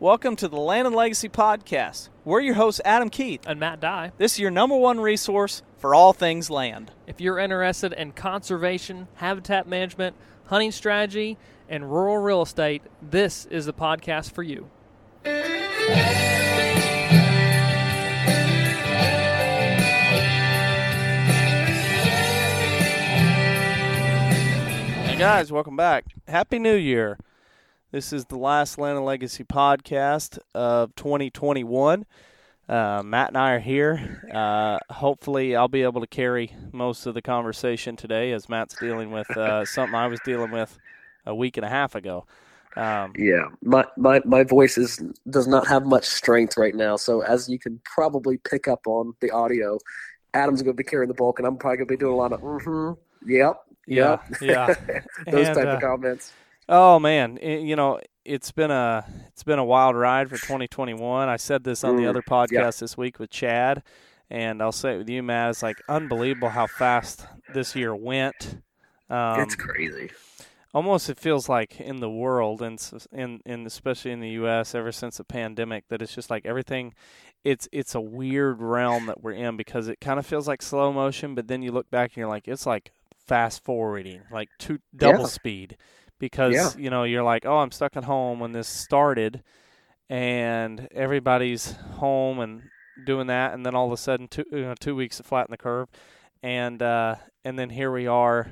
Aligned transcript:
Welcome 0.00 0.36
to 0.36 0.48
the 0.48 0.56
Land 0.58 0.86
and 0.86 0.94
Legacy 0.94 1.28
Podcast. 1.28 2.08
We're 2.24 2.40
your 2.40 2.54
hosts, 2.54 2.80
Adam 2.84 3.10
Keith. 3.10 3.42
and 3.46 3.58
Matt 3.58 3.80
Dye. 3.80 4.12
This 4.16 4.34
is 4.34 4.38
your 4.38 4.50
number 4.50 4.76
one 4.76 5.00
resource 5.00 5.62
for 5.78 5.92
all 5.94 6.12
things 6.12 6.50
land. 6.50 6.92
If 7.08 7.20
you're 7.20 7.38
interested 7.40 7.92
in 7.92 8.12
conservation, 8.12 9.08
habitat 9.14 9.66
management, 9.66 10.14
hunting 10.46 10.70
strategy, 10.70 11.36
and 11.68 11.90
rural 11.90 12.18
real 12.18 12.42
estate, 12.42 12.82
this 13.02 13.46
is 13.46 13.66
the 13.66 13.72
podcast 13.72 14.30
for 14.32 14.44
you. 14.44 14.70
Hey 25.04 25.16
guys, 25.16 25.50
welcome 25.50 25.76
back. 25.76 26.04
Happy 26.28 26.58
New 26.58 26.74
Year. 26.74 27.18
This 27.90 28.12
is 28.12 28.26
the 28.26 28.36
last 28.36 28.76
Land 28.76 28.98
and 28.98 29.06
Legacy 29.06 29.44
podcast 29.44 30.38
of 30.54 30.94
2021. 30.96 32.04
Uh, 32.68 33.02
Matt 33.02 33.28
and 33.28 33.38
I 33.38 33.52
are 33.52 33.60
here. 33.60 34.28
Uh, 34.30 34.78
hopefully, 34.92 35.56
I'll 35.56 35.68
be 35.68 35.84
able 35.84 36.02
to 36.02 36.06
carry 36.06 36.54
most 36.70 37.06
of 37.06 37.14
the 37.14 37.22
conversation 37.22 37.96
today 37.96 38.32
as 38.32 38.46
Matt's 38.46 38.76
dealing 38.78 39.10
with 39.10 39.34
uh, 39.34 39.64
something 39.64 39.94
I 39.94 40.06
was 40.06 40.20
dealing 40.22 40.50
with 40.50 40.78
a 41.24 41.34
week 41.34 41.56
and 41.56 41.64
a 41.64 41.70
half 41.70 41.94
ago. 41.94 42.26
Um, 42.76 43.14
Yeah, 43.16 43.46
my, 43.62 43.86
my 43.96 44.20
my 44.26 44.44
voice 44.44 44.76
is 44.76 45.02
does 45.30 45.46
not 45.46 45.66
have 45.66 45.86
much 45.86 46.04
strength 46.04 46.58
right 46.58 46.74
now. 46.74 46.96
So 46.96 47.22
as 47.22 47.48
you 47.48 47.58
can 47.58 47.80
probably 47.84 48.36
pick 48.36 48.68
up 48.68 48.86
on 48.86 49.14
the 49.20 49.30
audio, 49.30 49.78
Adam's 50.34 50.60
going 50.60 50.76
to 50.76 50.82
be 50.82 50.84
carrying 50.84 51.08
the 51.08 51.14
bulk, 51.14 51.38
and 51.38 51.48
I'm 51.48 51.56
probably 51.56 51.78
going 51.78 51.88
to 51.88 51.92
be 51.94 51.96
doing 51.96 52.12
a 52.12 52.16
lot 52.16 52.34
of 52.34 52.42
mm-hmm, 52.42 53.30
yep, 53.30 53.62
yeah, 53.86 54.18
yep, 54.42 54.42
yeah. 54.42 55.00
those 55.32 55.46
And, 55.48 55.56
type 55.56 55.68
uh, 55.68 55.76
of 55.76 55.80
comments. 55.80 56.34
Oh 56.68 56.98
man, 56.98 57.38
it, 57.38 57.60
you 57.60 57.76
know 57.76 58.00
it's 58.24 58.52
been 58.52 58.70
a 58.70 59.04
it's 59.28 59.42
been 59.42 59.58
a 59.58 59.64
wild 59.64 59.96
ride 59.96 60.28
for 60.28 60.36
2021. 60.36 61.28
I 61.28 61.36
said 61.36 61.64
this 61.64 61.82
on 61.82 61.96
the 61.96 62.06
other 62.06 62.22
podcast 62.22 62.80
this 62.80 62.96
week 62.96 63.18
with 63.18 63.30
Chad, 63.30 63.82
and 64.28 64.60
I'll 64.62 64.72
say 64.72 64.94
it 64.94 64.98
with 64.98 65.08
you, 65.08 65.22
Matt. 65.22 65.50
It's 65.50 65.62
like 65.62 65.80
unbelievable 65.88 66.50
how 66.50 66.66
fast 66.66 67.24
this 67.54 67.74
year 67.74 67.94
went. 67.94 68.60
Um, 69.08 69.40
it's 69.40 69.54
crazy. 69.54 70.10
almost 70.74 71.08
it 71.08 71.16
feels 71.16 71.48
like 71.48 71.80
in 71.80 72.00
the 72.00 72.10
world 72.10 72.60
and 72.60 72.78
in 73.12 73.40
in 73.46 73.64
especially 73.64 74.10
in 74.10 74.20
the 74.20 74.28
US 74.30 74.74
ever 74.74 74.92
since 74.92 75.16
the 75.16 75.24
pandemic 75.24 75.84
that 75.88 76.02
it's 76.02 76.14
just 76.14 76.28
like 76.28 76.44
everything 76.44 76.92
it's 77.44 77.66
it's 77.72 77.94
a 77.94 78.00
weird 78.02 78.60
realm 78.60 79.06
that 79.06 79.22
we're 79.22 79.32
in 79.32 79.56
because 79.56 79.88
it 79.88 79.98
kind 80.02 80.18
of 80.18 80.26
feels 80.26 80.46
like 80.46 80.60
slow 80.60 80.92
motion 80.92 81.34
but 81.34 81.48
then 81.48 81.62
you 81.62 81.72
look 81.72 81.88
back 81.90 82.10
and 82.10 82.16
you're 82.18 82.28
like 82.28 82.46
it's 82.46 82.66
like 82.66 82.92
fast 83.26 83.64
forwarding 83.64 84.20
like 84.30 84.50
two 84.58 84.78
double 84.94 85.20
Yeah. 85.20 85.26
speed 85.26 85.76
because 86.18 86.54
Yeah. 86.54 86.70
you 86.82 86.90
know 86.90 87.04
you're 87.04 87.22
like 87.22 87.44
oh 87.46 87.58
I'm 87.58 87.70
stuck 87.70 87.96
at 87.96 88.04
home 88.04 88.40
when 88.40 88.52
this 88.52 88.68
started 88.68 89.42
and 90.10 90.88
everybody's 90.92 91.72
home 91.96 92.40
and 92.40 92.62
doing 93.04 93.26
that 93.28 93.52
and 93.54 93.64
then 93.64 93.74
all 93.74 93.86
of 93.86 93.92
a 93.92 93.96
sudden 93.96 94.26
two 94.28 94.44
you 94.50 94.62
know 94.62 94.74
2 94.78 94.94
weeks 94.96 95.18
to 95.18 95.22
flatten 95.22 95.50
the 95.52 95.56
curve 95.58 95.88
and 96.42 96.82
uh 96.82 97.14
and 97.44 97.58
then 97.58 97.70
here 97.70 97.92
we 97.92 98.06
are 98.06 98.50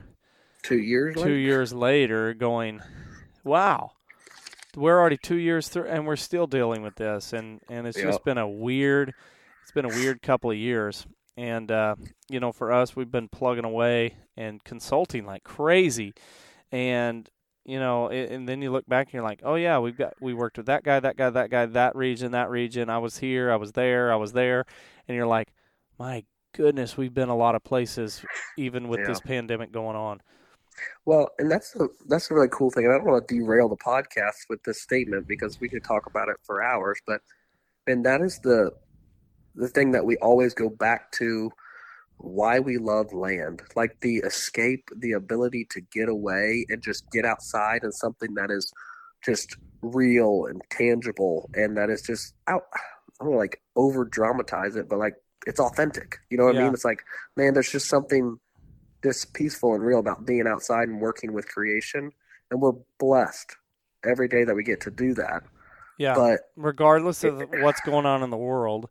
Two 0.62 0.78
years. 0.78 1.15
two 1.15 1.21
later? 1.22 1.37
years 1.38 1.72
later 1.72 2.34
going 2.34 2.81
wow 3.44 3.91
we're 4.77 4.98
already 5.00 5.16
two 5.16 5.37
years 5.37 5.69
through 5.69 5.87
and 5.87 6.06
we're 6.06 6.16
still 6.16 6.47
dealing 6.47 6.83
with 6.83 6.97
this 6.97 7.33
and 7.33 7.60
and 7.69 7.87
it's 7.87 7.98
Yeah. 7.98 8.04
just 8.04 8.25
been 8.25 8.38
a 8.38 8.48
weird 8.48 9.15
it's 9.62 9.72
been 9.72 9.84
a 9.84 9.88
weird 9.88 10.22
couple 10.22 10.50
of 10.50 10.56
years 10.56 11.06
and 11.37 11.71
uh 11.72 11.97
you 12.28 12.38
know 12.41 12.53
for 12.53 12.72
us 12.72 12.94
we've 12.94 13.10
been 13.10 13.28
plugging 13.28 13.65
away 13.65 14.16
and 14.37 14.62
consulting 14.62 15.25
like 15.25 15.43
crazy 15.44 16.15
and 16.71 17.28
you 17.66 17.78
know 17.81 18.10
a- 18.10 18.28
and 18.32 18.49
then 18.49 18.62
you 18.62 18.71
look 18.71 18.87
back 18.87 19.09
and 19.09 19.15
you're 19.15 19.22
like 19.22 19.41
oh 19.44 19.56
yeah 19.56 19.78
we've 19.78 19.97
got 19.99 20.15
we 20.21 20.32
worked 20.32 20.56
with 20.56 20.66
that 20.66 20.82
guy 20.84 21.00
that 21.00 21.16
guy 21.16 21.28
that 21.31 21.50
guy 21.50 21.66
that 21.66 21.94
region 21.97 22.32
that 22.32 22.49
region 22.49 22.88
i 22.88 22.99
was 22.99 23.19
here 23.19 23.50
i 23.50 23.56
was 23.56 23.72
there 23.72 24.12
i 24.12 24.16
was 24.16 24.32
there 24.32 24.65
and 25.09 25.16
you're 25.16 25.27
like 25.27 25.49
my 25.99 26.25
goodness 26.54 26.97
we've 26.97 27.12
been 27.15 27.28
a 27.28 27.37
lot 27.37 27.54
of 27.54 27.62
places 27.65 28.25
even 28.56 28.88
with 28.88 29.00
Yeah. 29.00 29.06
this 29.09 29.21
pandemic 29.21 29.72
going 29.72 29.97
on 29.97 30.21
Well, 31.06 31.31
and 31.38 31.50
that's 31.50 31.72
the 31.72 31.88
that's 32.09 32.28
the 32.28 32.34
really 32.34 32.49
cool 32.53 32.71
thing. 32.71 32.84
And 32.84 32.93
I 32.94 32.99
don't 32.99 33.06
want 33.06 33.27
to 33.27 33.34
derail 33.34 33.69
the 33.69 33.77
podcast 33.77 34.48
with 34.50 34.62
this 34.65 34.83
statement 34.83 35.27
because 35.27 35.59
we 35.60 35.69
could 35.71 35.83
talk 35.84 36.06
about 36.06 36.28
it 36.28 36.37
for 36.43 36.62
hours, 36.62 37.00
but 37.06 37.21
and 37.87 38.04
that 38.04 38.21
is 38.21 38.38
the 38.41 38.72
the 39.54 39.69
thing 39.69 39.93
that 39.93 40.04
we 40.04 40.16
always 40.19 40.53
go 40.53 40.69
back 40.69 41.10
to 41.12 41.50
why 42.19 42.59
we 42.59 42.78
love 42.78 43.12
land. 43.12 43.62
Like 43.75 44.00
the 44.00 44.16
escape, 44.16 44.88
the 44.97 45.12
ability 45.12 45.66
to 45.71 45.81
get 45.81 46.09
away 46.09 46.66
and 46.69 46.82
just 46.82 47.10
get 47.10 47.25
outside 47.25 47.82
and 47.82 47.94
something 47.94 48.34
that 48.34 48.50
is 48.50 48.72
just 49.25 49.56
real 49.82 50.47
and 50.49 50.62
tangible 50.71 51.50
and 51.54 51.77
that 51.77 51.91
is 51.91 52.03
just 52.03 52.34
out 52.49 52.62
I 53.21 53.25
don't 53.25 53.37
like 53.37 53.62
over 53.77 54.04
dramatize 54.04 54.77
it, 54.77 54.88
but 54.88 54.99
like 54.99 55.15
it's 55.47 55.60
authentic. 55.60 56.19
You 56.31 56.38
know 56.38 56.44
what 56.44 56.56
I 56.56 56.62
mean? 56.65 56.75
It's 56.75 56.84
like, 56.84 57.03
man, 57.37 57.54
there's 57.54 57.71
just 57.71 57.88
something 57.88 58.38
just 59.03 59.33
peaceful 59.33 59.75
and 59.75 59.83
real 59.83 60.00
about 60.00 60.27
being 60.27 60.47
outside 60.47 60.88
and 60.88 61.00
working 61.00 61.33
with 61.33 61.48
creation. 61.48 62.10
And 62.50 62.60
we're 62.60 62.72
blessed 62.98 63.56
every 64.04 64.28
day 64.28 64.44
that 64.44 64.54
we 64.54 64.65
get 64.65 64.81
to 64.83 64.91
do 64.91 65.15
that. 65.15 65.44
yeah 65.98 66.15
But 66.15 66.41
regardless 66.56 67.25
of 67.25 67.43
what's 67.60 67.81
going 67.81 68.06
on 68.06 68.22
in 68.22 68.31
the 68.31 68.37
world, 68.37 68.88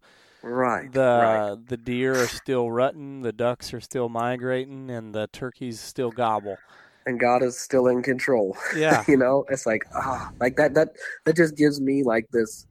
right, 0.51 0.91
the 0.91 1.01
right, 1.01 1.67
the 1.67 1.77
deer 1.77 2.23
are 2.23 2.27
still 2.27 2.69
rutting, 2.69 3.21
the 3.21 3.33
ducks 3.33 3.73
are 3.73 3.81
still 3.81 4.09
migrating, 4.09 4.89
and 4.89 5.13
the 5.13 5.27
turkeys 5.27 5.79
still 5.79 6.11
gobble. 6.11 6.57
and 7.05 7.19
God 7.19 7.43
is 7.43 7.57
still 7.57 7.87
in 7.87 8.01
control. 8.03 8.55
Yeah, 8.75 9.03
you 9.07 9.17
know, 9.17 9.45
it's 9.49 9.65
like 9.65 9.83
ah, 9.95 10.31
like 10.39 10.55
that. 10.57 10.73
That 10.75 10.89
that 11.25 11.35
just 11.35 11.55
gives 11.55 11.81
me 11.81 12.03
like 12.03 12.27
this 12.31 12.67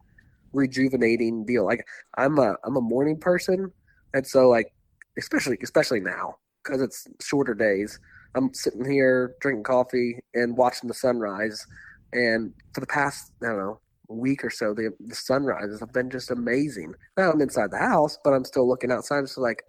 rejuvenating 0.53 1.45
deal. 1.45 1.65
Like 1.65 1.85
I'm 2.17 2.39
a 2.39 2.57
I'm 2.65 2.77
a 2.77 2.81
morning 2.81 3.19
person, 3.19 3.73
and 4.13 4.27
so 4.27 4.49
like 4.49 4.73
especially 5.19 5.59
especially 5.63 6.01
now 6.01 6.37
because 6.63 6.81
it's 6.81 7.07
shorter 7.21 7.55
days. 7.55 7.99
I'm 8.37 8.53
sitting 8.53 8.85
here 8.85 9.35
drinking 9.41 9.65
coffee 9.65 10.19
and 10.35 10.57
watching 10.57 10.89
the 10.89 10.95
sunrise, 10.95 11.67
and 12.13 12.53
for 12.73 12.81
the 12.81 12.87
past 12.87 13.33
I 13.43 13.47
don't 13.47 13.59
know 13.59 13.81
week 14.09 14.45
or 14.45 14.51
so, 14.51 14.75
the 14.75 14.93
the 15.01 15.15
sunrises 15.15 15.81
have 15.81 15.93
been 15.93 16.11
just 16.11 16.31
amazing. 16.31 16.95
Now 17.17 17.31
I'm 17.31 17.41
inside 17.41 17.71
the 17.71 17.79
house, 17.79 18.19
but 18.23 18.33
I'm 18.33 18.45
still 18.45 18.69
looking 18.69 18.93
outside. 18.93 19.25
It's 19.25 19.39
like, 19.39 19.63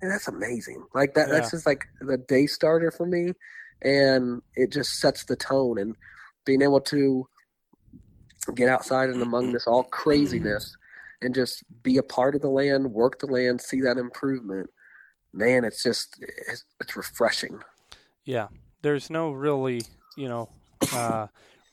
man, 0.00 0.10
that's 0.10 0.28
amazing. 0.28 0.84
Like 0.94 1.14
that. 1.14 1.28
Yeah. 1.28 1.34
That's 1.34 1.50
just 1.50 1.66
like 1.66 1.84
the 2.00 2.16
day 2.16 2.46
starter 2.46 2.90
for 2.90 3.06
me, 3.06 3.32
and 3.82 4.42
it 4.56 4.72
just 4.72 5.00
sets 5.00 5.24
the 5.24 5.36
tone. 5.36 5.78
And 5.78 5.96
being 6.44 6.62
able 6.62 6.80
to 6.80 7.28
get 8.54 8.68
outside 8.68 9.10
and 9.10 9.20
among 9.20 9.52
this 9.52 9.66
all 9.66 9.84
craziness, 9.84 10.76
and 11.20 11.34
just 11.34 11.62
be 11.82 11.98
a 11.98 12.02
part 12.02 12.34
of 12.34 12.40
the 12.40 12.48
land, 12.48 12.92
work 12.92 13.18
the 13.18 13.26
land, 13.26 13.60
see 13.60 13.80
that 13.82 13.98
improvement. 13.98 14.70
Man, 15.32 15.64
it's 15.64 15.82
just 15.82 16.16
it's, 16.20 16.64
it's 16.80 16.96
refreshing. 16.96 17.60
yeah. 18.24 18.48
There's 18.80 19.10
no 19.10 19.32
really, 19.32 19.82
you 20.16 20.28
know, 20.28 20.48
uh, 20.92 21.26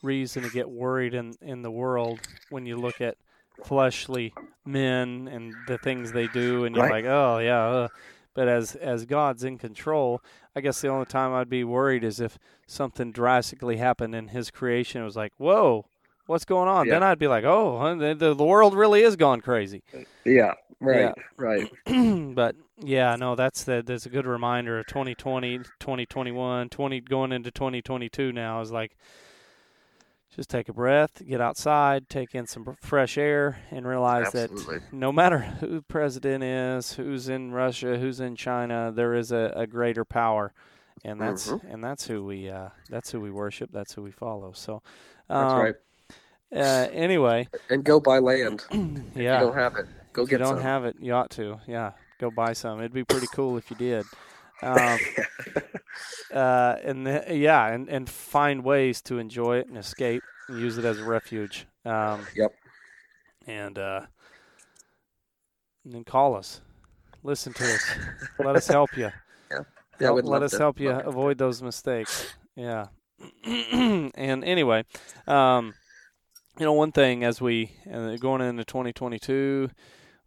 reason 0.06 0.42
to 0.44 0.50
get 0.50 0.70
worried 0.70 1.12
in 1.14 1.34
in 1.42 1.62
the 1.62 1.70
world 1.70 2.20
when 2.50 2.64
you 2.66 2.76
look 2.76 3.00
at 3.00 3.16
fleshly 3.64 4.32
men 4.64 5.28
and 5.30 5.54
the 5.66 5.78
things 5.78 6.12
they 6.12 6.26
do, 6.28 6.64
and 6.64 6.74
you're 6.76 6.84
Right. 6.84 7.04
like, 7.04 7.10
oh 7.10 7.38
yeah. 7.38 7.64
Uh. 7.66 7.88
But 8.34 8.48
as 8.48 8.74
as 8.76 9.06
God's 9.06 9.44
in 9.44 9.56
control, 9.56 10.20
I 10.54 10.60
guess 10.60 10.82
the 10.82 10.88
only 10.88 11.06
time 11.06 11.32
I'd 11.32 11.48
be 11.48 11.64
worried 11.64 12.04
is 12.04 12.20
if 12.20 12.38
something 12.66 13.10
drastically 13.10 13.78
happened 13.78 14.14
in 14.14 14.28
His 14.28 14.50
creation. 14.50 15.00
It 15.00 15.04
was 15.06 15.16
like, 15.16 15.32
whoa, 15.38 15.86
what's 16.26 16.44
going 16.44 16.68
on? 16.68 16.86
Yeah. 16.86 16.94
Then 16.94 17.02
I'd 17.02 17.18
be 17.18 17.28
like, 17.28 17.44
oh, 17.44 17.96
the, 17.96 18.14
the 18.34 18.34
world 18.44 18.74
really 18.74 19.00
is 19.02 19.16
gone 19.16 19.40
crazy. 19.40 19.82
Yeah, 20.26 20.52
right, 20.80 21.00
Yeah. 21.00 21.12
right. 21.38 21.70
but 22.34 22.56
yeah, 22.78 23.16
no, 23.16 23.36
that's 23.36 23.64
the 23.64 23.82
that's 23.86 24.04
a 24.04 24.10
good 24.10 24.26
reminder 24.26 24.80
of 24.80 24.86
2020, 24.86 25.56
2021, 25.80 26.68
20 26.68 27.00
going 27.00 27.32
into 27.32 27.50
2022 27.50 28.32
now 28.32 28.60
is 28.60 28.70
like 28.70 28.98
just 30.36 30.50
take 30.50 30.68
a 30.68 30.72
breath, 30.72 31.22
get 31.26 31.40
outside, 31.40 32.10
take 32.10 32.34
in 32.34 32.46
some 32.46 32.76
fresh 32.82 33.16
air 33.16 33.58
and 33.70 33.86
realize 33.86 34.34
Absolutely. 34.34 34.78
that 34.80 34.92
no 34.92 35.10
matter 35.10 35.38
who 35.60 35.66
the 35.76 35.82
president 35.82 36.44
is, 36.44 36.92
who's 36.92 37.30
in 37.30 37.52
Russia, 37.52 37.96
who's 37.98 38.20
in 38.20 38.36
China, 38.36 38.92
there 38.94 39.14
is 39.14 39.32
a, 39.32 39.52
a 39.56 39.66
greater 39.66 40.04
power. 40.04 40.52
And 41.04 41.20
that's 41.20 41.48
Mhm. 41.48 41.72
and 41.72 41.84
that's 41.84 42.06
who 42.06 42.24
we 42.24 42.48
uh, 42.50 42.70
that's 42.90 43.10
who 43.10 43.20
we 43.20 43.30
worship, 43.30 43.70
that's 43.72 43.92
who 43.94 44.02
we 44.02 44.10
follow. 44.10 44.52
So 44.52 44.82
That's 45.28 45.52
um, 45.52 45.58
right. 45.60 45.74
uh, 46.54 46.88
anyway, 46.90 47.48
and 47.68 47.84
go 47.84 48.00
buy 48.00 48.18
land. 48.18 48.64
If 48.70 49.16
yeah. 49.16 49.40
you 49.40 49.46
don't 49.46 49.54
have 49.56 49.76
it, 49.76 49.86
go 50.14 50.22
if 50.22 50.30
you 50.32 50.38
don't 50.38 50.56
some. 50.56 50.62
have 50.62 50.84
it, 50.86 50.96
you 50.98 51.12
ought 51.12 51.30
to. 51.32 51.60
Yeah, 51.66 51.92
go 52.18 52.30
buy 52.30 52.54
some. 52.54 52.78
It'd 52.80 52.94
be 52.94 53.04
pretty 53.04 53.26
cool 53.34 53.58
if 53.58 53.70
you 53.70 53.76
did. 53.76 54.06
Um, 54.62 54.98
uh, 56.34 56.76
and 56.82 57.06
the, 57.06 57.24
yeah, 57.30 57.66
and, 57.68 57.88
and 57.88 58.08
find 58.08 58.64
ways 58.64 59.00
to 59.02 59.18
enjoy 59.18 59.58
it 59.58 59.68
and 59.68 59.76
escape 59.76 60.22
and 60.48 60.60
use 60.60 60.78
it 60.78 60.84
as 60.84 60.98
a 60.98 61.04
refuge. 61.04 61.66
Um, 61.84 62.26
Yep. 62.34 62.54
And, 63.46 63.78
uh, 63.78 64.00
and 65.84 65.92
then 65.94 66.04
call 66.04 66.34
us, 66.34 66.60
listen 67.22 67.52
to 67.54 67.64
us, 67.64 67.84
let 68.40 68.56
us 68.56 68.66
help 68.66 68.96
you. 68.96 69.10
Yeah, 69.98 70.08
Help- 70.08 70.24
let 70.24 70.42
us 70.42 70.50
to. 70.50 70.58
help 70.58 70.78
you 70.78 70.90
avoid 70.90 71.38
those 71.38 71.62
mistakes. 71.62 72.34
Yeah. 72.54 72.88
and 73.46 74.12
anyway, 74.44 74.84
um, 75.26 75.72
you 76.58 76.66
know, 76.66 76.74
one 76.74 76.92
thing 76.92 77.24
as 77.24 77.40
we 77.40 77.72
uh, 77.90 78.16
going 78.16 78.42
into 78.42 78.62
2022, 78.64 79.70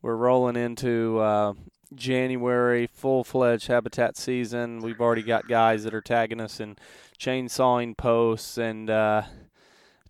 we're 0.02 0.16
rolling 0.16 0.56
into 0.56 1.20
uh, 1.20 1.54
January, 1.94 2.88
full 2.88 3.24
fledged 3.24 3.68
habitat 3.68 4.18
season. 4.18 4.80
We've 4.80 5.02
already 5.02 5.24
got 5.24 5.48
guys 5.48 5.84
that 5.84 5.94
are 5.94 6.02
tagging 6.02 6.40
us 6.40 6.60
in 6.60 6.78
chainsawing 7.18 7.98
posts 7.98 8.58
and 8.58 8.90
uh, 8.90 9.24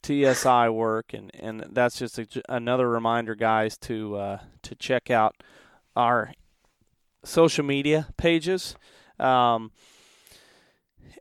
TSI 0.04 0.70
work, 0.70 1.14
and, 1.14 1.32
and 1.34 1.66
that's 1.72 2.00
just 2.00 2.20
a, 2.20 2.28
another 2.50 2.90
reminder, 2.90 3.36
guys, 3.36 3.78
to 3.80 4.16
uh, 4.16 4.38
to 4.64 4.76
check 4.76 5.10
out 5.10 5.36
our 5.96 6.34
social 7.24 7.66
media 7.66 8.08
pages. 8.18 8.76
Um, 9.20 9.72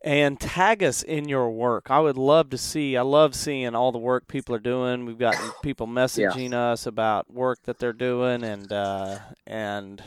and 0.02 0.38
tag 0.38 0.82
us 0.82 1.02
in 1.02 1.28
your 1.28 1.50
work. 1.50 1.90
I 1.90 1.99
would 1.99 2.16
love 2.16 2.50
to 2.50 2.58
see. 2.58 2.96
I 2.96 3.02
love 3.02 3.34
seeing 3.34 3.75
all 3.75 3.90
the 3.90 3.99
work 3.99 4.28
people 4.28 4.54
are 4.54 4.61
doing. 4.61 5.04
We've 5.04 5.19
got 5.19 5.34
people 5.62 5.87
messaging 5.88 6.52
us 6.52 6.87
about 6.87 7.32
work 7.32 7.64
that 7.64 7.78
they're 7.78 7.93
doing 7.93 8.44
and 8.44 8.72
uh, 8.72 9.19
and 9.46 10.02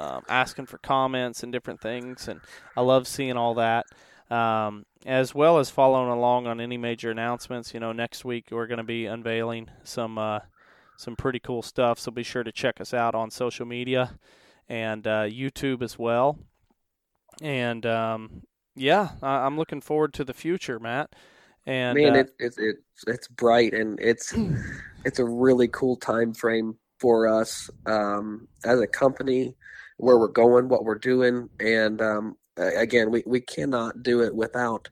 um, 0.00 0.22
asking 0.28 0.66
for 0.66 0.78
comments 0.78 1.42
and 1.42 1.52
different 1.52 1.80
things. 1.80 2.26
And 2.28 2.40
I 2.76 2.80
love 2.80 3.06
seeing 3.06 3.36
all 3.36 3.54
that, 3.54 3.86
um, 4.30 4.84
as 5.04 5.34
well 5.34 5.58
as 5.58 5.70
following 5.70 6.10
along 6.10 6.46
on 6.46 6.60
any 6.60 6.78
major 6.78 7.10
announcements. 7.10 7.74
You 7.74 7.80
know, 7.80 7.92
next 7.92 8.24
week 8.24 8.46
we're 8.50 8.66
going 8.66 8.78
to 8.78 8.84
be 8.84 9.06
unveiling 9.06 9.68
some 9.84 10.16
uh, 10.18 10.40
some 10.96 11.16
pretty 11.16 11.40
cool 11.40 11.62
stuff. 11.62 11.98
So 11.98 12.10
be 12.10 12.22
sure 12.22 12.42
to 12.42 12.52
check 12.52 12.80
us 12.80 12.94
out 12.94 13.14
on 13.14 13.30
social 13.30 13.66
media 13.66 14.18
and 14.68 15.06
uh, 15.06 15.24
YouTube 15.24 15.82
as 15.82 15.98
well. 15.98 16.38
And 17.42 17.84
um, 17.86 18.42
yeah, 18.74 19.10
I- 19.22 19.46
I'm 19.46 19.56
looking 19.56 19.80
forward 19.80 20.14
to 20.14 20.24
the 20.24 20.34
future, 20.34 20.78
Matt. 20.78 21.14
And 21.66 21.98
Man, 21.98 22.16
uh, 22.16 22.18
it, 22.20 22.30
it, 22.38 22.54
it, 22.58 22.76
it's 23.06 23.28
bright 23.28 23.74
and 23.74 23.98
it's 24.00 24.34
it's 25.04 25.18
a 25.18 25.24
really 25.24 25.68
cool 25.68 25.96
time 25.96 26.32
frame 26.32 26.76
for 26.98 27.26
us 27.26 27.70
um, 27.86 28.46
as 28.64 28.80
a 28.80 28.86
company, 28.86 29.54
where 30.00 30.18
we're 30.18 30.28
going, 30.28 30.68
what 30.68 30.84
we're 30.84 30.98
doing, 30.98 31.48
and 31.60 32.00
um, 32.00 32.36
again, 32.56 33.10
we, 33.10 33.22
we 33.26 33.40
cannot 33.40 34.02
do 34.02 34.22
it 34.22 34.34
without 34.34 34.88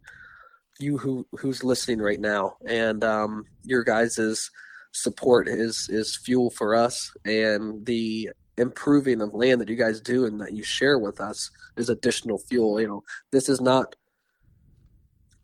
you 0.78 0.98
who 0.98 1.26
who's 1.32 1.64
listening 1.64 1.98
right 1.98 2.20
now, 2.20 2.56
and 2.66 3.02
um, 3.02 3.44
your 3.64 3.82
guys' 3.82 4.50
support 4.92 5.48
is 5.48 5.88
is 5.90 6.18
fuel 6.24 6.50
for 6.50 6.74
us, 6.74 7.10
and 7.24 7.84
the 7.86 8.30
improving 8.56 9.20
of 9.20 9.34
land 9.34 9.60
that 9.60 9.68
you 9.68 9.76
guys 9.76 10.00
do 10.00 10.24
and 10.24 10.40
that 10.40 10.52
you 10.52 10.62
share 10.62 10.98
with 10.98 11.20
us 11.20 11.50
is 11.76 11.88
additional 11.88 12.38
fuel. 12.38 12.80
You 12.80 12.88
know, 12.88 13.02
this 13.32 13.48
is 13.48 13.60
not 13.60 13.96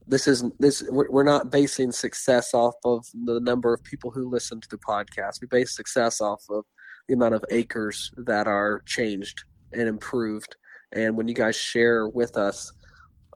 this 0.06 0.28
is 0.28 0.44
this 0.58 0.84
we're 0.90 1.22
not 1.22 1.50
basing 1.50 1.90
success 1.90 2.52
off 2.52 2.74
of 2.84 3.06
the 3.24 3.40
number 3.40 3.72
of 3.72 3.82
people 3.82 4.10
who 4.10 4.28
listen 4.28 4.60
to 4.60 4.68
the 4.68 4.78
podcast. 4.78 5.40
We 5.40 5.48
base 5.48 5.74
success 5.74 6.20
off 6.20 6.44
of 6.50 6.64
the 7.08 7.14
amount 7.14 7.34
of 7.34 7.44
acres 7.50 8.12
that 8.16 8.46
are 8.46 8.82
changed 8.86 9.44
and 9.74 9.88
improved 9.88 10.56
and 10.92 11.16
when 11.16 11.28
you 11.28 11.34
guys 11.34 11.56
share 11.56 12.08
with 12.08 12.36
us 12.36 12.72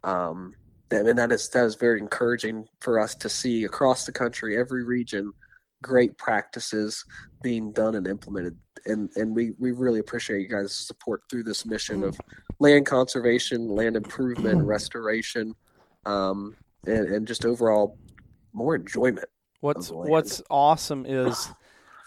um 0.04 0.54
that, 0.88 1.06
and 1.06 1.18
that 1.18 1.32
is 1.32 1.48
that 1.50 1.64
is 1.64 1.74
very 1.74 2.00
encouraging 2.00 2.66
for 2.80 2.98
us 2.98 3.14
to 3.14 3.28
see 3.28 3.64
across 3.64 4.06
the 4.06 4.12
country 4.12 4.58
every 4.58 4.84
region 4.84 5.32
great 5.82 6.16
practices 6.18 7.04
being 7.42 7.72
done 7.72 7.94
and 7.94 8.06
implemented 8.06 8.56
and 8.86 9.10
and 9.16 9.34
we 9.34 9.52
we 9.58 9.72
really 9.72 10.00
appreciate 10.00 10.40
you 10.40 10.48
guys 10.48 10.72
support 10.72 11.22
through 11.30 11.42
this 11.42 11.66
mission 11.66 12.02
of 12.02 12.18
land 12.58 12.86
conservation 12.86 13.68
land 13.68 13.96
improvement 13.96 14.62
restoration 14.64 15.54
um, 16.06 16.56
and, 16.86 17.06
and 17.08 17.26
just 17.26 17.44
overall 17.44 17.98
more 18.52 18.74
enjoyment. 18.74 19.28
What's 19.60 19.90
what's 19.90 20.42
awesome 20.50 21.04
is 21.06 21.50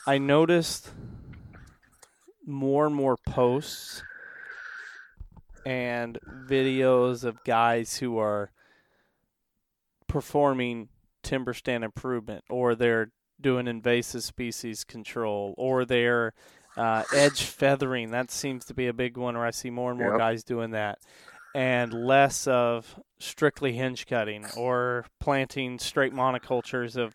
I 0.07 0.17
noticed 0.17 0.91
more 2.45 2.87
and 2.87 2.95
more 2.95 3.17
posts 3.27 4.03
and 5.65 6.17
videos 6.47 7.23
of 7.23 7.43
guys 7.43 7.97
who 7.97 8.17
are 8.17 8.51
performing 10.07 10.89
timber 11.23 11.53
stand 11.53 11.83
improvement 11.83 12.43
or 12.49 12.75
they're 12.75 13.11
doing 13.39 13.67
invasive 13.67 14.23
species 14.23 14.83
control 14.83 15.53
or 15.57 15.85
they're 15.85 16.33
uh, 16.77 17.03
edge 17.13 17.43
feathering. 17.43 18.11
That 18.11 18.31
seems 18.31 18.65
to 18.65 18.73
be 18.73 18.87
a 18.87 18.93
big 18.93 19.17
one 19.17 19.35
where 19.35 19.45
I 19.45 19.51
see 19.51 19.69
more 19.69 19.91
and 19.91 19.99
more 19.99 20.11
Yep. 20.11 20.17
guys 20.19 20.43
doing 20.43 20.71
that. 20.71 20.99
And 21.53 21.93
less 21.93 22.47
of 22.47 22.97
strictly 23.19 23.73
hinge 23.73 24.07
cutting 24.07 24.45
or 24.55 25.05
planting 25.19 25.79
straight 25.79 26.13
monocultures 26.13 26.95
of 26.95 27.13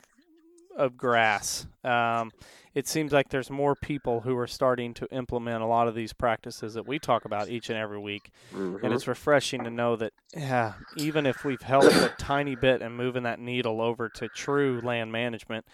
of 0.76 0.96
grass. 0.96 1.66
Um, 1.84 2.32
it 2.74 2.86
seems 2.86 3.12
like 3.12 3.30
there's 3.30 3.50
more 3.50 3.74
people 3.74 4.20
who 4.20 4.36
are 4.36 4.46
starting 4.46 4.92
to 4.94 5.06
implement 5.10 5.62
a 5.62 5.66
lot 5.66 5.88
of 5.88 5.94
these 5.94 6.12
practices 6.12 6.74
that 6.74 6.86
we 6.86 6.98
talk 6.98 7.24
about 7.24 7.48
each 7.48 7.70
and 7.70 7.78
every 7.78 7.98
week. 7.98 8.30
Mhm. 8.52 8.84
And 8.84 8.92
it's 8.92 9.08
refreshing 9.08 9.64
to 9.64 9.70
know 9.70 9.96
that, 9.96 10.12
yeah, 10.36 10.74
even 10.96 11.24
if 11.26 11.44
we've 11.44 11.62
helped 11.62 11.86
a 11.86 12.12
tiny 12.18 12.54
bit 12.54 12.82
and 12.82 12.96
moving 12.96 13.22
that 13.22 13.40
needle 13.40 13.80
over 13.80 14.08
to 14.10 14.28
true 14.28 14.80
land 14.84 15.10
management, 15.10 15.64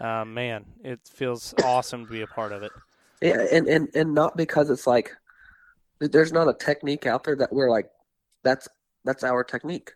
uh, 0.00 0.24
man, 0.24 0.64
it 0.82 1.00
feels 1.04 1.54
awesome 1.64 2.06
to 2.06 2.12
be 2.12 2.20
a 2.20 2.26
part 2.26 2.52
of 2.52 2.62
it. 2.62 2.72
yeah, 3.20 3.46
and, 3.52 3.66
and 3.68 3.88
and 3.94 4.14
not 4.14 4.36
because 4.36 4.70
it's 4.70 4.86
like 4.86 5.10
there's 6.00 6.32
not 6.32 6.48
a 6.48 6.54
technique 6.54 7.06
out 7.06 7.24
there 7.24 7.36
that 7.36 7.52
we're 7.52 7.70
like 7.70 7.90
that's 8.42 8.68
that's 9.04 9.24
our 9.24 9.42
technique. 9.42 9.92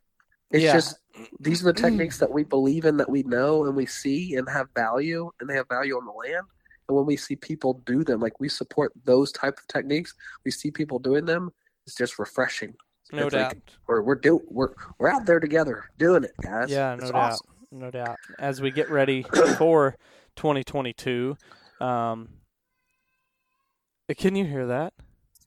It's 0.50 0.64
Yeah. 0.64 0.72
just 0.72 0.98
these 1.40 1.62
are 1.62 1.72
the 1.72 1.80
techniques 1.80 2.18
that 2.18 2.30
we 2.30 2.44
believe 2.44 2.84
in, 2.84 2.96
that 2.96 3.08
we 3.10 3.22
know 3.24 3.64
and 3.64 3.74
we 3.76 3.86
see 3.86 4.36
and 4.36 4.48
have 4.48 4.68
value, 4.74 5.30
and 5.40 5.48
they 5.48 5.54
have 5.54 5.68
value 5.68 5.96
on 5.96 6.04
the 6.06 6.12
land. 6.12 6.46
And 6.88 6.96
when 6.96 7.06
we 7.06 7.16
see 7.16 7.36
people 7.36 7.82
do 7.84 8.02
them, 8.04 8.20
like 8.20 8.40
we 8.40 8.48
support 8.48 8.92
those 9.04 9.30
type 9.32 9.58
of 9.58 9.66
techniques, 9.68 10.14
we 10.44 10.50
see 10.50 10.70
people 10.70 10.98
doing 10.98 11.24
them. 11.26 11.50
It's 11.86 11.94
just 11.94 12.18
refreshing. 12.18 12.74
No 13.12 13.26
It's 13.26 13.34
doubt. 13.34 13.48
like 13.54 13.62
we're 13.86 14.02
we're 14.02 14.14
do 14.16 14.40
we're 14.48 14.74
we're 14.98 15.08
out 15.10 15.24
there 15.26 15.40
together 15.40 15.84
doing 15.98 16.24
it, 16.24 16.32
guys. 16.42 16.70
Yeah, 16.70 16.94
no 16.94 17.02
It's 17.02 17.10
doubt. 17.10 17.32
awesome. 17.32 17.46
No 17.70 17.90
doubt. 17.90 18.16
As 18.38 18.60
we 18.62 18.70
get 18.70 18.90
ready 18.90 19.22
for 19.58 19.96
2022, 20.36 21.36
um, 21.80 22.28
can 24.16 24.36
you 24.36 24.44
hear 24.46 24.66
that? 24.66 24.92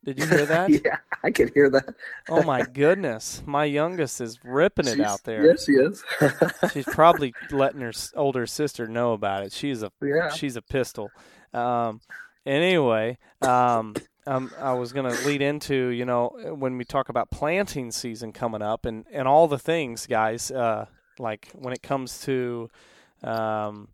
Did 0.04 0.20
you 0.20 0.26
hear 0.26 0.46
that? 0.48 0.70
yeah, 0.86 0.98
I 1.24 1.32
can 1.32 1.52
hear 1.54 1.70
that. 1.70 1.96
Oh 2.30 2.44
my 2.44 2.64
goodness, 2.64 3.44
my 3.46 3.66
youngest 3.66 4.20
is 4.20 4.40
ripping 4.44 4.88
it 4.88 4.96
She's- 4.96 5.08
out 5.08 5.24
there. 5.24 5.46
Yes, 5.46 5.66
she 5.66 5.74
is. 5.74 6.04
She's 6.74 6.86
probably 6.86 7.34
letting 7.52 7.82
her 7.82 7.94
older 8.16 8.48
sister 8.48 8.88
know 8.88 9.14
about 9.14 9.44
it. 9.44 9.52
She's 9.52 9.84
a 9.84 9.92
yeah. 10.02 10.30
she's 10.30 10.56
a 10.56 10.62
pistol. 10.62 11.12
Um, 11.54 12.02
anyway, 12.46 13.20
um, 13.42 13.96
um, 14.26 14.52
I 14.60 14.74
was 14.74 14.92
going 14.94 15.12
to 15.12 15.26
lead 15.28 15.42
into 15.42 15.88
you 15.88 16.06
know 16.06 16.56
when 16.58 16.78
we 16.78 16.86
talk 16.86 17.10
about 17.10 17.30
planting 17.30 17.92
season 17.92 18.32
coming 18.34 18.62
up 18.62 18.86
and 18.86 19.06
and 19.12 19.28
all 19.28 19.48
the 19.48 19.60
things, 19.60 20.08
guys. 20.08 20.50
Uh, 20.50 20.86
like 21.20 21.50
when 21.54 21.74
it 21.74 21.84
comes 21.84 22.22
to, 22.22 22.70
um, 23.24 23.90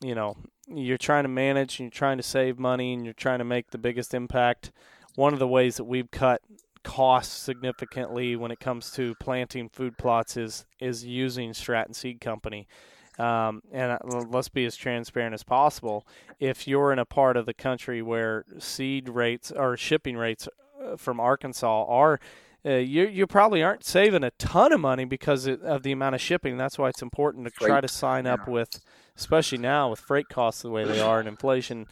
you 0.00 0.14
know, 0.14 0.36
you're 0.68 0.98
trying 0.98 1.22
to 1.24 1.28
manage 1.28 1.78
and 1.78 1.86
you're 1.86 1.90
trying 1.90 2.16
to 2.16 2.22
save 2.22 2.58
money 2.58 2.92
and 2.92 3.04
you're 3.04 3.14
trying 3.14 3.38
to 3.38 3.44
make 3.44 3.70
the 3.70 3.78
biggest 3.78 4.12
impact. 4.14 4.72
One 5.16 5.32
of 5.32 5.38
the 5.38 5.48
ways 5.48 5.76
that 5.76 5.84
we've 5.84 6.10
cut 6.10 6.40
costs 6.84 7.36
significantly 7.36 8.36
when 8.36 8.52
it 8.52 8.60
comes 8.60 8.92
to 8.92 9.16
planting 9.16 9.68
food 9.68 9.98
plots 9.98 10.36
is 10.36 10.64
is 10.78 11.04
using 11.04 11.52
Stratton 11.52 11.94
Seed 11.94 12.20
Company. 12.20 12.68
Um, 13.18 13.62
and 13.72 13.92
uh, 13.92 13.98
let's 14.28 14.50
be 14.50 14.66
as 14.66 14.76
transparent 14.76 15.34
as 15.34 15.42
possible. 15.42 16.06
If 16.38 16.68
you're 16.68 16.92
in 16.92 16.98
a 16.98 17.04
part 17.04 17.36
of 17.36 17.46
the 17.46 17.54
country 17.54 18.02
where 18.02 18.44
seed 18.58 19.08
rates 19.08 19.50
or 19.50 19.76
shipping 19.76 20.16
rates 20.16 20.48
uh, 20.84 20.96
from 20.96 21.18
Arkansas 21.18 21.86
are, 21.88 22.20
uh, 22.64 22.74
you 22.74 23.06
you 23.06 23.26
probably 23.26 23.62
aren't 23.62 23.84
saving 23.84 24.22
a 24.22 24.30
ton 24.32 24.72
of 24.72 24.80
money 24.80 25.06
because 25.06 25.46
of 25.46 25.82
the 25.82 25.92
amount 25.92 26.14
of 26.14 26.20
shipping. 26.20 26.56
That's 26.56 26.78
why 26.78 26.88
it's 26.90 27.02
important 27.02 27.46
to 27.46 27.50
try 27.50 27.80
to 27.80 27.88
sign 27.88 28.26
up 28.26 28.46
with, 28.46 28.80
especially 29.16 29.58
now 29.58 29.90
with 29.90 30.00
freight 30.00 30.28
costs 30.28 30.62
the 30.62 30.70
way 30.70 30.84
they 30.84 31.00
are 31.00 31.18
and 31.18 31.28
inflation 31.28 31.86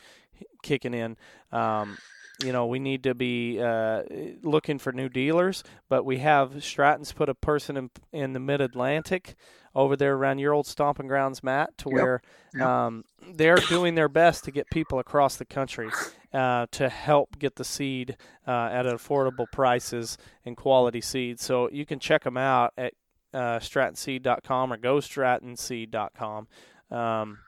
kicking 0.62 0.92
in. 0.92 1.16
Um, 1.52 1.96
you 2.42 2.52
know, 2.52 2.66
we 2.66 2.78
need 2.78 3.02
to 3.04 3.14
be 3.14 3.60
uh, 3.60 4.02
looking 4.42 4.78
for 4.78 4.92
new 4.92 5.08
dealers. 5.08 5.62
But 5.88 6.04
we 6.04 6.18
have 6.18 6.64
Stratton's 6.64 7.12
put 7.12 7.28
a 7.28 7.34
person 7.34 7.76
in, 7.76 7.90
in 8.12 8.32
the 8.32 8.40
Mid 8.40 8.60
Atlantic 8.60 9.34
over 9.74 9.96
there 9.96 10.14
around 10.14 10.38
your 10.38 10.52
old 10.52 10.66
stomping 10.66 11.06
grounds, 11.08 11.42
Matt, 11.42 11.76
to 11.78 11.88
Yep. 11.88 11.92
where 11.92 12.22
Yep. 12.54 12.66
um, 12.66 13.04
they're 13.34 13.56
doing 13.56 13.94
their 13.94 14.08
best 14.08 14.44
to 14.44 14.50
get 14.50 14.70
people 14.70 14.98
across 14.98 15.36
the 15.36 15.44
country 15.44 15.90
uh, 16.32 16.66
to 16.72 16.88
help 16.88 17.38
get 17.38 17.56
the 17.56 17.64
seed 17.64 18.16
uh, 18.46 18.68
at 18.72 18.86
affordable 18.86 19.46
prices 19.52 20.16
and 20.44 20.56
quality 20.56 21.00
seed. 21.00 21.40
So 21.40 21.68
you 21.70 21.84
can 21.86 21.98
check 21.98 22.24
them 22.24 22.36
out 22.36 22.72
at 22.76 22.94
uh, 23.32 23.58
strattonseed.com 23.58 24.72
or 24.72 24.76
gostrattonseed.com. 24.76 26.48
Um, 26.90 27.38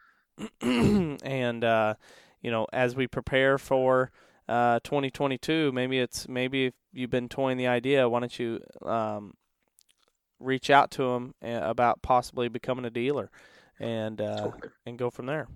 and 0.61 1.65
uh, 1.65 1.95
you 2.43 2.51
know, 2.51 2.67
as 2.73 2.95
we 2.97 3.07
prepare 3.07 3.59
for 3.59 4.11
uh, 4.49 4.81
2022, 4.85 5.73
maybe 5.73 5.99
it's 5.99 6.29
maybe 6.29 6.67
if 6.67 6.75
you've 6.93 7.11
been 7.11 7.29
toying 7.29 7.57
the 7.57 7.67
idea, 7.67 8.09
why 8.09 8.21
don't 8.21 8.39
you 8.39 8.61
um, 8.85 9.35
reach 10.39 10.71
out 10.71 10.91
to 10.93 11.03
them 11.13 11.35
about 11.43 12.03
possibly 12.03 12.49
becoming 12.49 12.85
a 12.85 12.91
dealer 12.91 13.31
and 13.81 14.21
uh, 14.21 14.37
Totally. 14.37 14.73
and 14.87 14.99
go 14.99 15.11
from 15.11 15.27
there. 15.27 15.49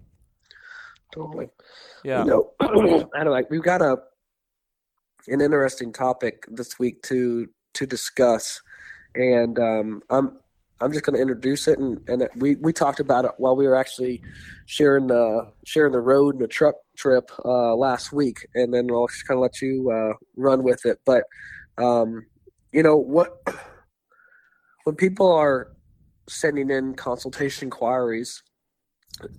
Totally. 1.14 1.48
Yeah. 2.04 2.24
You 2.24 2.30
know, 2.30 2.50
I 3.14 3.24
don't 3.24 3.32
like 3.32 3.50
We've 3.50 3.62
got 3.62 3.82
a 3.82 3.98
an 5.28 5.40
interesting 5.40 5.92
topic 5.92 6.44
this 6.48 6.78
week 6.78 7.02
to 7.02 7.48
to 7.74 7.86
discuss, 7.86 8.60
and 9.14 9.58
um, 9.58 10.02
I'm 10.10 10.39
I'm 10.80 10.92
just 10.92 11.04
going 11.04 11.14
to 11.14 11.20
introduce 11.20 11.68
it, 11.68 11.78
and, 11.78 12.00
and 12.08 12.28
we 12.36 12.56
we 12.56 12.72
talked 12.72 13.00
about 13.00 13.24
it 13.24 13.32
while 13.36 13.54
we 13.54 13.66
were 13.66 13.76
actually 13.76 14.22
sharing 14.66 15.08
the 15.08 15.52
sharing 15.64 15.92
the 15.92 16.00
road 16.00 16.34
and 16.34 16.42
the 16.42 16.48
truck 16.48 16.76
trip 16.96 17.30
uh, 17.44 17.74
last 17.74 18.12
week, 18.12 18.46
and 18.54 18.72
then 18.72 18.90
I'll 18.90 19.06
just 19.06 19.26
kind 19.26 19.38
of 19.38 19.42
let 19.42 19.60
you 19.60 19.90
uh, 19.90 20.14
run 20.36 20.62
with 20.62 20.86
it. 20.86 20.98
But 21.04 21.24
um, 21.76 22.26
you 22.72 22.82
know 22.82 22.96
what? 22.96 23.40
When 24.84 24.96
people 24.96 25.30
are 25.30 25.68
sending 26.26 26.70
in 26.70 26.94
consultation 26.94 27.66
inquiries 27.66 28.42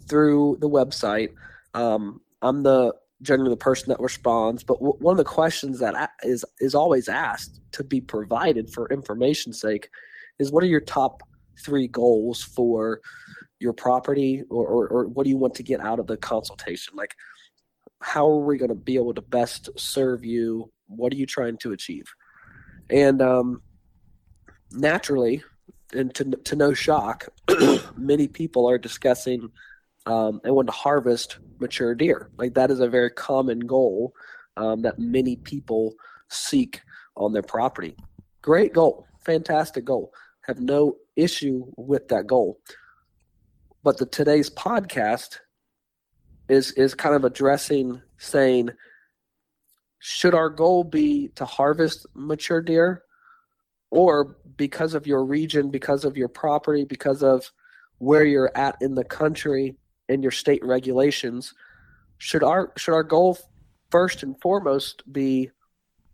through 0.07 0.59
the 0.61 0.69
website, 0.69 1.29
um, 1.73 2.21
I'm 2.43 2.61
the 2.61 2.93
generally 3.23 3.49
the 3.49 3.57
person 3.57 3.89
that 3.89 3.99
responds. 3.99 4.63
But 4.63 4.75
w- 4.75 4.97
one 4.99 5.13
of 5.13 5.17
the 5.17 5.23
questions 5.23 5.79
that 5.79 6.11
is 6.23 6.45
is 6.59 6.75
always 6.75 7.09
asked 7.09 7.59
to 7.73 7.83
be 7.83 8.01
provided 8.01 8.71
for 8.71 8.87
information's 8.89 9.59
sake 9.59 9.89
is 10.39 10.51
what 10.51 10.63
are 10.63 10.67
your 10.67 10.81
top 10.81 11.23
three 11.59 11.87
goals 11.87 12.43
for 12.43 13.01
your 13.59 13.73
property, 13.73 14.43
or, 14.49 14.65
or, 14.65 14.87
or 14.87 15.07
what 15.07 15.23
do 15.23 15.29
you 15.29 15.37
want 15.37 15.53
to 15.55 15.63
get 15.63 15.79
out 15.79 15.99
of 15.99 16.07
the 16.07 16.17
consultation? 16.17 16.93
Like, 16.95 17.15
how 18.01 18.27
are 18.27 18.43
we 18.43 18.57
going 18.57 18.69
to 18.69 18.75
be 18.75 18.95
able 18.95 19.13
to 19.13 19.21
best 19.21 19.69
serve 19.77 20.25
you? 20.25 20.71
What 20.87 21.13
are 21.13 21.17
you 21.17 21.25
trying 21.25 21.57
to 21.59 21.71
achieve? 21.71 22.05
And 22.89 23.21
um, 23.21 23.61
naturally, 24.71 25.43
and 25.93 26.13
to 26.15 26.23
to 26.23 26.55
no 26.55 26.73
shock, 26.73 27.27
many 27.97 28.27
people 28.27 28.69
are 28.69 28.77
discussing 28.77 29.49
um, 30.05 30.41
and 30.43 30.55
want 30.55 30.67
to 30.67 30.73
harvest 30.73 31.39
mature 31.59 31.95
deer. 31.95 32.29
Like 32.37 32.53
that 32.55 32.71
is 32.71 32.79
a 32.79 32.89
very 32.89 33.11
common 33.11 33.59
goal 33.59 34.13
um, 34.57 34.81
that 34.81 34.99
many 34.99 35.35
people 35.35 35.93
seek 36.29 36.81
on 37.15 37.33
their 37.33 37.43
property. 37.43 37.95
Great 38.41 38.73
goal, 38.73 39.07
fantastic 39.23 39.85
goal. 39.85 40.11
Have 40.47 40.59
no 40.59 40.95
issue 41.15 41.65
with 41.77 42.07
that 42.09 42.27
goal. 42.27 42.59
But 43.83 43.97
the 43.97 44.05
today's 44.05 44.49
podcast 44.49 45.39
is 46.49 46.71
is 46.73 46.93
kind 46.93 47.15
of 47.15 47.23
addressing 47.23 48.01
saying, 48.17 48.69
should 49.99 50.33
our 50.35 50.49
goal 50.49 50.83
be 50.83 51.29
to 51.35 51.45
harvest 51.45 52.05
mature 52.13 52.61
deer, 52.61 53.03
or 53.89 54.37
because 54.57 54.93
of 54.93 55.07
your 55.07 55.25
region, 55.25 55.69
because 55.69 56.05
of 56.05 56.17
your 56.17 56.27
property, 56.27 56.85
because 56.85 57.23
of 57.23 57.51
where 57.97 58.23
you're 58.23 58.51
at 58.55 58.77
in 58.81 58.95
the 58.95 59.03
country 59.03 59.75
and 60.09 60.23
your 60.23 60.31
state 60.31 60.63
regulations, 60.63 61.53
should 62.17 62.43
our 62.43 62.71
should 62.77 62.93
our 62.93 63.03
goal 63.03 63.37
first 63.89 64.23
and 64.23 64.39
foremost 64.41 65.03
be 65.11 65.49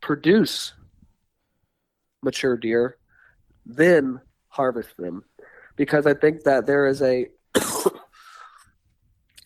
produce 0.01 0.73
mature 2.23 2.57
deer, 2.57 2.97
then 3.65 4.19
harvest 4.57 4.97
them? 4.97 5.23
Because 5.77 6.05
I 6.07 6.13
think 6.15 6.43
that 6.43 6.65
there 6.65 6.87
is 6.87 7.01
a 7.01 7.27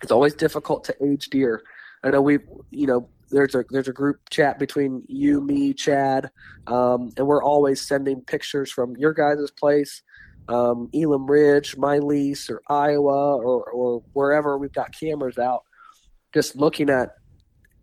it's 0.01 0.11
always 0.11 0.33
difficult 0.33 0.85
to 0.85 0.95
age 1.05 1.29
deer. 1.29 1.61
I 2.03 2.09
know 2.09 2.21
we 2.21 2.39
you 2.71 2.87
know 2.87 3.09
there's 3.29 3.53
a 3.53 3.63
there's 3.69 3.87
a 3.89 3.93
group 3.93 4.17
chat 4.29 4.57
between 4.57 5.03
you, 5.07 5.41
me, 5.41 5.73
Chad, 5.73 6.31
um, 6.67 7.11
and 7.17 7.27
we're 7.27 7.43
always 7.43 7.85
sending 7.85 8.21
pictures 8.21 8.71
from 8.71 8.95
your 8.97 9.13
guys' 9.13 9.51
place, 9.51 10.01
um, 10.47 10.89
Elam 10.93 11.27
Ridge, 11.29 11.77
my 11.77 11.99
lease, 11.99 12.49
or 12.49 12.61
Iowa, 12.67 13.35
or 13.37 13.63
or 13.71 14.03
wherever 14.13 14.57
we've 14.57 14.73
got 14.73 14.97
cameras 14.97 15.37
out, 15.37 15.63
just 16.33 16.55
looking 16.55 16.89
at 16.89 17.09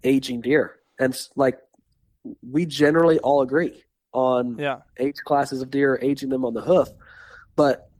aging 0.02 0.40
deer, 0.40 0.76
and 0.98 1.14
like 1.36 1.58
we 2.42 2.66
generally 2.66 3.18
all 3.20 3.42
agree 3.42 3.84
on 4.12 4.58
Yeah. 4.58 4.78
age 4.98 5.18
classes 5.24 5.62
of 5.62 5.70
deer, 5.70 5.98
aging 6.02 6.30
them 6.30 6.44
on 6.44 6.54
the 6.54 6.60
hoof, 6.62 6.88
but 7.58 7.90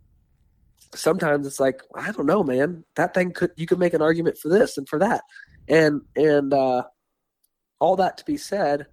sometimes 0.94 1.46
it's 1.46 1.60
like 1.60 1.82
I 1.94 2.10
don't 2.12 2.26
know, 2.26 2.42
man. 2.42 2.84
That 2.96 3.12
thing 3.12 3.32
could 3.32 3.50
you 3.56 3.66
could 3.66 3.78
make 3.78 3.92
an 3.94 4.00
argument 4.02 4.38
for 4.38 4.48
this 4.48 4.78
and 4.78 4.88
for 4.88 4.98
that, 5.00 5.22
and 5.68 6.00
and 6.16 6.54
uh, 6.54 6.84
all 7.78 7.96
that 7.96 8.16
to 8.18 8.24
be 8.24 8.36
said, 8.38 8.86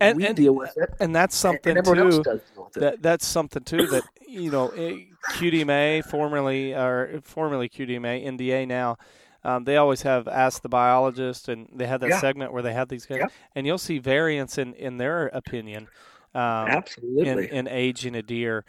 And- 0.00 0.16
we 0.16 0.26
and- 0.26 0.36
deal 0.36 0.54
with 0.54 0.72
it, 0.78 0.90
And 1.00 1.14
that's 1.14 1.36
something 1.36 1.76
and 1.76 1.84
too. 1.84 1.94
does 1.94 2.18
deal 2.20 2.34
with 2.64 2.76
it. 2.76 2.80
That 2.80 3.02
that's 3.02 3.26
something 3.26 3.62
too 3.64 3.86
that 3.88 4.04
you 4.26 4.50
know 4.50 4.68
eh, 4.70 5.04
QDMA 5.32 6.04
formerly 6.04 6.74
or 6.74 7.20
formerly 7.24 7.68
QDMA 7.68 8.24
NDA 8.26 8.66
now. 8.66 8.96
Um, 9.44 9.64
they 9.64 9.76
always 9.76 10.02
have 10.02 10.26
asked 10.26 10.62
the 10.64 10.68
biologist, 10.68 11.48
and 11.48 11.68
they 11.72 11.86
had 11.86 12.00
that 12.00 12.08
Yeah. 12.10 12.20
segment 12.20 12.52
where 12.52 12.62
they 12.62 12.72
had 12.72 12.88
these 12.88 13.06
guys, 13.06 13.18
Yep. 13.18 13.32
and 13.54 13.66
you'll 13.66 13.78
see 13.78 13.98
variance 13.98 14.58
in 14.58 14.74
in 14.74 14.96
their 14.98 15.26
opinion 15.28 15.88
um, 16.34 16.68
in, 16.68 16.74
Absolutely. 16.74 17.50
in 17.52 17.68
aging 17.68 18.14
a 18.16 18.22
deer, 18.22 18.64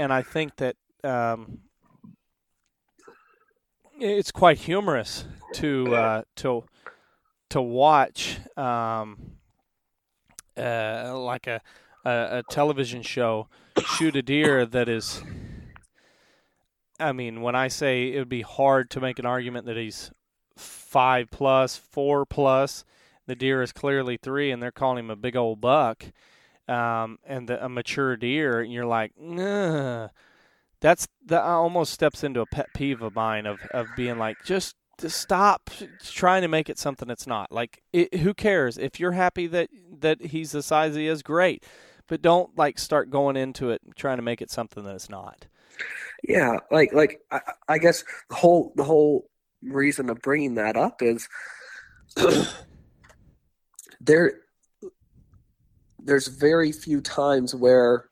and 0.00 0.14
I 0.14 0.22
think 0.22 0.56
that 0.56 0.76
um, 1.04 1.58
it's 3.98 4.32
quite 4.32 4.56
humorous 4.56 5.26
to 5.56 5.94
uh, 5.94 6.22
to 6.36 6.64
to 7.50 7.60
watch 7.60 8.38
um, 8.56 9.32
uh, 10.56 11.12
like 11.18 11.46
a, 11.46 11.60
a 12.06 12.38
a 12.38 12.42
television 12.50 13.02
show 13.02 13.48
shoot 13.98 14.16
a 14.16 14.22
deer 14.22 14.64
that 14.64 14.88
is. 14.88 15.22
I 16.98 17.12
mean, 17.12 17.42
when 17.42 17.54
I 17.54 17.68
say 17.68 18.12
it 18.12 18.18
would 18.18 18.28
be 18.28 18.42
hard 18.42 18.90
to 18.90 19.00
make 19.00 19.18
an 19.18 19.26
argument 19.26 19.66
that 19.66 19.76
he's 19.76 20.10
five 20.56 21.30
plus, 21.30 21.76
four 21.76 22.24
plus, 22.24 22.84
the 23.26 23.34
deer 23.34 23.62
is 23.62 23.72
clearly 23.72 24.16
three, 24.16 24.50
and 24.50 24.62
they're 24.62 24.70
calling 24.70 24.98
him 24.98 25.10
a 25.10 25.16
big 25.16 25.36
old 25.36 25.60
buck, 25.60 26.04
um, 26.70 27.18
and 27.24 27.48
the, 27.48 27.64
a 27.64 27.68
mature 27.68 28.16
deer, 28.16 28.60
and 28.60 28.72
you're 28.72 28.86
like. 28.86 29.12
That's 30.80 31.06
that 31.26 31.42
almost 31.42 31.92
steps 31.92 32.24
into 32.24 32.40
a 32.40 32.46
pet 32.46 32.68
peeve 32.74 33.02
of 33.02 33.14
mine 33.14 33.44
of 33.44 33.60
of 33.72 33.88
being 33.96 34.16
like, 34.16 34.38
just 34.44 34.76
to 35.00 35.10
stop 35.10 35.70
trying 36.02 36.42
to 36.42 36.48
make 36.48 36.68
it 36.70 36.78
something 36.78 37.10
it's 37.10 37.26
not. 37.26 37.50
Like, 37.50 37.82
it, 37.92 38.14
who 38.18 38.34
cares 38.34 38.78
if 38.78 39.00
you're 39.00 39.12
happy 39.12 39.46
that 39.48 39.68
that 39.98 40.26
he's 40.26 40.52
the 40.52 40.62
size 40.62 40.94
he 40.94 41.06
is? 41.06 41.22
Great, 41.22 41.64
but 42.06 42.22
don't 42.22 42.56
like 42.56 42.78
start 42.78 43.10
going 43.10 43.36
into 43.36 43.70
it 43.70 43.82
trying 43.96 44.16
to 44.16 44.22
make 44.22 44.40
it 44.40 44.50
something 44.50 44.84
that 44.84 44.94
it's 44.94 45.10
not. 45.10 45.46
Yeah, 46.22 46.58
like 46.70 46.92
like 46.92 47.20
I, 47.30 47.40
I 47.68 47.78
guess 47.78 48.04
the 48.28 48.36
whole 48.36 48.72
the 48.76 48.84
whole 48.84 49.28
reason 49.62 50.08
of 50.08 50.22
bringing 50.22 50.54
that 50.54 50.76
up 50.76 51.02
is 51.02 51.28
there 54.00 54.40
there's 56.04 56.26
very 56.28 56.72
few 56.72 57.00
times 57.00 57.54
where 57.54 58.06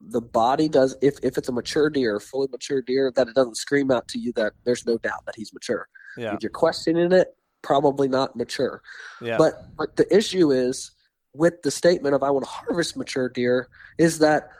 the 0.00 0.20
body 0.20 0.68
does 0.68 0.96
if 1.00 1.18
if 1.22 1.38
it's 1.38 1.48
a 1.48 1.52
mature 1.52 1.88
deer, 1.88 2.18
fully 2.18 2.48
mature 2.50 2.82
deer, 2.82 3.12
that 3.14 3.28
it 3.28 3.34
doesn't 3.34 3.56
scream 3.56 3.90
out 3.90 4.08
to 4.08 4.18
you 4.18 4.32
that 4.34 4.52
there's 4.64 4.86
no 4.86 4.98
doubt 4.98 5.24
that 5.26 5.36
he's 5.36 5.52
mature. 5.52 5.88
Yeah, 6.16 6.34
If 6.34 6.42
you're 6.42 6.50
questioning 6.50 7.12
it, 7.12 7.28
probably 7.62 8.08
not 8.08 8.34
mature. 8.36 8.82
yeah, 9.20 9.38
But 9.38 9.54
but 9.76 9.96
the 9.96 10.14
issue 10.14 10.50
is 10.50 10.90
with 11.34 11.62
the 11.62 11.70
statement 11.70 12.14
of 12.14 12.22
I 12.22 12.30
want 12.30 12.44
to 12.44 12.50
harvest 12.50 12.96
mature 12.96 13.28
deer 13.28 13.68
is 13.98 14.18
that 14.18 14.50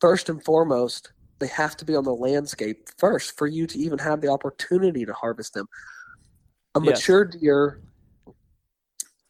first 0.00 0.28
and 0.28 0.42
foremost 0.42 1.12
they 1.38 1.46
have 1.48 1.76
to 1.76 1.84
be 1.84 1.94
on 1.94 2.04
the 2.04 2.14
landscape 2.14 2.88
first 2.98 3.36
for 3.36 3.46
you 3.46 3.66
to 3.66 3.78
even 3.78 3.98
have 3.98 4.22
the 4.22 4.28
opportunity 4.28 5.04
to 5.04 5.12
harvest 5.12 5.52
them. 5.52 5.66
A 6.74 6.80
Yes. 6.80 6.86
mature 6.86 7.26
deer 7.26 7.82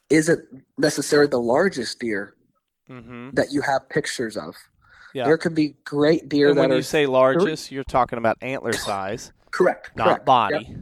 isn't 0.09 0.41
necessarily 0.79 1.29
the 1.29 1.41
largest 1.41 1.99
deer 1.99 2.36
mm-hmm. 2.91 3.31
that 3.35 3.53
you 3.53 3.61
have 3.63 3.89
pictures 3.89 4.37
of. 4.37 4.55
yeah. 5.15 5.25
There 5.25 5.39
could 5.39 5.55
be 5.55 5.77
great 5.85 6.29
deer 6.29 6.49
And 6.49 6.59
that 6.59 6.63
when 6.63 6.73
are 6.73 6.77
you 6.77 6.83
say 6.83 7.07
largest, 7.07 7.71
you're 7.73 7.85
talking 7.85 8.19
about 8.19 8.37
antler 8.43 8.73
size, 8.73 9.33
correct, 9.51 9.97
not 9.97 10.07
correct. 10.07 10.27
body. 10.27 10.67
Yep. 10.69 10.79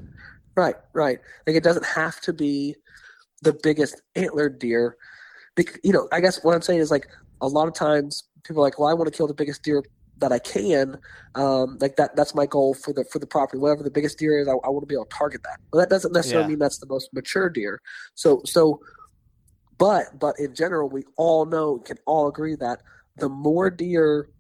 Right, 0.57 0.75
right. 0.93 1.19
Like 1.47 1.57
it 1.57 1.65
doesn't 1.65 1.87
have 1.87 2.21
to 2.23 2.33
be 2.33 2.77
the 3.43 3.53
biggest 3.63 4.01
antler 4.15 4.49
deer. 4.49 4.97
Because, 5.57 5.79
you 5.83 5.93
know, 5.93 6.09
I 6.13 6.21
guess 6.21 6.43
what 6.45 6.55
I'm 6.55 6.63
saying 6.63 6.81
is 6.81 6.91
like 6.91 7.07
a 7.41 7.49
lot 7.49 7.69
of 7.69 7.75
times 7.75 8.25
people 8.45 8.63
are 8.63 8.67
like, 8.67 8.79
well, 8.79 8.89
I 8.89 8.95
want 8.95 9.11
to 9.11 9.17
kill 9.17 9.27
the 9.27 9.35
biggest 9.35 9.63
deer 9.63 9.83
that 10.19 10.31
I 10.33 10.39
can. 10.39 10.97
Um, 11.35 11.77
like 11.81 11.97
that, 11.97 12.15
that's 12.15 12.35
my 12.35 12.47
goal 12.47 12.75
for 12.75 12.93
the 12.93 13.05
for 13.07 13.19
the 13.19 13.27
property. 13.27 13.59
Whatever 13.59 13.83
the 13.83 13.91
biggest 13.91 14.19
deer 14.19 14.39
is, 14.41 14.47
I, 14.49 14.53
I 14.53 14.69
want 14.69 14.83
to 14.83 14.87
be 14.87 14.95
able 14.95 15.07
to 15.07 15.17
target 15.17 15.43
that. 15.43 15.59
But 15.73 15.79
that 15.79 15.91
doesn't 15.91 16.13
necessarily 16.13 16.45
Yeah. 16.45 16.49
mean 16.51 16.59
that's 16.61 16.79
the 16.79 16.87
most 16.87 17.13
mature 17.13 17.49
deer. 17.51 17.81
So 18.15 18.41
so, 18.45 18.81
but 19.79 20.19
but 20.19 20.39
in 20.39 20.55
general, 20.55 20.89
we 20.89 21.05
all 21.17 21.47
know 21.47 21.79
can 21.79 21.99
all 22.07 22.29
agree 22.29 22.57
that 22.57 22.83
the 23.17 23.29
more 23.29 23.71
deer 23.71 24.31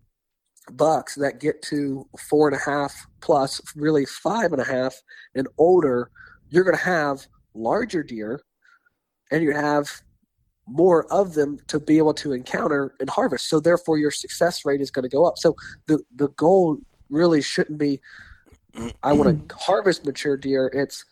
bucks 0.72 1.14
that 1.16 1.40
get 1.40 1.62
to 1.62 2.08
four 2.28 2.48
and 2.48 2.56
a 2.56 2.70
half 2.70 3.06
plus, 3.20 3.60
really 3.76 4.06
five 4.06 4.52
and 4.52 4.60
a 4.60 4.64
half 4.64 4.94
and 5.34 5.46
older, 5.58 6.10
you're 6.48 6.64
going 6.64 6.76
to 6.76 6.82
have 6.82 7.26
larger 7.54 8.02
deer, 8.02 8.40
and 9.30 9.42
you 9.42 9.52
have 9.52 9.90
more 10.66 11.06
of 11.12 11.34
them 11.34 11.58
to 11.68 11.78
be 11.78 11.98
able 11.98 12.14
to 12.14 12.32
encounter 12.32 12.94
and 13.00 13.10
harvest. 13.10 13.48
So 13.48 13.60
therefore, 13.60 13.98
your 13.98 14.10
success 14.10 14.64
rate 14.64 14.80
is 14.80 14.90
going 14.90 15.02
to 15.02 15.08
go 15.08 15.24
up. 15.24 15.38
So 15.38 15.56
the 15.86 16.00
the 16.16 16.28
goal 16.30 16.78
really 17.10 17.42
shouldn't 17.42 17.78
be 17.78 18.00
I 19.02 19.12
want 19.12 19.48
to 19.48 19.56
harvest 19.56 20.04
mature 20.04 20.36
deer. 20.36 20.70
It's 20.72 21.04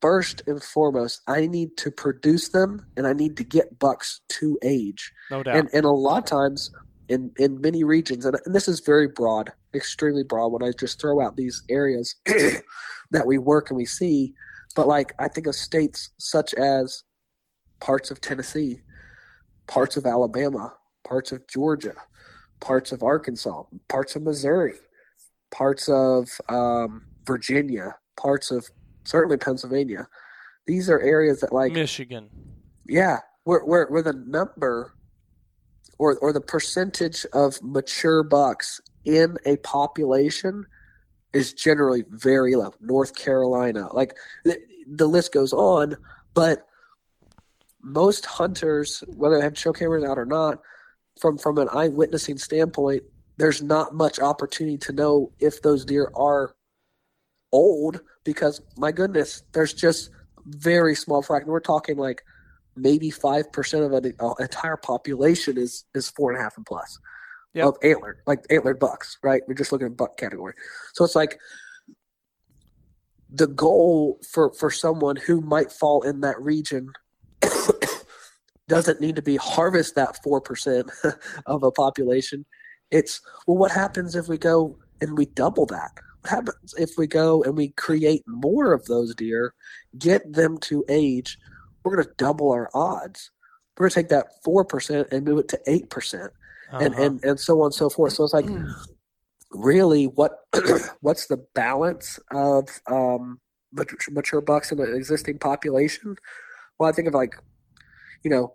first 0.00 0.42
and 0.46 0.62
foremost, 0.62 1.22
I 1.26 1.46
need 1.46 1.76
to 1.78 1.90
produce 1.90 2.48
them 2.48 2.86
and 2.96 3.06
I 3.06 3.12
need 3.12 3.36
to 3.38 3.44
get 3.44 3.78
bucks 3.78 4.20
to 4.30 4.58
age. 4.62 5.12
No 5.30 5.42
doubt. 5.42 5.56
And 5.56 5.68
and 5.72 5.84
a 5.84 5.90
lot 5.90 6.18
of 6.18 6.24
times 6.24 6.70
in 7.08 7.32
in 7.38 7.60
many 7.60 7.84
regions, 7.84 8.24
and, 8.24 8.36
and 8.44 8.54
this 8.54 8.68
is 8.68 8.80
very 8.80 9.08
broad, 9.08 9.52
extremely 9.74 10.24
broad. 10.24 10.48
When 10.48 10.62
I 10.62 10.72
just 10.78 11.00
throw 11.00 11.20
out 11.20 11.36
these 11.36 11.62
areas 11.68 12.14
that 13.10 13.26
we 13.26 13.38
work 13.38 13.70
and 13.70 13.76
we 13.76 13.86
see, 13.86 14.34
but 14.74 14.86
like 14.86 15.12
I 15.18 15.28
think 15.28 15.46
of 15.46 15.54
states 15.54 16.10
such 16.18 16.54
as 16.54 17.04
parts 17.80 18.10
of 18.10 18.20
Tennessee, 18.20 18.80
parts 19.66 19.96
of 19.96 20.06
Alabama, 20.06 20.74
parts 21.06 21.32
of 21.32 21.46
Georgia, 21.48 21.94
parts 22.60 22.92
of 22.92 23.02
Arkansas, 23.02 23.62
parts 23.88 24.16
of 24.16 24.22
Missouri, 24.22 24.74
parts 25.50 25.88
of 25.88 26.28
um, 26.48 27.06
Virginia, 27.26 27.96
parts 28.16 28.50
of 28.50 28.68
certainly 29.08 29.38
Pennsylvania. 29.38 30.06
These 30.66 30.90
are 30.90 31.00
areas 31.00 31.40
that 31.40 31.52
like 31.52 31.72
Michigan. 31.72 32.28
yeah, 32.86 33.20
where 33.44 33.60
where 33.60 33.86
where 33.86 34.02
the 34.02 34.12
number 34.12 34.94
or 35.98 36.18
or 36.18 36.32
the 36.32 36.40
percentage 36.40 37.24
of 37.32 37.58
mature 37.62 38.22
bucks 38.22 38.80
in 39.04 39.38
a 39.46 39.56
population 39.58 40.66
is 41.32 41.52
generally 41.52 42.04
very 42.10 42.54
low. 42.54 42.72
North 42.80 43.14
Carolina, 43.14 43.88
like 43.92 44.14
the, 44.44 44.58
the 44.86 45.06
list 45.06 45.32
goes 45.32 45.52
on, 45.52 45.96
but 46.34 46.66
most 47.82 48.26
hunters, 48.26 49.02
whether 49.08 49.36
they 49.36 49.42
have 49.42 49.54
trail 49.54 49.72
cameras 49.72 50.04
out 50.04 50.18
or 50.18 50.26
not, 50.26 50.60
from 51.18 51.38
from 51.38 51.56
an 51.56 51.68
eyewitnessing 51.72 52.36
standpoint, 52.36 53.02
there's 53.38 53.62
not 53.62 53.94
much 53.94 54.20
opportunity 54.20 54.76
to 54.76 54.92
know 54.92 55.32
if 55.40 55.62
those 55.62 55.86
deer 55.86 56.12
are 56.14 56.54
old 57.52 58.00
because 58.24 58.60
my 58.76 58.92
goodness, 58.92 59.42
there's 59.52 59.74
just 59.74 60.10
very 60.46 60.94
small 60.94 61.22
fraction. 61.22 61.50
We're 61.50 61.60
talking 61.60 61.96
like 61.96 62.22
maybe 62.76 63.10
five 63.10 63.50
percent 63.52 63.84
of 63.84 63.92
an 63.92 64.14
uh, 64.20 64.34
entire 64.40 64.76
population 64.76 65.58
is 65.58 65.84
is 65.94 66.10
four 66.10 66.30
and 66.30 66.40
a 66.40 66.42
half 66.42 66.56
and 66.56 66.66
plus 66.66 66.98
Yep. 67.54 67.66
of 67.66 67.76
antlered, 67.82 68.18
like 68.26 68.44
antlered 68.50 68.78
bucks, 68.78 69.16
right? 69.22 69.42
We're 69.48 69.54
just 69.54 69.72
looking 69.72 69.86
at 69.86 69.96
buck 69.96 70.16
category. 70.18 70.54
So 70.92 71.04
it's 71.04 71.16
like 71.16 71.38
the 73.30 73.46
goal 73.46 74.20
for 74.30 74.52
for 74.52 74.70
someone 74.70 75.16
who 75.16 75.40
might 75.40 75.72
fall 75.72 76.02
in 76.02 76.20
that 76.20 76.40
region 76.40 76.92
doesn't 78.68 79.00
need 79.00 79.16
to 79.16 79.22
be 79.22 79.36
harvest 79.36 79.94
that 79.94 80.22
four 80.22 80.40
percent 80.40 80.90
of 81.46 81.62
a 81.62 81.70
population. 81.70 82.44
It's 82.90 83.20
well, 83.46 83.56
what 83.56 83.70
happens 83.70 84.14
if 84.14 84.28
we 84.28 84.38
go 84.38 84.78
and 85.00 85.16
we 85.16 85.26
double 85.26 85.66
that? 85.66 85.90
What 86.28 86.34
happens 86.44 86.74
if 86.76 86.98
we 86.98 87.06
go 87.06 87.42
and 87.42 87.56
we 87.56 87.68
create 87.70 88.22
more 88.26 88.74
of 88.74 88.84
those 88.84 89.14
deer, 89.14 89.54
get 89.98 90.30
them 90.30 90.58
to 90.58 90.84
age? 90.90 91.38
We're 91.82 91.94
going 91.94 92.06
to 92.06 92.14
double 92.18 92.50
our 92.52 92.68
odds. 92.74 93.30
We're 93.76 93.84
going 93.84 93.90
to 93.90 93.94
take 93.94 94.08
that 94.10 94.42
four 94.44 94.62
percent 94.64 95.08
and 95.10 95.24
move 95.24 95.38
it 95.38 95.48
to 95.48 95.60
eight 95.66 95.88
percent, 95.88 96.30
and 96.72 96.92
Uh-huh. 96.94 97.02
and 97.02 97.24
and 97.24 97.40
so 97.40 97.60
on 97.60 97.66
and 97.66 97.74
so 97.74 97.88
forth. 97.88 98.12
So 98.12 98.24
it's 98.24 98.34
like 98.34 98.46
really 99.52 100.04
what 100.04 100.40
what's 101.00 101.28
the 101.28 101.38
balance 101.54 102.18
of 102.30 102.68
um, 102.88 103.40
mature 104.10 104.42
bucks 104.42 104.70
in 104.70 104.80
an 104.80 104.94
existing 104.94 105.38
population? 105.38 106.16
Well, 106.78 106.90
I 106.90 106.92
think 106.92 107.08
of 107.08 107.14
like 107.14 107.36
you 108.22 108.30
know 108.30 108.52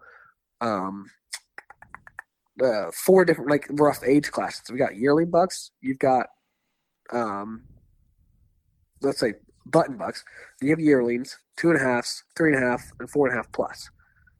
um, 0.62 1.10
uh, 2.64 2.92
four 2.94 3.26
different 3.26 3.50
like 3.50 3.66
rough 3.72 4.04
age 4.06 4.30
classes. 4.30 4.70
We 4.70 4.78
got 4.78 4.96
yearling 4.96 5.32
bucks. 5.32 5.72
You've 5.82 6.00
got 6.00 6.28
um, 7.14 7.64
let's 9.02 9.20
say 9.20 9.34
button 9.66 9.98
bucks. 9.98 10.24
You 10.62 10.70
have 10.72 10.80
yearlings, 10.80 11.38
two 11.58 11.70
and 11.70 11.80
a 11.80 11.84
halfs, 11.84 12.24
three 12.36 12.54
and 12.54 12.64
a 12.64 12.68
half, 12.68 12.84
and 13.00 13.10
four 13.10 13.28
and 13.28 13.34
a 13.34 13.38
half 13.38 13.52
plus. 13.52 13.90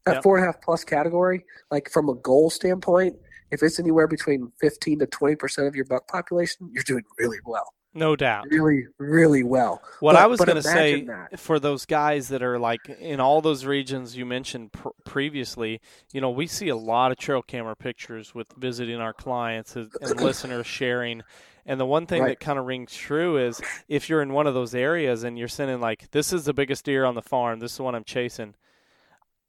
That 0.04 0.16
Yep. 0.16 0.22
four 0.22 0.36
and 0.36 0.44
a 0.44 0.46
half 0.46 0.60
plus 0.60 0.84
category, 0.84 1.44
like 1.70 1.88
from 1.90 2.08
a 2.10 2.14
goal 2.14 2.50
standpoint, 2.50 3.16
if 3.50 3.62
it's 3.62 3.78
anywhere 3.78 4.06
between 4.06 4.52
fifteen 4.60 4.98
to 4.98 5.06
twenty 5.06 5.36
percent 5.36 5.66
of 5.66 5.74
your 5.74 5.86
buck 5.86 6.06
population, 6.08 6.68
you're 6.72 6.82
doing 6.82 7.04
really 7.18 7.38
well. 7.46 7.72
No 7.94 8.16
doubt. 8.16 8.46
Really, 8.50 8.86
really 8.98 9.42
well. 9.42 9.80
What 10.00 10.14
But- 10.14 10.22
I 10.22 10.26
was 10.26 10.40
going 10.40 10.56
to 10.56 10.62
say 10.62 11.02
that. 11.04 11.38
for 11.38 11.58
those 11.60 11.86
guys 11.86 12.28
that 12.28 12.42
are 12.42 12.58
like 12.58 12.88
in 12.88 13.20
all 13.20 13.40
those 13.40 13.64
regions 13.64 14.16
you 14.16 14.26
mentioned 14.26 14.72
pr- 14.72 14.88
previously, 15.04 15.80
you 16.12 16.20
know, 16.20 16.30
we 16.30 16.46
see 16.46 16.68
a 16.68 16.76
lot 16.76 17.12
of 17.12 17.18
trail 17.18 17.42
camera 17.42 17.76
pictures 17.76 18.34
with 18.34 18.52
visiting 18.56 19.00
our 19.00 19.12
clients 19.12 19.76
and, 19.76 19.90
and 20.00 20.20
listeners 20.20 20.66
sharing. 20.66 21.22
And 21.66 21.80
the 21.80 21.86
one 21.86 22.06
thing 22.06 22.20
Right. 22.22 22.28
that 22.38 22.40
kind 22.40 22.58
of 22.58 22.66
rings 22.66 22.94
true 22.94 23.38
is 23.38 23.60
if 23.88 24.08
you're 24.10 24.20
in 24.22 24.32
one 24.34 24.46
of 24.46 24.52
those 24.54 24.74
areas 24.74 25.24
and 25.24 25.38
you're 25.38 25.48
sending 25.48 25.80
like, 25.80 26.10
this 26.10 26.32
is 26.32 26.44
the 26.44 26.52
biggest 26.52 26.84
deer 26.84 27.04
on 27.06 27.14
the 27.14 27.22
farm, 27.22 27.60
this 27.60 27.70
is 27.72 27.76
the 27.78 27.84
one 27.84 27.94
I'm 27.94 28.04
chasing. 28.04 28.54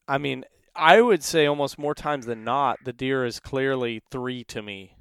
I 0.07 0.17
mean, 0.17 0.45
I 0.75 1.01
would 1.01 1.23
say 1.23 1.45
almost 1.45 1.77
more 1.79 1.95
times 1.95 2.25
than 2.25 2.43
not, 2.43 2.77
the 2.85 2.93
deer 2.93 3.25
is 3.25 3.39
clearly 3.39 4.01
three 4.11 4.43
to 4.45 4.61
me, 4.61 4.95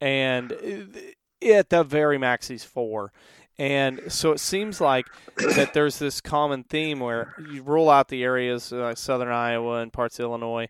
and 0.00 0.52
uh, 0.52 1.00
at 1.42 1.70
the 1.70 1.84
very 1.84 2.18
max 2.18 2.48
he's 2.48 2.64
four. 2.64 3.12
And 3.58 4.00
so 4.08 4.32
it 4.32 4.40
seems 4.40 4.80
like 4.80 5.06
that 5.36 5.72
there's 5.72 5.98
this 5.98 6.20
common 6.20 6.62
theme 6.64 7.00
where 7.00 7.34
you 7.50 7.62
rule 7.62 7.88
out 7.88 8.08
the 8.08 8.22
areas 8.22 8.72
uh, 8.72 8.76
like 8.76 8.98
southern 8.98 9.28
Iowa 9.28 9.80
and 9.80 9.92
parts 9.92 10.18
of 10.18 10.24
Illinois, 10.24 10.68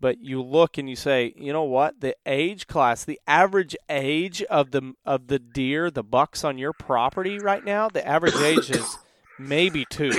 but 0.00 0.18
you 0.18 0.42
look 0.42 0.76
and 0.76 0.90
you 0.90 0.96
say, 0.96 1.32
you 1.36 1.52
know 1.52 1.62
what? 1.62 2.00
The 2.00 2.16
age 2.26 2.66
class, 2.66 3.04
the 3.04 3.20
average 3.28 3.76
age 3.88 4.42
of 4.44 4.72
the 4.72 4.94
of 5.04 5.28
the 5.28 5.38
deer, 5.38 5.90
the 5.90 6.02
bucks 6.02 6.42
on 6.42 6.58
your 6.58 6.72
property 6.72 7.38
right 7.38 7.64
now, 7.64 7.88
the 7.88 8.06
average 8.06 8.36
age 8.36 8.70
is 8.70 8.98
maybe 9.38 9.86
two. 9.88 10.12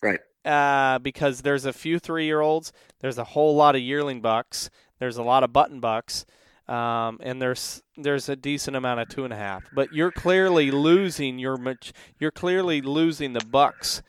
Right. 0.00 0.20
Uh, 0.44 1.00
because 1.00 1.42
there's 1.42 1.64
a 1.64 1.72
few 1.72 1.98
three 1.98 2.24
year 2.24 2.40
olds, 2.40 2.72
there's 3.00 3.18
a 3.18 3.24
whole 3.24 3.56
lot 3.56 3.74
of 3.74 3.82
yearling 3.82 4.20
bucks, 4.20 4.70
there's 5.00 5.16
a 5.16 5.22
lot 5.24 5.42
of 5.42 5.52
button 5.52 5.80
bucks, 5.80 6.24
um, 6.68 7.18
and 7.22 7.40
there's 7.40 7.82
there's 7.96 8.28
a 8.28 8.36
decent 8.36 8.76
amount 8.76 9.00
of 9.00 9.08
two 9.08 9.24
and 9.24 9.32
a 9.32 9.36
half. 9.36 9.64
But 9.72 9.92
you're 9.92 10.12
clearly 10.12 10.70
losing 10.70 11.38
your 11.38 11.56
mat- 11.56 11.92
you're 12.18 12.30
clearly 12.30 12.80
losing 12.80 13.32
the 13.32 13.44
bucks. 13.44 14.02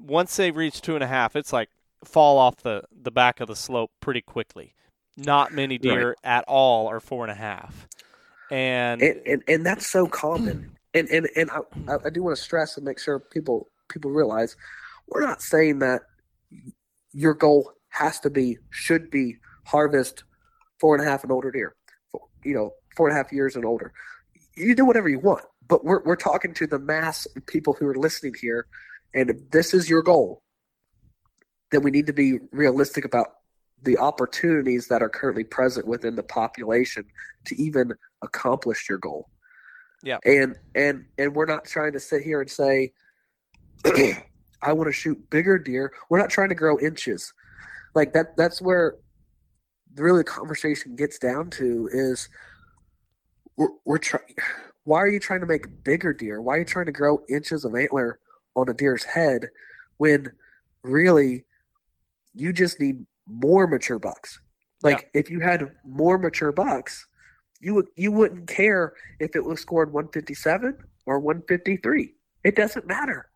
Once 0.00 0.36
they 0.36 0.50
reach 0.50 0.80
two 0.80 0.94
and 0.94 1.04
a 1.04 1.06
half, 1.06 1.36
it's 1.36 1.52
like 1.52 1.68
fall 2.04 2.38
off 2.38 2.56
the, 2.56 2.82
the 2.90 3.10
back 3.10 3.40
of 3.40 3.48
the 3.48 3.56
slope 3.56 3.90
pretty 4.00 4.20
quickly. 4.20 4.74
Not 5.16 5.52
many 5.52 5.78
deer 5.78 6.16
at 6.24 6.44
all 6.48 6.88
are 6.88 7.00
four 7.00 7.24
and 7.24 7.30
a 7.30 7.36
half. 7.36 7.86
And, 8.50 9.02
and, 9.02 9.20
and 9.26 9.42
and 9.46 9.66
that's 9.66 9.86
so 9.86 10.06
common. 10.06 10.76
And 10.94 11.08
and 11.08 11.28
and 11.36 11.50
I, 11.50 11.58
I 11.92 11.96
I 12.06 12.10
do 12.10 12.22
want 12.22 12.36
to 12.36 12.42
stress 12.42 12.76
and 12.76 12.84
make 12.84 12.98
sure 12.98 13.18
people 13.18 13.68
people 13.88 14.10
realize 14.10 14.56
we're 15.08 15.20
not 15.20 15.42
saying 15.42 15.80
that 15.80 16.02
your 17.12 17.34
goal 17.34 17.72
has 17.90 18.18
to 18.20 18.30
be 18.30 18.58
should 18.70 19.10
be 19.10 19.36
harvest 19.64 20.24
four 20.82 20.96
and 20.96 21.06
a 21.06 21.08
half 21.08 21.22
and 21.22 21.30
older 21.30 21.52
deer, 21.52 21.76
you 22.44 22.54
know, 22.54 22.72
four 22.96 23.08
and 23.08 23.16
a 23.16 23.16
half 23.16 23.32
years 23.32 23.54
and 23.54 23.64
older. 23.64 23.92
You 24.56 24.74
do 24.74 24.84
whatever 24.84 25.08
you 25.08 25.20
want, 25.20 25.44
but 25.66 25.84
we're 25.84 26.02
we're 26.02 26.16
talking 26.16 26.52
to 26.54 26.66
the 26.66 26.78
mass 26.78 27.24
of 27.36 27.46
people 27.46 27.72
who 27.72 27.86
are 27.86 27.94
listening 27.94 28.34
here, 28.38 28.66
and 29.14 29.30
if 29.30 29.50
this 29.50 29.72
is 29.72 29.88
your 29.88 30.02
goal, 30.02 30.42
then 31.70 31.82
we 31.82 31.92
need 31.92 32.08
to 32.08 32.12
be 32.12 32.38
realistic 32.50 33.04
about 33.04 33.28
the 33.82 33.96
opportunities 33.96 34.88
that 34.88 35.02
are 35.02 35.08
currently 35.08 35.44
present 35.44 35.86
within 35.86 36.16
the 36.16 36.22
population 36.22 37.04
to 37.46 37.60
even 37.62 37.92
accomplish 38.22 38.88
your 38.88 38.98
goal. 38.98 39.28
Yeah. 40.02 40.18
And 40.24 40.56
and 40.74 41.04
and 41.16 41.34
we're 41.34 41.46
not 41.46 41.64
trying 41.64 41.92
to 41.92 42.00
sit 42.00 42.22
here 42.22 42.40
and 42.40 42.50
say 42.50 42.92
I 43.84 44.72
want 44.72 44.88
to 44.88 44.92
shoot 44.92 45.30
bigger 45.30 45.58
deer. 45.58 45.92
We're 46.10 46.18
not 46.18 46.30
trying 46.30 46.48
to 46.48 46.56
grow 46.56 46.78
inches. 46.80 47.32
Like 47.94 48.12
that 48.14 48.36
that's 48.36 48.60
where 48.60 48.96
really 49.96 50.20
the 50.20 50.24
conversation 50.24 50.96
gets 50.96 51.18
down 51.18 51.50
to 51.50 51.88
is 51.92 52.28
we're, 53.56 53.68
we're 53.84 53.98
trying 53.98 54.34
why 54.84 54.98
are 54.98 55.08
you 55.08 55.20
trying 55.20 55.40
to 55.40 55.46
make 55.46 55.84
bigger 55.84 56.12
deer? 56.12 56.42
Why 56.42 56.56
are 56.56 56.58
you 56.60 56.64
trying 56.64 56.86
to 56.86 56.92
grow 56.92 57.22
inches 57.28 57.64
of 57.64 57.74
antler 57.74 58.18
on 58.56 58.68
a 58.68 58.74
deer's 58.74 59.04
head 59.04 59.48
when 59.98 60.32
really 60.82 61.44
you 62.34 62.52
just 62.52 62.80
need 62.80 63.06
more 63.26 63.66
mature 63.66 63.98
bucks. 63.98 64.40
Like 64.82 65.10
if 65.14 65.30
you 65.30 65.40
had 65.40 65.70
more 65.84 66.18
mature 66.18 66.52
bucks, 66.52 67.06
you 67.60 67.74
would 67.74 67.86
you 67.96 68.10
wouldn't 68.10 68.48
care 68.48 68.94
if 69.20 69.36
it 69.36 69.44
was 69.44 69.60
scored 69.60 69.92
157 69.92 70.76
or 71.06 71.20
153. 71.20 72.14
It 72.44 72.56
doesn't 72.56 72.86
matter 72.86 73.30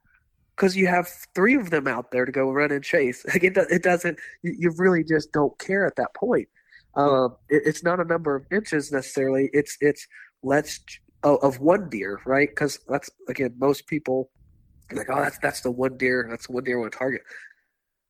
because 0.56 0.76
you 0.76 0.86
have 0.86 1.08
three 1.34 1.54
of 1.54 1.70
them 1.70 1.86
out 1.86 2.10
there 2.10 2.24
to 2.24 2.32
go 2.32 2.50
run 2.50 2.72
and 2.72 2.82
chase. 2.82 3.24
Like 3.32 3.44
it, 3.44 3.54
do, 3.54 3.66
it 3.70 3.82
doesn't. 3.82 4.18
You, 4.42 4.72
really 4.78 5.04
just 5.04 5.32
don't 5.32 5.56
care 5.58 5.86
at 5.86 5.96
that 5.96 6.14
point. 6.14 6.48
Um, 6.94 7.36
it, 7.48 7.62
it's 7.66 7.84
not 7.84 8.00
a 8.00 8.04
number 8.04 8.34
of 8.34 8.46
inches 8.50 8.90
necessarily. 8.90 9.50
It's 9.52 9.76
it's 9.80 10.06
let's 10.42 10.80
of, 11.22 11.38
of 11.42 11.60
one 11.60 11.90
deer, 11.90 12.20
right? 12.24 12.48
Because 12.48 12.78
that's 12.88 13.10
again 13.28 13.54
most 13.58 13.86
people 13.86 14.30
like, 14.92 15.08
oh, 15.10 15.20
that's 15.20 15.38
that's 15.38 15.60
the 15.60 15.70
one 15.70 15.96
deer. 15.98 16.26
That's 16.30 16.46
the 16.46 16.52
one 16.52 16.64
deer 16.64 16.78
I 16.78 16.80
want 16.80 16.92
to 16.92 16.98
target. 16.98 17.22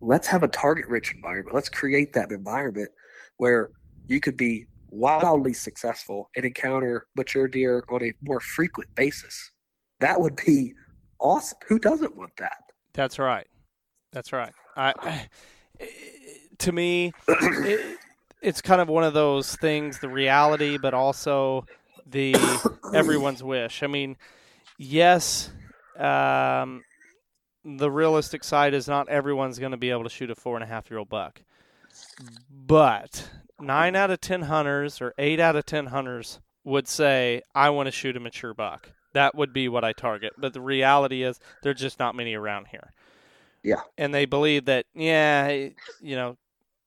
Let's 0.00 0.28
have 0.28 0.42
a 0.42 0.48
target 0.48 0.87
rich 0.87 1.12
environment. 1.14 1.54
Let's 1.54 1.70
create 1.70 2.12
that 2.12 2.30
environment 2.30 2.90
where 3.38 3.70
you 4.06 4.20
could 4.20 4.37
be 4.37 4.66
wildly 4.90 5.52
successful 5.52 6.30
and 6.37 6.44
encounter 6.44 7.06
mature 7.16 7.48
deer 7.48 7.85
on 7.90 8.04
a 8.04 8.12
more 8.22 8.40
frequent 8.40 8.94
basis. 8.94 9.50
That 10.00 10.20
would 10.20 10.37
be 10.37 10.74
awesome. 11.18 11.59
Who 11.68 11.79
doesn't 11.79 12.16
want 12.16 12.37
that? 12.38 12.62
That's 12.92 13.18
right. 13.18 13.46
That's 14.12 14.33
right. 14.33 14.52
I, 14.76 15.29
to 16.59 16.72
me, 16.72 17.12
it, 17.29 17.98
it's 18.42 18.62
kind 18.62 18.81
of 18.81 18.88
one 18.88 19.05
of 19.05 19.14
those 19.14 19.57
things, 19.57 19.98
the 19.98 20.09
reality, 20.09 20.79
but 20.79 20.94
also 20.94 21.66
the 22.07 22.35
everyone's 22.94 23.42
wish. 23.42 23.83
I 23.83 23.87
mean, 23.87 24.16
yes, 24.79 25.50
um, 25.98 26.83
the 27.64 27.90
realistic 27.90 28.44
side 28.44 28.74
is 28.74 28.87
not 28.87 29.09
everyone's 29.09 29.59
going 29.59 29.72
to 29.72 29.76
be 29.76 29.90
able 29.90 30.05
to 30.05 30.11
shoot 30.11 30.31
a 30.31 30.35
four 30.35 30.55
and 30.55 30.64
a 30.64 30.66
half 30.66 30.90
year 30.90 30.98
old 30.98 31.09
buck, 31.09 31.42
but 32.50 33.29
nine 33.61 33.96
out 33.96 34.11
of 34.11 34.20
ten 34.20 34.42
hunters 34.42 35.00
or 35.00 35.14
eight 35.18 35.40
out 35.40 35.57
of 35.57 35.66
ten 35.66 35.87
hunters 35.87 36.40
would 36.64 36.87
say, 36.87 37.42
"I 37.55 37.70
want 37.70 37.87
to 37.87 37.92
shoot 37.92 38.16
a 38.16 38.20
mature 38.20 38.55
buck." 38.55 38.92
That 39.16 39.35
would 39.35 39.55
be 39.55 39.66
what 39.66 39.83
I 39.83 39.94
target. 39.94 40.35
But 40.37 40.52
the 40.52 40.61
reality 40.61 41.22
is, 41.22 41.40
there's 41.62 41.81
just 41.81 41.98
not 41.98 42.14
many 42.14 42.35
around 42.35 42.66
here. 42.68 42.92
Yeah. 43.62 43.81
And 43.96 44.12
they 44.14 44.26
believe 44.26 44.66
that, 44.66 44.85
yeah, 44.94 45.48
you 45.48 46.16
know, 46.16 46.37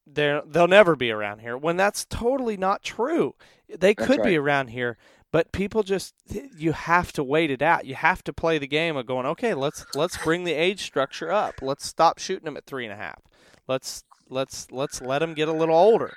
they're 0.06 0.44
they'll 0.46 0.68
never 0.68 0.96
be 0.96 1.10
around 1.10 1.40
here. 1.40 1.58
When 1.58 1.76
that's 1.76 2.06
totally 2.06 2.56
not 2.56 2.84
true. 2.84 3.34
They 3.68 3.94
That's 3.96 4.08
could 4.08 4.22
be 4.24 4.38
around 4.38 4.68
here, 4.68 4.98
but 5.32 5.52
people 5.52 5.82
just 5.82 6.14
you 6.56 6.72
have 6.72 7.12
to 7.14 7.24
wait 7.24 7.50
it 7.50 7.64
out. 7.64 7.86
You 7.88 7.96
have 7.96 8.24
to 8.26 8.34
play 8.34 8.60
the 8.60 8.68
game 8.68 8.96
of 8.96 9.08
going, 9.08 9.26
okay, 9.26 9.56
let's 9.56 9.86
let's 9.96 10.18
bring 10.18 10.44
the 10.44 10.54
age 10.54 10.84
structure 10.84 11.32
up. 11.32 11.56
Let's 11.64 11.86
stop 11.86 12.20
shooting 12.20 12.46
them 12.46 12.58
at 12.58 12.66
three 12.66 12.86
and 12.86 12.94
a 12.94 12.98
half. 12.98 13.22
Let's 13.68 14.04
let's 14.30 14.72
let's 14.72 15.02
let 15.02 15.20
them 15.20 15.34
get 15.34 15.48
a 15.48 15.54
little 15.54 15.76
older. 15.76 16.14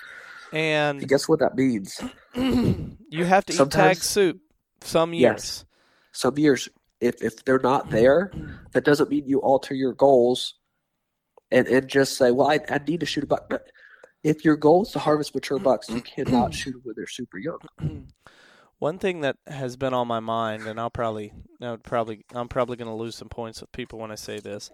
And 0.52 1.06
Guess 1.08 1.28
what 1.28 1.38
that 1.40 1.56
means? 1.56 1.98
you 2.34 3.24
have 3.24 3.46
to 3.46 3.52
eat 3.52 3.56
tag 3.56 3.96
Sometimes- 3.96 4.02
soup 4.02 4.40
some 4.82 5.14
years. 5.14 5.22
Yes. 5.22 5.64
Some 6.12 6.38
years, 6.38 6.68
if 7.00 7.22
if 7.22 7.44
they're 7.44 7.58
not 7.58 7.90
there, 7.90 8.30
that 8.72 8.84
doesn't 8.84 9.10
mean 9.10 9.26
you 9.26 9.40
alter 9.40 9.74
your 9.74 9.92
goals, 9.92 10.54
and 11.50 11.66
and 11.66 11.88
just 11.88 12.16
say, 12.16 12.30
well, 12.30 12.50
I, 12.50 12.60
I 12.68 12.78
need 12.86 13.00
to 13.00 13.06
shoot 13.06 13.24
a 13.24 13.26
buck. 13.26 13.48
But 13.50 13.66
if 14.22 14.44
your 14.44 14.56
goal 14.56 14.82
is 14.82 14.90
to 14.90 14.98
harvest 14.98 15.34
mature 15.34 15.58
bucks, 15.58 15.88
you 15.90 16.00
cannot 16.00 16.54
shoot 16.54 16.72
them 16.72 16.82
when 16.84 16.94
they're 16.96 17.06
super 17.06 17.38
young. 17.38 17.58
One 18.78 18.98
thing 18.98 19.20
that 19.20 19.36
has 19.46 19.76
been 19.76 19.94
on 19.94 20.08
my 20.08 20.20
mind, 20.20 20.66
and 20.66 20.78
I'll 20.80 20.90
probably, 20.90 21.32
I 21.60 21.70
would 21.70 21.84
probably, 21.84 22.24
I'm 22.34 22.48
probably 22.48 22.76
going 22.76 22.88
to 22.88 22.94
lose 22.94 23.14
some 23.14 23.28
points 23.28 23.60
with 23.60 23.70
people 23.72 23.98
when 24.00 24.10
I 24.10 24.16
say 24.16 24.40
this, 24.40 24.70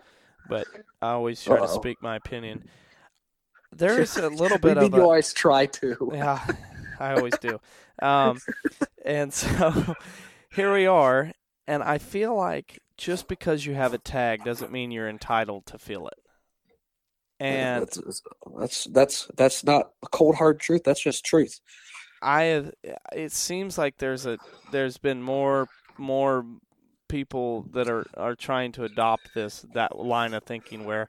but 0.48 0.66
I 1.02 1.10
always 1.10 1.42
try 1.42 1.56
to 1.56 1.64
Uh-oh. 1.64 1.78
speak 1.78 2.02
my 2.02 2.16
opinion. 2.16 2.64
There 3.70 4.00
is 4.00 4.16
a 4.16 4.28
little 4.30 4.58
bit 4.58 4.78
of 4.78 4.94
you 4.94 5.00
a, 5.00 5.02
always 5.02 5.32
try 5.34 5.66
to. 5.66 6.10
yeah, 6.14 6.42
I 6.98 7.14
always 7.14 7.34
do. 7.38 7.60
Um, 8.00 8.38
and 9.04 9.32
so 9.32 9.94
here 10.58 10.72
we 10.72 10.86
are, 10.86 11.30
and 11.66 11.82
I 11.82 11.98
feel 11.98 12.34
like 12.34 12.78
just 12.96 13.28
because 13.28 13.64
you 13.64 13.74
have 13.74 13.94
a 13.94 13.98
tag 13.98 14.44
doesn't 14.44 14.72
mean 14.72 14.90
you're 14.90 15.08
entitled 15.08 15.66
to 15.66 15.78
feel 15.78 16.08
it. 16.08 16.18
And 17.40 17.82
that's, 17.82 18.22
that's 18.58 18.84
that's 18.86 19.30
that's 19.36 19.64
not 19.64 19.90
a 20.02 20.08
cold 20.08 20.34
hard 20.34 20.58
truth. 20.58 20.82
That's 20.84 21.00
just 21.00 21.24
truth. 21.24 21.60
I 22.20 22.42
have, 22.42 22.72
it 23.12 23.30
seems 23.30 23.78
like 23.78 23.98
there's 23.98 24.26
a 24.26 24.38
there's 24.72 24.98
been 24.98 25.22
more 25.22 25.68
more 25.96 26.44
people 27.08 27.66
that 27.72 27.88
are 27.88 28.06
are 28.16 28.34
trying 28.34 28.72
to 28.72 28.84
adopt 28.84 29.34
this 29.34 29.64
that 29.74 29.96
line 29.96 30.34
of 30.34 30.42
thinking 30.42 30.84
where 30.84 31.08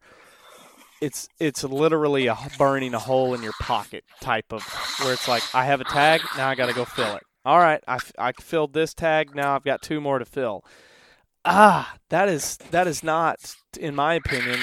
it's 1.01 1.27
it's 1.39 1.63
literally 1.63 2.27
a 2.27 2.38
burning 2.59 2.93
a 2.93 2.99
hole 2.99 3.33
in 3.33 3.41
your 3.41 3.53
pocket 3.59 4.03
type 4.21 4.53
of 4.53 4.62
where 5.01 5.13
it's 5.13 5.27
like 5.27 5.43
I 5.55 5.65
have 5.65 5.81
a 5.81 5.85
tag 5.85 6.21
now 6.38 6.47
I 6.47 6.53
got 6.53 6.67
to 6.67 6.73
go 6.73 6.85
fill 6.85 7.15
it. 7.15 7.23
All 7.49 7.57
right, 7.57 7.83
I 7.88 7.97
I 8.19 8.31
filled 8.33 8.73
this 8.73 8.93
tag 8.93 9.33
now 9.33 9.55
I've 9.55 9.63
got 9.63 9.81
two 9.81 9.99
more 9.99 10.19
to 10.19 10.25
fill. 10.25 10.63
Ah, 11.43 11.95
that 12.09 12.29
is 12.29 12.57
that 12.69 12.85
is 12.85 13.01
not, 13.01 13.55
in 13.79 13.95
my 13.95 14.13
opinion, 14.13 14.59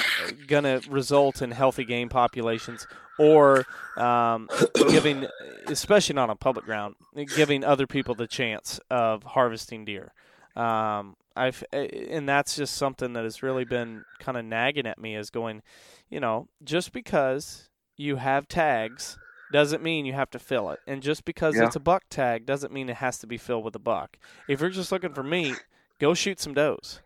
going 0.46 0.62
to 0.62 0.81
result 0.88 1.42
in 1.42 1.51
healthy 1.51 1.85
game 1.85 2.09
populations 2.09 2.87
or 3.18 3.64
um, 3.96 4.49
giving, 4.88 5.27
especially 5.66 6.14
not 6.14 6.31
on 6.31 6.37
public 6.37 6.64
ground, 6.64 6.94
giving 7.35 7.64
other 7.64 7.88
people 7.88 8.14
the 8.14 8.29
chance 8.29 8.79
of 8.88 9.25
harvesting 9.25 9.85
deer. 9.85 10.12
Um, 10.55 11.16
I've 11.35 11.64
and 11.72 12.29
that's 12.29 12.55
just 12.55 12.77
something 12.77 13.14
that 13.14 13.25
has 13.25 13.42
really 13.42 13.64
been 13.64 14.05
kind 14.20 14.38
of 14.38 14.44
nagging 14.44 14.87
at 14.87 15.01
me 15.01 15.16
is 15.16 15.31
going, 15.31 15.62
you 16.09 16.20
know, 16.20 16.46
just 16.62 16.92
because 16.92 17.68
you 17.96 18.14
have 18.14 18.46
tags 18.46 19.18
doesn't 19.52 19.82
mean 19.82 20.04
you 20.06 20.12
have 20.12 20.30
to 20.30 20.38
fill 20.38 20.70
it, 20.70 20.80
and 20.87 21.02
just 21.02 21.24
because 21.24 21.56
Yeah. 21.56 21.66
it's 21.66 21.76
a 21.76 21.80
buck 21.80 22.04
tag 22.11 22.46
doesn't 22.46 22.72
mean 22.72 22.88
it 22.88 22.96
has 22.96 23.18
to 23.18 23.26
be 23.26 23.37
filled 23.38 23.64
with 23.64 23.74
a 23.76 23.80
buck. 23.80 24.18
If 24.48 24.61
you're 24.61 24.70
just 24.70 24.90
looking 24.92 25.12
for 25.14 25.22
meat, 25.22 25.54
go 26.00 26.14
shoot 26.14 26.40
some 26.40 26.54
does. 26.54 27.00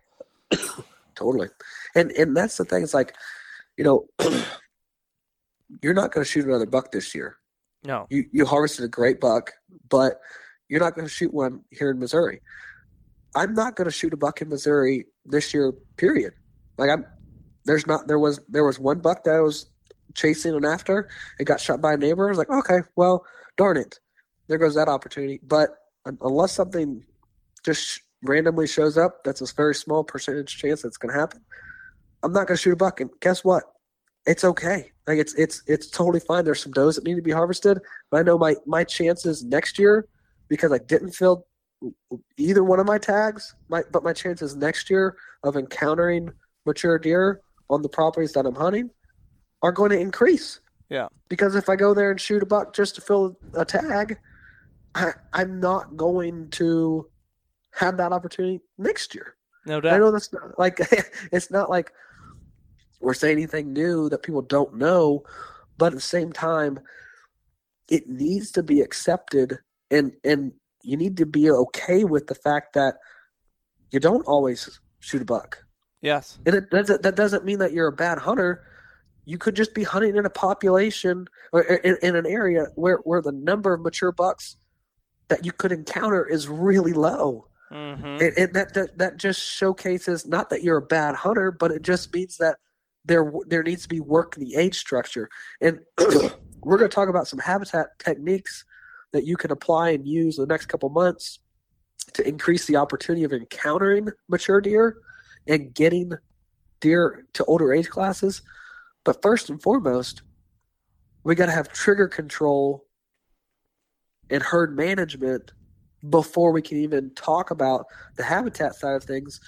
Totally. 1.15 1.49
And 1.95 2.11
and 2.13 2.35
that's 2.35 2.57
the 2.57 2.65
thing. 2.65 2.83
It's 2.83 2.93
like, 2.93 3.15
you 3.77 3.83
know, 3.83 4.07
you're 5.81 5.93
not 5.93 6.11
going 6.11 6.23
to 6.23 6.29
shoot 6.29 6.45
another 6.45 6.65
buck 6.65 6.91
this 6.91 7.13
year. 7.15 7.37
No, 7.83 8.05
You 8.09 8.25
you 8.31 8.45
harvested 8.45 8.85
a 8.85 8.87
great 8.87 9.19
buck, 9.19 9.51
but 9.89 10.19
you're 10.69 10.79
not 10.79 10.95
going 10.95 11.07
to 11.07 11.13
shoot 11.13 11.33
one 11.33 11.61
here 11.71 11.89
in 11.91 11.99
Missouri. 11.99 12.41
I'm 13.35 13.53
not 13.53 13.75
going 13.75 13.85
to 13.85 13.91
shoot 13.91 14.13
a 14.13 14.17
buck 14.17 14.41
in 14.41 14.49
Missouri 14.49 15.05
this 15.25 15.53
year. 15.53 15.73
Period. 15.97 16.33
Like 16.77 16.89
I'm. 16.89 17.05
There's 17.65 17.87
not. 17.87 18.07
There 18.07 18.19
was 18.19 18.39
there 18.49 18.63
was 18.65 18.79
one 18.79 18.99
buck 18.99 19.23
that 19.23 19.35
I 19.35 19.39
was 19.41 19.67
chasing 20.15 20.53
and 20.53 20.65
after. 20.65 21.09
It 21.39 21.45
got 21.45 21.59
shot 21.59 21.81
by 21.81 21.93
a 21.93 21.97
neighbor. 21.97 22.27
I 22.27 22.29
was 22.29 22.37
like, 22.37 22.49
okay, 22.49 22.79
well, 22.95 23.25
darn 23.57 23.77
it. 23.77 23.99
There 24.47 24.57
goes 24.57 24.75
that 24.75 24.87
opportunity. 24.87 25.39
But 25.43 25.69
unless 26.05 26.53
something 26.53 27.05
just 27.63 28.01
randomly 28.23 28.67
shows 28.67 28.97
up, 28.97 29.23
that's 29.23 29.41
a 29.41 29.53
very 29.55 29.75
small 29.75 30.03
percentage 30.03 30.57
chance 30.57 30.81
that's 30.81 30.97
going 30.97 31.13
to 31.13 31.19
happen. 31.19 31.41
I'm 32.23 32.33
not 32.33 32.47
going 32.47 32.57
to 32.57 32.61
shoot 32.61 32.73
a 32.73 32.75
buck. 32.75 33.01
And 33.01 33.09
guess 33.19 33.43
what? 33.43 33.63
It's 34.25 34.43
okay. 34.43 34.91
Like 35.07 35.17
it's 35.17 35.33
it's 35.33 35.63
it's 35.65 35.89
totally 35.89 36.19
fine. 36.19 36.45
There's 36.45 36.61
some 36.61 36.71
does 36.71 36.95
that 36.95 37.03
need 37.03 37.15
to 37.15 37.23
be 37.23 37.31
harvested, 37.31 37.79
but 38.11 38.19
I 38.19 38.23
know 38.23 38.37
my 38.37 38.55
my 38.67 38.83
chances 38.83 39.43
next 39.43 39.79
year 39.79 40.07
because 40.47 40.71
I 40.71 40.77
didn't 40.77 41.13
fill 41.13 41.47
either 42.37 42.63
one 42.63 42.79
of 42.79 42.85
my 42.85 42.99
tags. 42.99 43.55
My 43.67 43.81
but 43.91 44.03
my 44.03 44.13
chances 44.13 44.55
next 44.55 44.91
year 44.91 45.17
of 45.43 45.57
encountering 45.57 46.29
mature 46.67 46.99
deer 46.99 47.41
on 47.71 47.81
the 47.81 47.89
properties 47.89 48.33
that 48.33 48.45
I'm 48.45 48.53
hunting 48.53 48.91
are 49.61 49.71
going 49.71 49.91
to 49.91 49.99
increase. 49.99 50.59
Yeah. 50.89 51.07
Because 51.29 51.55
if 51.55 51.69
I 51.69 51.75
go 51.75 51.93
there 51.93 52.11
and 52.11 52.19
shoot 52.19 52.43
a 52.43 52.45
buck 52.45 52.73
just 52.73 52.95
to 52.95 53.01
fill 53.01 53.37
a 53.53 53.63
tag, 53.65 54.17
I, 54.95 55.13
I'm 55.33 55.59
not 55.59 55.95
going 55.95 56.49
to 56.51 57.07
have 57.73 57.97
that 57.97 58.11
opportunity 58.11 58.59
next 58.77 59.15
year. 59.15 59.35
no 59.65 59.79
doubt. 59.79 59.93
I 59.93 59.97
know 59.97 60.11
that's 60.11 60.33
not 60.33 60.57
like 60.59 60.79
it's 61.31 61.49
not 61.51 61.69
like 61.69 61.93
we're 62.99 63.13
saying 63.13 63.37
anything 63.37 63.71
new 63.73 64.09
that 64.09 64.23
people 64.23 64.41
don't 64.41 64.75
know, 64.75 65.23
but 65.77 65.87
at 65.87 65.93
the 65.93 66.01
same 66.01 66.31
time, 66.33 66.79
it 67.89 68.07
needs 68.09 68.51
to 68.51 68.63
be 68.63 68.81
accepted, 68.81 69.59
and 69.89 70.11
and 70.23 70.51
you 70.83 70.97
need 70.97 71.17
to 71.17 71.25
be 71.25 71.49
okay 71.49 72.03
with 72.03 72.27
the 72.27 72.35
fact 72.35 72.73
that 72.73 72.95
you 73.91 73.99
don't 73.99 74.25
always 74.27 74.79
shoot 74.99 75.21
a 75.21 75.25
buck, 75.25 75.63
Yes. 76.01 76.37
and 76.45 76.53
it 76.55 76.69
doesn't 76.69 77.01
that 77.03 77.15
doesn't 77.15 77.45
mean 77.45 77.59
that 77.59 77.71
you're 77.71 77.87
a 77.87 77.91
bad 77.91 78.17
hunter. 78.19 78.63
You 79.25 79.37
could 79.37 79.55
just 79.55 79.73
be 79.73 79.83
hunting 79.83 80.15
in 80.15 80.25
a 80.25 80.29
population 80.29 81.27
or 81.53 81.61
in, 81.61 81.97
in 82.01 82.15
an 82.15 82.25
area 82.25 82.67
where 82.75 82.97
where 83.03 83.21
the 83.21 83.31
number 83.31 83.73
of 83.73 83.81
mature 83.81 84.11
bucks 84.11 84.57
that 85.27 85.45
you 85.45 85.51
could 85.51 85.71
encounter 85.71 86.25
is 86.25 86.47
really 86.47 86.93
low. 86.93 87.47
hmm 87.69 87.75
And, 87.75 88.37
and 88.37 88.53
that, 88.53 88.73
that 88.73 88.97
that 88.97 89.17
just 89.17 89.41
showcases 89.41 90.27
not 90.27 90.49
that 90.49 90.63
you're 90.63 90.77
a 90.77 90.81
bad 90.81 91.15
hunter, 91.15 91.51
but 91.51 91.71
it 91.71 91.81
just 91.81 92.13
means 92.13 92.37
that 92.37 92.57
there 93.05 93.31
there 93.47 93.63
needs 93.63 93.83
to 93.83 93.89
be 93.89 93.99
work 93.99 94.37
in 94.37 94.43
the 94.43 94.55
age 94.55 94.77
structure. 94.77 95.29
And 95.61 95.79
we're 96.63 96.77
going 96.77 96.89
to 96.89 96.95
talk 96.95 97.09
about 97.09 97.27
some 97.27 97.39
habitat 97.39 97.87
techniques 97.99 98.65
that 99.13 99.25
you 99.25 99.37
can 99.37 99.51
apply 99.51 99.91
and 99.91 100.07
use 100.07 100.35
the 100.37 100.45
next 100.45 100.67
couple 100.67 100.89
months 100.89 101.39
to 102.13 102.27
increase 102.27 102.65
the 102.65 102.75
opportunity 102.75 103.23
of 103.23 103.33
encountering 103.33 104.09
mature 104.27 104.61
deer 104.61 104.97
and 105.47 105.73
getting 105.73 106.11
deer 106.79 107.25
to 107.33 107.45
older 107.45 107.73
age 107.73 107.89
classes. 107.89 108.41
But 109.03 109.21
first 109.21 109.49
and 109.49 109.61
foremost, 109.61 110.21
we 111.23 111.35
got 111.35 111.47
to 111.47 111.51
have 111.51 111.71
trigger 111.71 112.07
control 112.07 112.85
and 114.29 114.41
herd 114.41 114.75
management 114.75 115.51
before 116.09 116.51
we 116.51 116.61
can 116.61 116.77
even 116.77 117.13
talk 117.15 117.51
about 117.51 117.85
the 118.15 118.23
habitat 118.23 118.75
side 118.75 118.95
of 118.95 119.03
things 119.03 119.39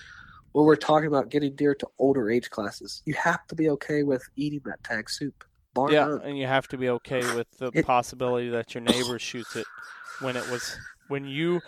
when 0.51 0.65
we're 0.65 0.75
talking 0.75 1.07
about 1.07 1.29
getting 1.29 1.55
deer 1.55 1.73
to 1.75 1.87
older 1.99 2.29
age 2.29 2.49
classes. 2.49 3.01
You 3.05 3.13
have 3.15 3.45
to 3.47 3.55
be 3.55 3.69
okay 3.71 4.03
with 4.03 4.23
eating 4.35 4.61
that 4.65 4.83
tag 4.83 5.09
soup. 5.09 5.43
Yeah, 5.89 6.05
none. 6.05 6.21
and 6.21 6.37
you 6.37 6.45
have 6.45 6.67
to 6.67 6.77
be 6.77 6.89
okay 6.89 7.35
with 7.35 7.47
the 7.57 7.71
It- 7.73 7.85
possibility 7.85 8.49
that 8.49 8.75
your 8.75 8.81
neighbor 8.81 9.17
shoots 9.17 9.55
it 9.55 9.65
when 10.19 10.35
it 10.35 10.47
was 10.51 10.77
when 11.07 11.25
you 11.25 11.61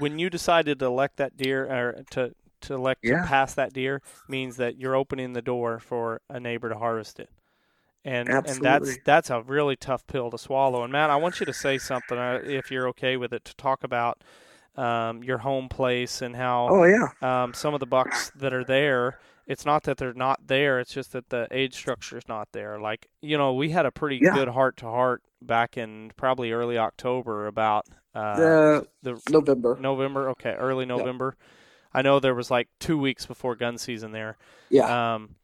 when 0.00 0.18
you 0.18 0.28
decided 0.28 0.80
to 0.80 0.86
elect 0.86 1.18
that 1.18 1.36
deer 1.36 1.64
or 1.66 2.02
to 2.10 2.34
to 2.64 2.74
elect 2.74 3.02
Yeah. 3.02 3.22
to 3.22 3.26
pass 3.28 3.54
that 3.54 3.72
deer 3.72 4.02
means 4.28 4.56
that 4.56 4.76
you're 4.78 4.96
opening 4.96 5.32
the 5.32 5.42
door 5.42 5.78
for 5.78 6.20
a 6.28 6.40
neighbor 6.40 6.68
to 6.68 6.76
harvest 6.78 7.20
it. 7.20 7.30
And 8.04 8.36
and 8.44 8.62
that's 8.62 8.98
that's 8.98 9.30
a 9.30 9.42
really 9.42 9.76
tough 9.76 10.06
pill 10.06 10.30
to 10.30 10.38
swallow. 10.38 10.82
And 10.82 10.92
Matt, 10.92 11.10
I 11.10 11.16
want 11.16 11.40
you 11.40 11.46
to 11.46 11.54
say 11.54 11.78
something 11.78 12.18
uh, 12.18 12.40
if 12.44 12.70
you're 12.70 12.88
okay 12.88 13.16
with 13.16 13.32
it 13.32 13.44
to 13.46 13.56
talk 13.56 13.82
about 13.82 14.22
um, 14.76 15.22
your 15.22 15.38
home 15.38 15.68
place 15.68 16.20
and 16.20 16.36
how 16.36 16.74
Oh 16.74 16.84
yeah, 16.84 17.08
um, 17.22 17.54
some 17.54 17.72
of 17.74 17.80
the 17.80 17.86
bucks 17.86 18.30
that 18.34 18.52
are 18.52 18.64
there, 18.64 19.16
it's 19.46 19.64
not 19.64 19.84
that 19.84 19.96
they're 19.96 20.12
not 20.14 20.46
there. 20.48 20.80
It's 20.80 20.92
just 20.92 21.12
that 21.12 21.30
the 21.30 21.48
age 21.50 21.74
structure 21.74 22.18
is 22.18 22.28
not 22.28 22.48
there. 22.52 22.78
Like 22.78 23.08
you 23.22 23.38
know, 23.38 23.54
we 23.54 23.70
had 23.70 23.86
a 23.86 23.90
pretty 23.92 24.20
Yeah. 24.20 24.34
good 24.34 24.48
heart 24.48 24.76
to 24.78 24.86
heart 24.86 25.22
back 25.40 25.76
in 25.78 26.12
probably 26.16 26.52
early 26.52 26.76
October 26.76 27.46
about 27.46 27.86
uh, 28.14 28.38
the 28.38 28.86
the 29.02 29.20
November. 29.30 29.78
November. 29.80 30.28
Okay, 30.30 30.52
early 30.54 30.84
November. 30.86 31.36
I 31.94 32.02
know 32.02 32.18
there 32.20 32.34
was 32.34 32.50
like 32.50 32.68
two 32.80 32.98
weeks 32.98 33.24
before 33.26 33.54
gun 33.56 33.78
season 33.78 34.12
there, 34.12 34.36
Yeah, 34.70 35.14
um, 35.14 35.36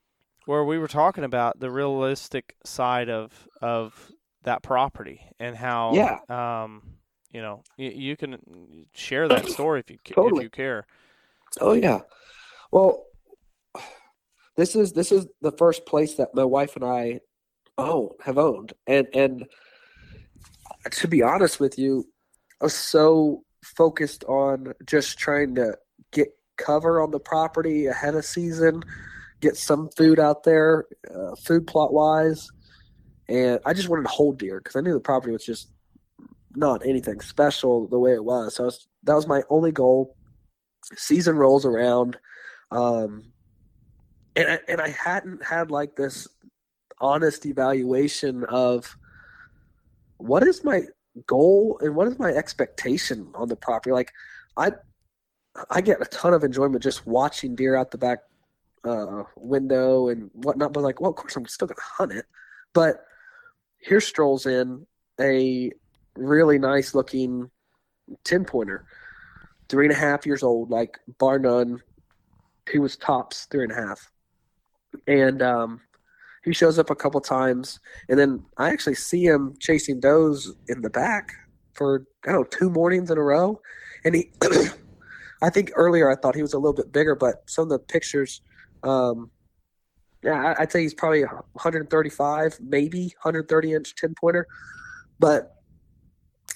where 0.47 0.65
we 0.65 0.79
were 0.79 0.89
talking 0.89 1.25
about 1.25 1.61
the 1.61 1.71
realistic 1.71 2.57
side 2.65 3.09
of 3.09 3.49
of 3.63 4.11
that 4.43 4.63
property 4.63 5.21
and 5.39 5.55
how 5.57 5.95
Yeah. 5.95 6.63
um, 6.63 6.83
you 7.31 7.41
know 7.43 7.63
you, 7.77 7.91
you 7.91 8.17
can 8.17 8.39
share 8.93 9.29
that 9.29 9.49
story 9.49 9.81
if 9.81 9.91
you 9.91 9.99
ca- 10.05 10.21
if 10.37 10.43
you 10.43 10.51
care. 10.51 10.87
Oh 11.61 11.73
yeah. 11.73 12.01
Well, 12.73 13.05
this 14.57 14.75
is 14.75 14.93
this 14.93 15.13
is 15.13 15.27
the 15.41 15.53
first 15.53 15.87
place 15.87 16.15
that 16.15 16.35
my 16.35 16.45
wife 16.45 16.77
and 16.77 16.85
I 16.85 17.21
own 17.79 18.11
have 18.25 18.39
owned, 18.39 18.73
and 18.87 19.07
and 19.15 19.47
to 20.91 21.09
be 21.09 21.23
honest 21.23 21.61
with 21.61 21.79
you, 21.79 22.07
I 22.61 22.65
was 22.65 22.75
so 22.75 23.45
focused 23.63 24.25
on 24.25 24.73
just 24.87 25.19
trying 25.19 25.55
to 25.57 25.77
get 26.13 26.29
cover 26.65 27.01
on 27.01 27.11
the 27.11 27.21
property 27.21 27.87
ahead 27.87 28.15
of 28.15 28.25
season, 28.25 28.83
get 29.41 29.57
some 29.57 29.89
food 29.97 30.21
out 30.21 30.45
there, 30.45 30.87
uh, 31.15 31.35
food 31.37 31.67
plot 31.67 31.93
wise, 31.93 32.49
and 33.29 33.61
I 33.65 33.73
just 33.73 33.89
wanted 33.89 34.03
to 34.03 34.11
hold 34.11 34.39
deer 34.39 34.61
because 34.61 34.77
I 34.77 34.81
knew 34.81 34.93
the 34.93 35.01
property 35.01 35.33
was 35.33 35.45
just 35.45 35.71
not 36.57 36.85
anything 36.85 37.21
special 37.21 37.87
the 37.87 37.99
way 37.99 38.13
it 38.13 38.25
was. 38.25 38.57
So 38.57 38.65
I 38.65 38.67
was, 38.67 38.89
that 39.05 39.15
was 39.15 39.27
my 39.27 39.43
only 39.49 39.73
goal. 39.73 40.17
Season 40.97 41.37
rolls 41.37 41.65
around 41.65 42.17
um 42.73 43.33
and 44.37 44.49
I, 44.49 44.59
and 44.69 44.81
I 44.81 44.89
hadn't 44.89 45.45
had 45.45 45.71
like 45.71 45.97
this 45.97 46.29
honest 47.01 47.47
evaluation 47.47 48.45
of 48.45 48.97
what 50.19 50.43
is 50.43 50.63
my 50.65 50.83
goal 51.27 51.79
and 51.83 51.95
what 51.95 52.09
is 52.09 52.19
my 52.19 52.31
expectation 52.31 53.31
on 53.35 53.49
the 53.49 53.57
property? 53.57 53.93
Like 53.93 54.13
i 54.57 54.73
i 55.71 55.81
get 55.81 56.01
a 56.01 56.07
ton 56.07 56.35
of 56.35 56.45
enjoyment 56.45 56.83
just 56.83 57.07
watching 57.07 57.55
deer 57.55 57.77
out 57.77 57.91
the 57.91 57.99
back 57.99 58.21
uh 58.85 59.23
window 59.37 60.09
and 60.09 60.31
whatnot 60.33 60.73
but 60.73 60.83
like 60.83 61.01
well 61.01 61.11
of 61.11 61.17
course 61.17 61.37
i'm 61.37 61.47
still 61.47 61.69
gonna 61.69 61.81
hunt 61.81 62.13
it 62.13 62.25
but 62.73 63.05
here 63.79 64.01
strolls 64.01 64.47
in 64.47 64.87
a 65.21 65.71
really 66.17 66.59
nice 66.59 66.95
looking 66.95 67.51
10 68.25 68.45
pointer 68.45 68.85
three 69.71 69.87
and 69.87 69.93
a 69.93 69.99
half 69.99 70.27
years 70.27 70.43
old, 70.43 70.71
like 70.71 70.99
bar 71.19 71.39
none. 71.39 71.81
He 72.71 72.79
was 72.79 72.97
tops 72.97 73.47
three 73.47 73.65
and 73.65 73.73
a 73.73 73.77
half, 73.77 74.11
and 75.07 75.41
um, 75.43 75.81
he 76.45 76.53
shows 76.53 76.79
up 76.79 76.91
a 76.91 76.95
couple 76.95 77.21
times, 77.21 77.81
and 78.09 78.19
then 78.19 78.45
I 78.59 78.71
actually 78.71 78.97
see 78.97 79.25
him 79.25 79.55
chasing 79.59 80.01
does 80.01 80.53
in 80.69 80.83
the 80.83 80.91
back 80.91 81.33
for 81.73 82.07
I 82.27 82.33
don't 82.33 82.41
know 82.41 82.45
two 82.45 82.71
mornings 82.71 83.11
in 83.11 83.17
a 83.17 83.23
row, 83.23 83.61
and 84.05 84.15
he. 84.15 84.31
I 85.43 85.51
think 85.51 85.73
earlier 85.75 86.11
I 86.11 86.17
thought 86.17 86.35
he 86.35 86.43
was 86.43 86.53
a 86.53 86.59
little 86.59 86.75
bit 86.75 86.93
bigger, 86.93 87.15
but 87.15 87.49
some 87.49 87.63
of 87.65 87.69
the 87.71 87.79
pictures, 87.79 88.43
um, 88.83 89.31
yeah, 90.23 90.55
I- 90.59 90.63
I'd 90.63 90.73
say 90.73 90.83
he's 90.83 90.95
probably 90.95 91.23
135, 91.23 92.59
maybe 92.61 93.15
130 93.23 93.73
inch 93.75 93.95
10 93.95 94.15
pointer, 94.15 94.47
but 95.19 95.57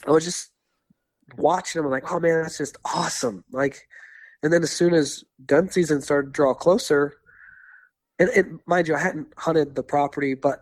I 0.06 0.10
was 0.10 0.24
just 0.24 0.50
watching 1.36 1.78
him, 1.80 1.86
I'm 1.86 1.90
like, 1.90 2.12
oh 2.12 2.20
man, 2.20 2.42
that's 2.42 2.58
just 2.58 2.76
awesome. 2.84 3.44
Like, 3.50 3.88
and 4.42 4.52
then 4.52 4.62
as 4.62 4.70
soon 4.70 4.92
as 4.92 5.24
gun 5.46 5.70
season 5.70 6.02
started 6.02 6.26
to 6.28 6.32
draw 6.32 6.52
closer, 6.52 7.14
and, 8.18 8.28
and 8.30 8.60
mind 8.66 8.86
you, 8.88 8.94
I 8.94 8.98
hadn't 8.98 9.28
hunted 9.36 9.74
the 9.74 9.82
property, 9.82 10.34
but 10.34 10.60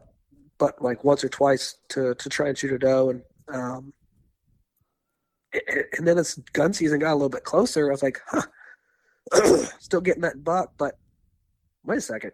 but 0.58 0.80
like 0.80 1.02
once 1.02 1.24
or 1.24 1.28
twice 1.28 1.76
to 1.88 2.14
to 2.14 2.28
try 2.28 2.48
and 2.48 2.56
shoot 2.56 2.72
a 2.72 2.78
doe, 2.78 3.10
and 3.10 3.22
um, 3.52 3.92
and 5.98 6.06
then 6.06 6.18
as 6.18 6.34
gun 6.52 6.72
season 6.72 6.98
got 7.00 7.12
a 7.12 7.14
little 7.14 7.28
bit 7.28 7.44
closer, 7.44 7.88
I 7.88 7.92
was 7.92 8.02
like, 8.02 8.20
huh, 8.26 8.42
still 9.78 10.00
getting 10.00 10.22
that 10.22 10.44
buck, 10.44 10.72
but 10.78 10.98
wait 11.84 11.98
a 11.98 12.02
second, 12.02 12.32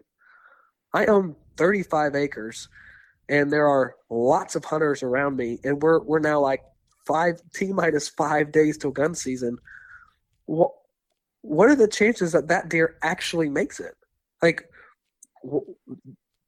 I 0.93 1.05
own 1.05 1.35
35 1.57 2.15
acres, 2.15 2.69
and 3.27 3.51
there 3.51 3.67
are 3.67 3.95
lots 4.09 4.55
of 4.55 4.65
hunters 4.65 5.03
around 5.03 5.35
me, 5.35 5.59
and 5.63 5.81
we're 5.81 6.01
we're 6.01 6.19
now 6.19 6.39
like 6.39 6.63
five 7.05 7.41
t 7.53 7.71
minus 7.73 8.09
five 8.09 8.51
days 8.51 8.77
till 8.77 8.91
gun 8.91 9.15
season. 9.15 9.57
What 10.45 10.71
what 11.41 11.69
are 11.69 11.75
the 11.75 11.87
chances 11.87 12.31
that 12.33 12.47
that 12.47 12.69
deer 12.69 12.97
actually 13.01 13.49
makes 13.49 13.79
it? 13.79 13.95
Like, 14.41 14.65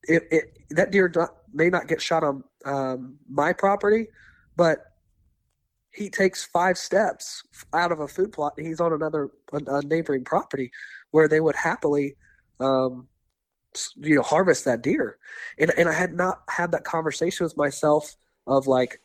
it, 0.04 0.24
it 0.32 0.58
that 0.72 0.92
deer 0.92 1.12
may 1.54 1.70
not 1.70 1.88
get 1.88 2.02
shot 2.02 2.24
on 2.24 2.44
um, 2.66 3.18
my 3.30 3.54
property, 3.54 4.08
but 4.56 4.91
he 5.92 6.10
takes 6.10 6.44
five 6.46 6.78
steps 6.78 7.44
out 7.74 7.92
of 7.92 8.00
a 8.00 8.08
food 8.08 8.32
plot 8.32 8.54
and 8.58 8.66
he's 8.66 8.80
on 8.80 8.94
another 8.94 9.30
a, 9.54 9.58
a 9.68 9.82
neighboring 9.84 10.24
property 10.24 10.72
where 11.12 11.28
they 11.28 11.40
would 11.40 11.56
happily 11.56 12.16
um, 12.60 13.08
you 13.98 14.16
know 14.16 14.22
harvest 14.22 14.66
that 14.66 14.82
deer 14.82 15.18
and 15.58 15.72
and 15.78 15.88
I 15.88 15.94
had 15.94 16.14
not 16.14 16.42
had 16.50 16.72
that 16.72 16.84
conversation 16.84 17.46
with 17.46 17.56
myself 17.58 18.16
of 18.48 18.68
like 18.68 19.02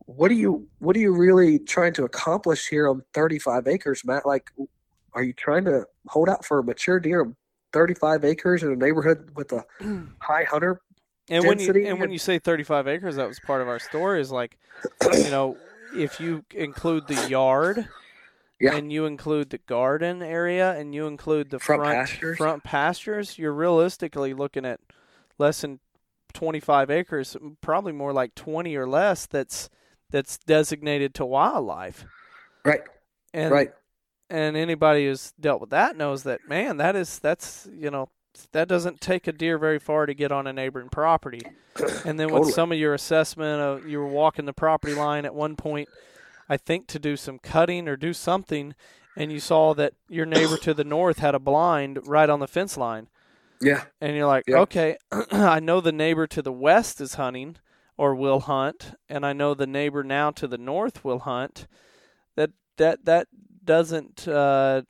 what 0.00 0.30
are 0.30 0.34
you 0.34 0.66
what 0.78 0.96
are 0.96 1.00
you 1.00 1.14
really 1.14 1.58
trying 1.58 1.92
to 1.94 2.04
accomplish 2.04 2.68
here 2.68 2.88
on 2.88 3.02
35 3.14 3.68
acres 3.68 4.02
Matt 4.04 4.26
like 4.26 4.50
are 5.14 5.22
you 5.22 5.32
trying 5.32 5.64
to 5.64 5.86
hold 6.08 6.28
out 6.28 6.44
for 6.44 6.58
a 6.58 6.64
mature 6.64 7.00
deer 7.00 7.22
on 7.22 7.36
35 7.72 8.24
acres 8.24 8.62
in 8.62 8.72
a 8.72 8.76
neighborhood 8.76 9.30
with 9.34 9.52
a 9.52 9.64
high 10.20 10.44
hunter 10.44 10.80
And 11.30 11.44
when 11.44 11.58
you 11.58 11.66
density 11.66 11.86
and 11.86 12.00
when 12.00 12.10
you 12.10 12.18
say 12.18 12.38
35 12.40 12.88
acres, 12.88 13.16
that 13.16 13.28
was 13.28 13.38
part 13.38 13.62
of 13.62 13.68
our 13.68 13.78
story. 13.78 14.20
Is 14.20 14.32
like, 14.32 14.58
you 15.14 15.30
know, 15.30 15.56
if 15.94 16.20
you 16.20 16.44
include 16.54 17.06
the 17.06 17.28
yard, 17.28 17.88
Yeah. 18.60 18.74
and 18.74 18.92
you 18.92 19.06
include 19.06 19.50
the 19.50 19.58
garden 19.58 20.22
area, 20.22 20.72
and 20.72 20.94
you 20.94 21.06
include 21.06 21.50
the 21.50 21.58
Front 21.58 21.82
front 21.82 21.94
pastures. 21.96 22.36
front 22.36 22.64
pastures, 22.64 23.38
you're 23.38 23.52
realistically 23.54 24.34
looking 24.34 24.64
at 24.66 24.80
less 25.38 25.62
than 25.62 25.80
25 26.34 26.90
acres, 26.90 27.36
probably 27.60 27.92
more 27.92 28.12
like 28.12 28.34
20 28.34 28.76
or 28.76 28.86
less. 28.86 29.26
That's 29.26 29.68
that's 30.10 30.38
designated 30.38 31.14
to 31.14 31.24
wildlife. 31.24 32.04
right 32.64 32.82
And 33.32 33.50
right 33.52 33.72
and 34.28 34.56
anybody 34.56 35.06
who's 35.06 35.32
dealt 35.40 35.60
with 35.60 35.70
that 35.70 35.96
knows 35.96 36.24
that 36.24 36.40
man 36.48 36.76
that 36.78 36.94
is 36.96 37.18
that's 37.20 37.68
you 37.72 37.90
know 37.90 38.08
that 38.52 38.68
doesn't 38.68 39.00
take 39.00 39.26
a 39.26 39.32
deer 39.32 39.58
very 39.58 39.78
far 39.78 40.06
to 40.06 40.14
get 40.14 40.32
on 40.32 40.46
a 40.46 40.52
neighboring 40.52 40.88
property 40.88 41.42
and 42.04 42.18
then 42.18 42.26
with 42.28 42.42
Totally. 42.42 42.52
some 42.52 42.72
of 42.72 42.78
your 42.78 42.94
assessment 42.94 43.60
of 43.60 43.86
you 43.88 43.98
were 43.98 44.06
walking 44.08 44.44
the 44.44 44.52
property 44.52 44.94
line 44.94 45.24
at 45.24 45.34
one 45.34 45.56
point 45.56 45.88
i 46.48 46.56
think 46.56 46.86
to 46.88 46.98
do 46.98 47.16
some 47.16 47.38
cutting 47.38 47.88
or 47.88 47.96
do 47.96 48.12
something 48.12 48.74
and 49.16 49.32
you 49.32 49.40
saw 49.40 49.74
that 49.74 49.94
your 50.08 50.26
neighbor 50.26 50.56
to 50.56 50.72
the 50.74 50.84
north 50.84 51.18
had 51.18 51.34
a 51.34 51.38
blind 51.40 51.98
right 52.06 52.30
on 52.30 52.40
the 52.40 52.48
fence 52.48 52.76
line 52.76 53.08
yeah 53.60 53.84
and 54.00 54.16
you're 54.16 54.26
like, 54.26 54.44
Yeah. 54.46 54.60
okay, 54.60 54.96
I 55.30 55.60
know 55.60 55.80
the 55.80 55.92
neighbor 55.92 56.26
to 56.28 56.40
the 56.42 56.52
west 56.52 57.00
is 57.00 57.14
hunting 57.14 57.56
or 57.98 58.14
will 58.14 58.40
hunt, 58.40 58.94
and 59.10 59.26
I 59.26 59.34
know 59.34 59.52
the 59.52 59.66
neighbor 59.66 60.02
now 60.02 60.30
to 60.30 60.46
the 60.48 60.56
north 60.56 61.04
will 61.04 61.20
hunt. 61.20 61.66
That 62.36 62.52
that 62.78 63.04
that 63.04 63.28
doesn't 63.62 64.26
uh, 64.26 64.82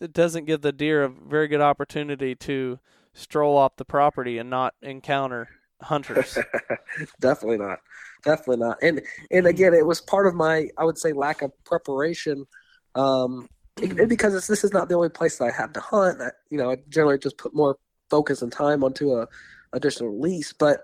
it 0.00 0.12
doesn't 0.12 0.44
give 0.44 0.62
the 0.62 0.72
deer 0.72 1.04
a 1.04 1.08
very 1.08 1.48
good 1.48 1.60
opportunity 1.60 2.34
to 2.34 2.78
stroll 3.14 3.56
off 3.56 3.76
the 3.76 3.84
property 3.84 4.38
and 4.38 4.50
not 4.50 4.74
encounter 4.82 5.48
hunters. 5.82 6.38
definitely 7.20 7.58
not. 7.58 7.78
Definitely 8.24 8.66
not. 8.66 8.78
And 8.82 9.02
and 9.30 9.46
again 9.46 9.74
it 9.74 9.86
was 9.86 10.00
part 10.00 10.26
of 10.26 10.34
my 10.34 10.68
i 10.78 10.84
would 10.84 10.98
say 10.98 11.12
lack 11.12 11.42
of 11.42 11.52
preparation 11.64 12.46
um 12.94 13.48
and 13.82 14.08
because 14.08 14.34
it's, 14.34 14.46
this 14.46 14.64
is 14.64 14.72
not 14.72 14.88
the 14.88 14.94
only 14.94 15.10
place 15.10 15.36
that 15.38 15.44
i 15.44 15.50
have 15.50 15.72
to 15.74 15.80
hunt. 15.80 16.20
I, 16.20 16.30
you 16.50 16.58
know 16.58 16.70
i 16.70 16.76
generally 16.88 17.18
just 17.18 17.36
put 17.36 17.54
more 17.54 17.76
focus 18.10 18.42
and 18.42 18.52
time 18.52 18.84
onto 18.84 19.12
a 19.12 19.26
additional 19.72 20.20
lease. 20.20 20.52
But 20.52 20.82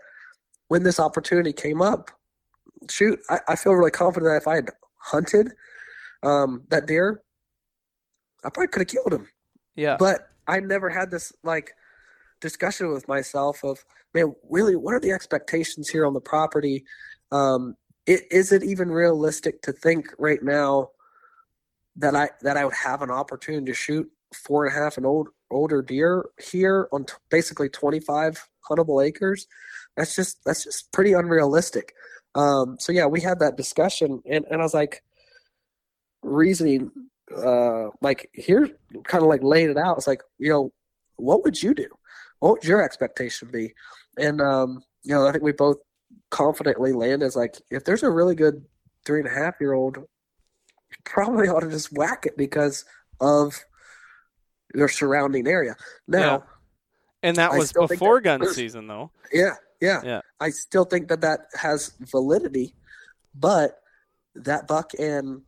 when 0.68 0.82
this 0.82 1.00
opportunity 1.00 1.52
came 1.52 1.82
up, 1.82 2.10
shoot, 2.90 3.18
I, 3.28 3.40
I 3.48 3.56
feel 3.56 3.72
really 3.72 3.90
confident 3.90 4.30
that 4.30 4.42
if 4.42 4.48
I 4.48 4.56
had 4.56 4.70
hunted 4.98 5.52
um, 6.22 6.62
that 6.70 6.86
deer, 6.86 7.22
I 8.44 8.50
probably 8.50 8.68
could 8.68 8.80
have 8.80 8.88
killed 8.88 9.12
him. 9.12 9.28
Yeah. 9.74 9.96
But 9.98 10.28
I 10.46 10.60
never 10.60 10.88
had 10.88 11.10
this 11.10 11.32
like 11.42 11.72
discussion 12.40 12.92
with 12.92 13.08
myself 13.08 13.64
of, 13.64 13.84
man, 14.14 14.34
really, 14.50 14.76
what 14.76 14.94
are 14.94 15.00
the 15.00 15.12
expectations 15.12 15.88
here 15.88 16.06
on 16.06 16.14
the 16.14 16.20
property? 16.20 16.84
Um, 17.30 17.76
it, 18.06 18.24
is 18.30 18.52
it 18.52 18.62
even 18.62 18.90
realistic 18.90 19.62
to 19.62 19.72
think 19.72 20.08
right 20.18 20.42
now 20.42 20.90
that 21.96 22.14
I 22.14 22.30
that 22.42 22.56
I 22.56 22.64
would 22.64 22.74
have 22.74 23.02
an 23.02 23.10
opportunity 23.10 23.66
to 23.66 23.74
shoot 23.74 24.10
four 24.34 24.66
and 24.66 24.74
a 24.74 24.78
half 24.78 24.96
and 24.96 25.06
old 25.06 25.28
older 25.50 25.82
deer 25.82 26.24
here 26.42 26.88
on 26.90 27.04
t- 27.04 27.12
basically 27.30 27.68
25 27.68 28.48
huntable 28.68 29.04
acres? 29.04 29.46
That's 29.96 30.16
just 30.16 30.44
that's 30.44 30.64
just 30.64 30.90
pretty 30.92 31.12
unrealistic. 31.12 31.94
Um, 32.34 32.76
so 32.80 32.92
yeah, 32.92 33.06
we 33.06 33.20
had 33.20 33.40
that 33.40 33.56
discussion, 33.56 34.22
and, 34.26 34.44
and 34.50 34.60
I 34.60 34.64
was 34.64 34.74
like, 34.74 35.02
reasoning, 36.22 36.90
uh, 37.36 37.90
like 38.00 38.28
here, 38.32 38.68
kind 39.04 39.22
of 39.22 39.28
like 39.28 39.42
laid 39.42 39.70
it 39.70 39.76
out. 39.78 39.96
It's 39.98 40.06
like, 40.06 40.22
you 40.38 40.50
know, 40.50 40.72
what 41.16 41.44
would 41.44 41.62
you 41.62 41.74
do? 41.74 41.88
What 42.40 42.52
would 42.52 42.64
your 42.64 42.82
expectation 42.82 43.48
be? 43.52 43.74
And 44.18 44.40
um, 44.40 44.82
you 45.02 45.14
know, 45.14 45.26
I 45.26 45.32
think 45.32 45.44
we 45.44 45.52
both 45.52 45.78
confidently 46.30 46.92
land 46.92 47.22
as 47.22 47.36
like, 47.36 47.56
if 47.70 47.84
there's 47.84 48.02
a 48.02 48.10
really 48.10 48.34
good 48.34 48.64
three 49.04 49.20
and 49.20 49.28
a 49.28 49.32
half 49.34 49.54
year 49.60 49.72
old, 49.72 49.98
probably 51.04 51.48
ought 51.48 51.60
to 51.60 51.70
just 51.70 51.92
whack 51.92 52.26
it 52.26 52.36
because 52.36 52.84
of 53.20 53.58
their 54.74 54.88
surrounding 54.88 55.46
area. 55.46 55.76
Now, 56.08 56.18
Yeah. 56.18 56.38
And 57.24 57.36
that 57.36 57.52
was 57.52 57.72
before 57.72 58.20
that- 58.20 58.40
gun 58.40 58.52
season, 58.52 58.88
though. 58.88 59.10
yeah, 59.32 59.54
yeah, 59.80 60.00
Yeah. 60.04 60.20
I 60.40 60.50
still 60.50 60.84
think 60.84 61.08
that 61.08 61.20
that 61.20 61.46
has 61.54 61.92
validity, 62.00 62.74
but 63.34 63.78
that 64.34 64.66
buck 64.66 64.90
and 64.98 65.42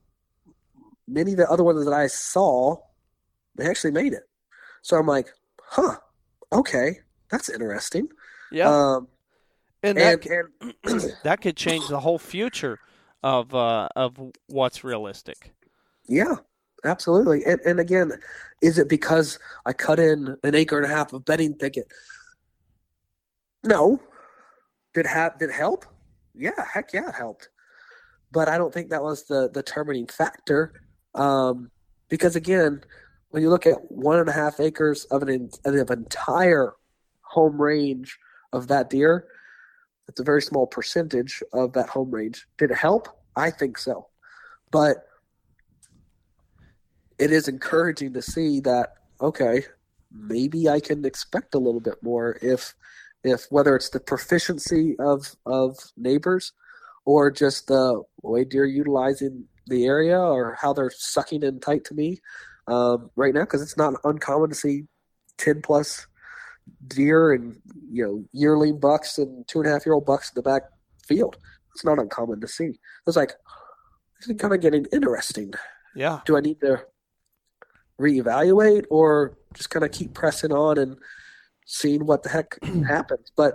many 1.07 1.33
of 1.33 1.38
the 1.38 1.51
other 1.51 1.64
ones 1.64 1.85
that 1.85 1.95
I 1.95 2.07
saw, 2.07 2.77
they 3.57 3.67
actually 3.67 3.93
made 3.93 4.12
it. 4.12 4.23
So 4.83 4.97
I'm 4.97 5.07
like, 5.07 5.29
huh, 5.62 5.97
okay, 6.53 7.01
that's 7.31 7.49
interesting. 7.49 8.09
Yeah. 8.51 8.69
Um, 8.69 9.09
and 9.83 9.99
that 9.99 10.25
and, 10.27 10.75
and 10.85 11.14
that 11.25 11.40
could 11.40 11.57
change 11.57 11.88
the 11.88 12.01
whole 12.01 12.19
future 12.19 12.79
of 13.23 13.55
uh, 13.55 13.88
of 13.97 14.19
what's 14.47 14.85
realistic. 14.85 15.55
yeah, 16.07 16.37
absolutely. 16.85 17.45
And 17.45 17.61
and 17.64 17.81
again, 17.81 18.12
is 18.62 18.79
it 18.79 18.88
because 18.88 19.38
I 19.67 19.73
cut 19.73 19.99
in 19.99 20.37
an 20.43 20.55
acre 20.55 20.77
and 20.77 20.87
a 20.87 20.95
half 20.95 21.12
of 21.12 21.25
bedding 21.25 21.55
thicket? 21.55 21.87
No. 23.62 24.01
Did 24.95 25.07
have 25.07 25.38
did 25.38 25.51
it 25.51 25.55
help? 25.55 25.85
Yeah, 26.35 26.64
heck 26.73 26.93
yeah, 26.93 27.09
it 27.09 27.14
helped. 27.14 27.49
But 28.31 28.49
I 28.49 28.59
don't 28.59 28.73
think 28.73 28.90
that 28.90 29.03
was 29.03 29.25
the 29.25 29.49
determining 29.49 30.07
factor. 30.07 30.73
Um, 31.14 31.70
because 32.09 32.37
again, 32.37 32.83
when 33.31 33.42
you 33.42 33.50
look 33.50 33.66
at 33.66 33.90
one 33.90 34.18
and 34.18 34.29
a 34.29 34.33
half 34.33 34.61
acres 34.61 35.05
of 35.07 35.22
an 35.22 35.50
of 35.64 35.90
entire 35.90 36.74
home 37.22 37.61
range 37.61 38.18
of 38.53 38.68
that 38.68 38.90
deer, 38.90 39.27
it's 40.09 40.20
a 40.20 40.24
very 40.24 40.42
small 40.42 40.66
percentage 40.66 41.42
of 41.53 41.72
that 41.72 41.88
home 41.88 42.11
range. 42.11 42.46
Did 42.59 42.70
it 42.70 42.77
help? 42.77 43.09
I 43.37 43.50
think 43.50 43.79
so. 43.79 44.09
But 44.70 44.98
it 47.18 47.33
is 47.33 47.48
encouraging 47.48 48.12
to 48.14 48.22
see 48.22 48.61
that 48.61 48.94
okay, 49.20 49.64
maybe 50.12 50.68
I 50.68 50.81
can 50.81 51.05
expect 51.05 51.55
a 51.55 51.59
little 51.59 51.81
bit 51.81 52.03
more 52.03 52.38
if 52.42 52.74
if 53.22 53.46
whether 53.50 53.74
it's 53.74 53.90
the 53.90 54.00
proficiency 54.00 54.96
of 54.98 55.35
of 55.46 55.77
neighbors 55.96 56.53
or 57.05 57.31
just 57.31 57.66
the 57.66 58.03
way 58.22 58.44
deer 58.44 58.64
utilizing 58.64 59.46
the 59.66 59.87
area 59.87 60.18
or 60.18 60.57
how 60.61 60.72
they're 60.72 60.92
sucking 60.94 61.42
in 61.42 61.61
tight 61.61 61.85
to 61.85 61.94
me 61.94 62.20
um, 62.66 63.11
right 63.16 63.35
now 63.35 63.40
because 63.40 63.62
it's 63.62 63.77
not 63.77 63.94
uncommon 64.05 64.50
to 64.50 64.55
see 64.55 64.85
10 65.38 65.62
plus 65.62 66.07
deer 66.87 67.33
and 67.33 67.57
you 67.90 68.05
know 68.05 68.24
yearling 68.33 68.79
bucks 68.79 69.18
and 69.18 69.46
two 69.48 69.61
and 69.61 69.68
a 69.68 69.72
half 69.72 69.85
year 69.85 69.94
old 69.94 70.07
bucks 70.07 70.31
in 70.31 70.35
the 70.35 70.42
back 70.42 70.62
field 71.07 71.37
it's 71.74 71.85
not 71.85 71.98
uncommon 71.98 72.40
to 72.40 72.48
see 72.48 72.72
it's 73.07 73.16
like 73.16 73.33
it's 74.18 74.40
kind 74.40 74.55
of 74.55 74.61
getting 74.61 74.87
interesting 74.92 75.53
Yeah. 75.94 76.20
do 76.24 76.37
I 76.37 76.40
need 76.40 76.61
to 76.61 76.83
reevaluate 78.00 78.85
or 78.90 79.37
just 79.55 79.70
kind 79.70 79.85
of 79.85 79.92
keep 79.92 80.14
pressing 80.14 80.53
on 80.53 80.79
and 80.79 80.96
seeing 81.66 82.07
what 82.07 82.22
the 82.22 82.29
heck 82.29 82.59
happens? 82.88 83.31
But 83.37 83.55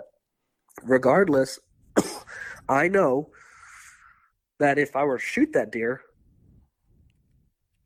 regardless, 0.83 1.59
I 2.69 2.87
know 2.87 3.29
that 4.59 4.77
if 4.77 4.95
I 4.95 5.03
were 5.03 5.17
to 5.17 5.23
shoot 5.23 5.53
that 5.53 5.71
deer, 5.71 6.01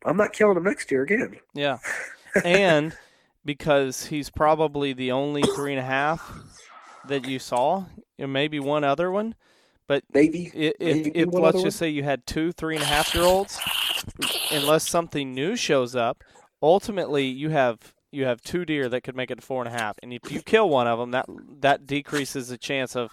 I'm 0.06 0.18
not 0.18 0.34
killing 0.34 0.58
him 0.58 0.64
next 0.64 0.92
year 0.92 1.04
again. 1.04 1.38
Yeah. 1.54 1.78
and 2.44 2.96
because 3.46 4.08
he's 4.08 4.30
probably 4.30 4.94
the 4.94 5.12
only 5.12 5.42
three 5.56 5.72
and 5.72 5.80
a 5.80 5.86
half 5.86 6.34
that 7.08 7.28
you 7.28 7.40
saw, 7.40 7.86
maybe 8.18 8.60
one 8.60 8.84
other 8.84 9.12
one. 9.12 9.36
But 9.86 10.04
Maybe 10.14 10.50
if, 10.54 10.74
maybe 10.80 11.12
if 11.14 11.28
one 11.28 11.42
let's 11.42 11.62
just 11.62 11.78
say 11.78 11.90
you 11.90 12.04
had 12.04 12.26
two 12.26 12.54
three 12.54 12.76
and 12.76 12.84
a 12.84 12.88
half 12.88 13.14
year 13.14 13.26
olds, 13.26 13.60
unless 14.50 14.88
something 14.88 15.34
new 15.34 15.58
shows 15.58 15.94
up, 15.94 16.24
ultimately 16.62 17.26
you 17.26 17.50
have 17.50 17.94
you 18.10 18.26
have 18.26 18.42
two 18.42 18.64
deer 18.64 18.88
that 18.88 19.02
could 19.02 19.16
make 19.16 19.30
it 19.30 19.36
to 19.36 19.42
four 19.42 19.64
and 19.64 19.74
a 19.76 19.78
half, 19.78 19.98
and 20.02 20.14
if 20.14 20.32
you 20.32 20.42
kill 20.42 20.70
one 20.70 20.88
of 20.88 21.00
them, 21.00 21.12
that 21.12 21.26
that 21.60 21.86
decreases 21.86 22.48
the 22.48 22.58
chance 22.58 22.96
of 22.96 23.12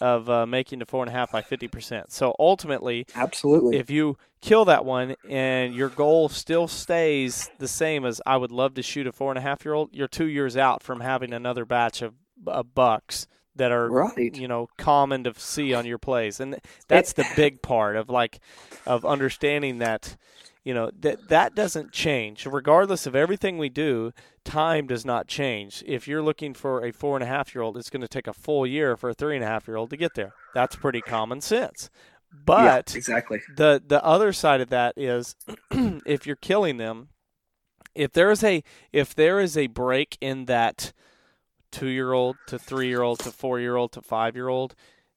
of 0.00 0.28
uh, 0.30 0.46
making 0.46 0.78
the 0.78 0.86
four 0.86 1.02
and 1.02 1.10
a 1.10 1.12
half 1.12 1.32
by 1.32 1.42
fifty 1.42 1.68
percent. 1.68 2.12
So 2.12 2.34
ultimately, 2.38 3.06
absolutely. 3.14 3.76
if 3.76 3.90
you 3.90 4.16
kill 4.40 4.64
that 4.66 4.84
one 4.84 5.16
and 5.28 5.74
your 5.74 5.88
goal 5.88 6.28
still 6.28 6.68
stays 6.68 7.50
the 7.58 7.68
same 7.68 8.04
as 8.04 8.20
I 8.24 8.36
would 8.36 8.52
love 8.52 8.74
to 8.74 8.82
shoot 8.82 9.06
a 9.06 9.12
four 9.12 9.30
and 9.30 9.38
a 9.38 9.42
half 9.42 9.64
year 9.64 9.74
old, 9.74 9.90
you're 9.92 10.08
two 10.08 10.28
years 10.28 10.56
out 10.56 10.82
from 10.82 11.00
having 11.00 11.32
another 11.32 11.64
batch 11.64 12.02
of, 12.02 12.14
of 12.46 12.74
bucks 12.74 13.26
that 13.56 13.72
are 13.72 13.90
right. 13.90 14.36
you 14.36 14.48
know 14.48 14.68
common 14.78 15.24
to 15.24 15.34
see 15.36 15.74
on 15.74 15.84
your 15.84 15.98
plays, 15.98 16.40
and 16.40 16.58
that's 16.86 17.12
the 17.12 17.26
big 17.36 17.60
part 17.60 17.96
of 17.96 18.08
like 18.08 18.40
of 18.86 19.04
understanding 19.04 19.78
that 19.78 20.16
you 20.64 20.74
know 20.74 20.90
that 21.00 21.28
that 21.28 21.54
doesn't 21.54 21.92
change 21.92 22.46
regardless 22.46 23.06
of 23.06 23.14
everything 23.14 23.58
we 23.58 23.68
do. 23.68 24.12
Time 24.44 24.86
does 24.86 25.04
not 25.04 25.28
change. 25.28 25.84
If 25.86 26.08
you're 26.08 26.22
looking 26.22 26.54
for 26.54 26.84
a 26.84 26.92
four 26.92 27.16
and 27.16 27.22
a 27.22 27.26
half 27.26 27.54
year 27.54 27.62
old, 27.62 27.76
it's 27.76 27.90
going 27.90 28.02
to 28.02 28.08
take 28.08 28.26
a 28.26 28.32
full 28.32 28.66
year 28.66 28.96
for 28.96 29.10
a 29.10 29.14
three 29.14 29.34
and 29.34 29.44
a 29.44 29.48
half 29.48 29.68
year 29.68 29.76
old 29.76 29.90
to 29.90 29.96
get 29.96 30.14
there. 30.14 30.32
That's 30.54 30.76
pretty 30.76 31.00
common 31.00 31.40
sense. 31.40 31.90
But 32.44 32.64
yeah, 32.90 32.96
exactly. 32.96 33.40
the 33.56 33.82
the 33.86 34.04
other 34.04 34.32
side 34.32 34.60
of 34.60 34.68
that 34.70 34.94
is 34.96 35.34
if 35.70 36.26
you're 36.26 36.36
killing 36.36 36.76
them 36.76 37.08
if 37.98 38.12
there 38.12 38.30
is 38.30 38.44
a 38.44 38.62
if 38.92 39.14
there 39.14 39.40
is 39.40 39.56
a 39.56 39.66
break 39.66 40.16
in 40.20 40.46
that 40.46 40.92
two 41.70 41.88
year 41.88 42.12
old 42.12 42.36
to 42.46 42.58
three 42.58 42.88
year 42.88 43.02
old 43.02 43.18
to 43.18 43.30
four 43.30 43.60
year 43.60 43.76
old 43.76 43.92
to 43.92 44.00
five 44.00 44.36
year 44.36 44.48
old 44.48 44.74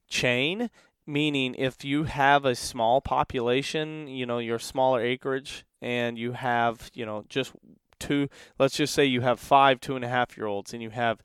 chain 0.10 0.70
meaning 1.06 1.56
if 1.58 1.84
you 1.84 2.04
have 2.04 2.46
a 2.46 2.56
small 2.56 3.02
population 3.02 4.08
you 4.08 4.26
know 4.26 4.40
your 4.40 4.60
smaller 4.60 5.02
acreage 5.02 5.66
and 5.82 6.18
you 6.18 6.34
have 6.34 6.90
you 6.94 7.06
know 7.06 7.26
just 7.28 7.54
two 8.00 8.28
let's 8.60 8.76
just 8.76 8.94
say 8.94 9.06
you 9.06 9.22
have 9.22 9.40
five 9.40 9.80
two 9.80 9.96
and 9.96 10.06
a 10.06 10.10
half 10.10 10.38
year 10.38 10.48
olds 10.48 10.74
and 10.74 10.82
you 10.82 10.90
have 10.90 11.22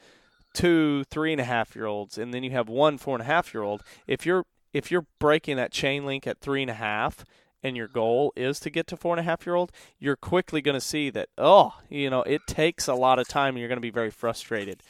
two 0.55 1.05
three 1.05 1.33
and 1.33 1.41
a 1.41 1.45
half 1.45 1.77
year 1.77 1.87
olds 1.87 2.17
and 2.17 2.33
then 2.33 2.43
you 2.43 2.51
have 2.51 2.69
one 2.69 2.97
four 2.97 3.15
and 3.15 3.23
a 3.23 3.27
half 3.27 3.53
year 3.53 3.63
old 3.63 3.83
if 4.07 4.25
you're 4.25 4.45
if 4.73 4.91
you're 4.91 5.07
breaking 5.19 5.57
that 5.57 5.73
chain 5.73 6.05
link 6.05 6.27
at 6.27 6.41
three 6.41 6.63
and 6.63 6.71
a 6.71 6.75
half 6.75 7.25
and 7.63 7.77
your 7.77 7.89
goal 7.89 8.33
is 8.37 8.61
to 8.61 8.71
get 8.71 8.87
to 8.87 8.97
four 8.97 9.15
and 9.15 9.21
a 9.21 9.25
half 9.25 9.45
year 9.45 9.55
old, 9.55 9.73
you're 9.99 10.17
quickly 10.17 10.61
going 10.61 10.75
to 10.75 10.81
see 10.81 11.11
that, 11.11 11.29
oh, 11.37 11.75
you 11.89 12.09
know, 12.09 12.23
it 12.23 12.43
takes 12.47 12.87
a 12.87 12.95
lot 12.95 13.19
of 13.19 13.27
time 13.27 13.55
and 13.55 13.59
you're 13.59 13.69
going 13.69 13.79
to 13.79 13.81
be 13.81 13.91
very 13.91 14.11
frustrated. 14.11 14.83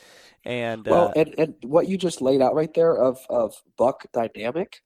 And, 0.46 0.87
Well, 0.87 1.09
uh, 1.09 1.12
and, 1.16 1.35
and 1.38 1.54
what 1.62 1.88
you 1.88 1.98
just 1.98 2.22
laid 2.22 2.40
out 2.40 2.54
right 2.54 2.72
there 2.72 2.96
of, 2.96 3.18
of 3.28 3.54
buck 3.76 4.06
dynamic 4.12 4.80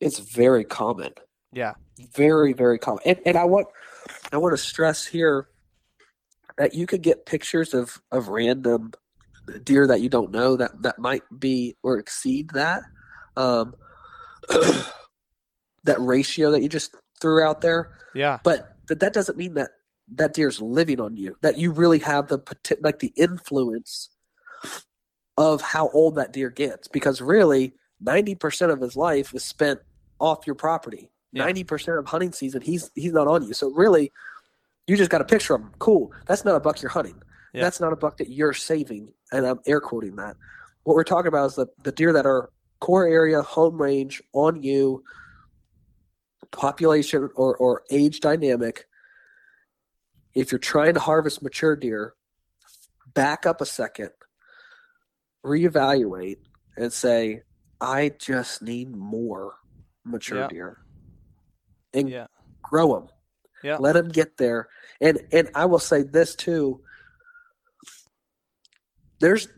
is 0.00 0.18
very 0.18 0.64
common. 0.64 1.12
yeah, 1.52 1.74
very 2.14 2.52
very 2.52 2.78
common. 2.78 3.00
And, 3.06 3.18
and 3.24 3.36
i 3.38 3.44
want 3.44 3.68
i 4.32 4.36
want 4.36 4.52
to 4.52 4.62
stress 4.62 5.06
here 5.06 5.48
that 6.58 6.74
you 6.74 6.86
could 6.86 7.02
get 7.02 7.24
pictures 7.24 7.72
of 7.72 8.00
of 8.12 8.28
random 8.28 8.92
deer 9.62 9.86
that 9.86 10.00
you 10.00 10.08
don't 10.08 10.32
know 10.32 10.56
that 10.56 10.82
that 10.82 10.98
might 10.98 11.22
be 11.38 11.76
or 11.82 11.98
exceed 11.98 12.50
that 12.50 12.82
um 13.36 13.74
that 15.84 16.00
ratio 16.00 16.50
that 16.50 16.62
you 16.62 16.68
just 16.68 16.94
threw 17.20 17.42
out 17.42 17.60
there. 17.60 17.96
Yeah, 18.14 18.38
but 18.42 18.76
that 18.88 19.00
that 19.00 19.12
doesn't 19.12 19.38
mean 19.38 19.54
that 19.54 19.70
that 20.14 20.34
deer's 20.34 20.60
living 20.60 21.00
on 21.00 21.16
you 21.16 21.36
that 21.40 21.58
you 21.58 21.72
really 21.72 21.98
have 22.00 22.28
the 22.28 22.38
like 22.80 23.00
the 23.00 23.12
influence 23.16 24.10
of 25.36 25.60
how 25.60 25.88
old 25.90 26.14
that 26.16 26.32
deer 26.32 26.50
gets 26.50 26.88
because 26.88 27.20
really 27.20 27.74
90% 28.04 28.70
of 28.72 28.80
his 28.80 28.96
life 28.96 29.34
is 29.34 29.44
spent 29.44 29.80
off 30.18 30.46
your 30.46 30.54
property. 30.54 31.10
Yeah. 31.32 31.46
90% 31.46 31.98
of 31.98 32.06
hunting 32.06 32.32
season 32.32 32.62
he's 32.62 32.90
he's 32.94 33.12
not 33.12 33.28
on 33.28 33.42
you. 33.42 33.52
So 33.52 33.70
really 33.70 34.12
you 34.86 34.96
just 34.96 35.10
got 35.10 35.20
a 35.20 35.24
picture 35.24 35.54
of 35.54 35.60
him. 35.60 35.72
Cool. 35.78 36.12
That's 36.26 36.44
not 36.44 36.54
a 36.54 36.60
buck 36.60 36.80
you're 36.80 36.90
hunting. 36.90 37.22
Yeah. 37.52 37.62
that's 37.62 37.80
not 37.80 37.92
a 37.92 37.96
buck 37.96 38.18
that 38.18 38.28
you're 38.28 38.52
saving 38.52 39.14
and 39.32 39.46
i'm 39.46 39.60
air 39.66 39.80
quoting 39.80 40.16
that. 40.16 40.36
What 40.84 40.94
we're 40.94 41.04
talking 41.04 41.28
about 41.28 41.46
is 41.46 41.54
the, 41.56 41.66
the 41.82 41.92
deer 41.92 42.12
that 42.12 42.26
are 42.26 42.50
core 42.80 43.06
area, 43.06 43.42
home 43.42 43.80
range, 43.80 44.22
on 44.32 44.62
you, 44.62 45.02
population 46.52 47.28
or, 47.34 47.56
or 47.56 47.82
age 47.90 48.20
dynamic. 48.20 48.86
If 50.34 50.52
you're 50.52 50.58
trying 50.58 50.94
to 50.94 51.00
harvest 51.00 51.42
mature 51.42 51.76
deer, 51.76 52.14
back 53.14 53.46
up 53.46 53.60
a 53.60 53.66
second, 53.66 54.10
reevaluate, 55.46 56.38
and 56.76 56.92
say, 56.92 57.42
I 57.80 58.10
just 58.18 58.62
need 58.62 58.94
more 58.94 59.54
mature 60.04 60.40
Yeah. 60.40 60.48
deer. 60.48 60.78
And 61.94 62.10
Yeah. 62.10 62.26
grow 62.62 62.94
them. 62.94 63.08
Yeah. 63.62 63.76
Let 63.78 63.92
them 63.94 64.08
get 64.08 64.36
there. 64.36 64.68
And 65.00 65.20
and 65.32 65.50
I 65.54 65.64
will 65.66 65.78
say 65.78 66.02
this 66.02 66.34
too. 66.34 66.82
There's 69.20 69.48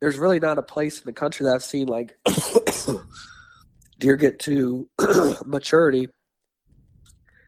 there's 0.00 0.18
really 0.18 0.40
not 0.40 0.58
a 0.58 0.62
place 0.62 0.98
in 0.98 1.04
the 1.06 1.12
country 1.12 1.44
that 1.44 1.54
I've 1.54 1.64
seen 1.64 1.86
like 1.88 2.16
deer 3.98 4.16
get 4.16 4.38
to 4.40 4.88
maturity 5.46 6.08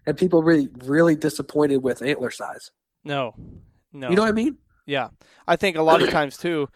and 0.06 0.16
people 0.16 0.42
really 0.42 0.68
really 0.84 1.16
disappointed 1.16 1.78
with 1.78 2.02
antler 2.02 2.30
size. 2.30 2.70
No. 3.04 3.34
No. 3.92 4.10
You 4.10 4.16
know 4.16 4.22
what 4.22 4.28
I 4.28 4.32
mean? 4.32 4.58
Yeah, 4.86 5.08
I 5.46 5.56
think 5.56 5.76
a 5.76 5.82
lot 5.82 6.02
of 6.02 6.10
times 6.10 6.36
too. 6.36 6.68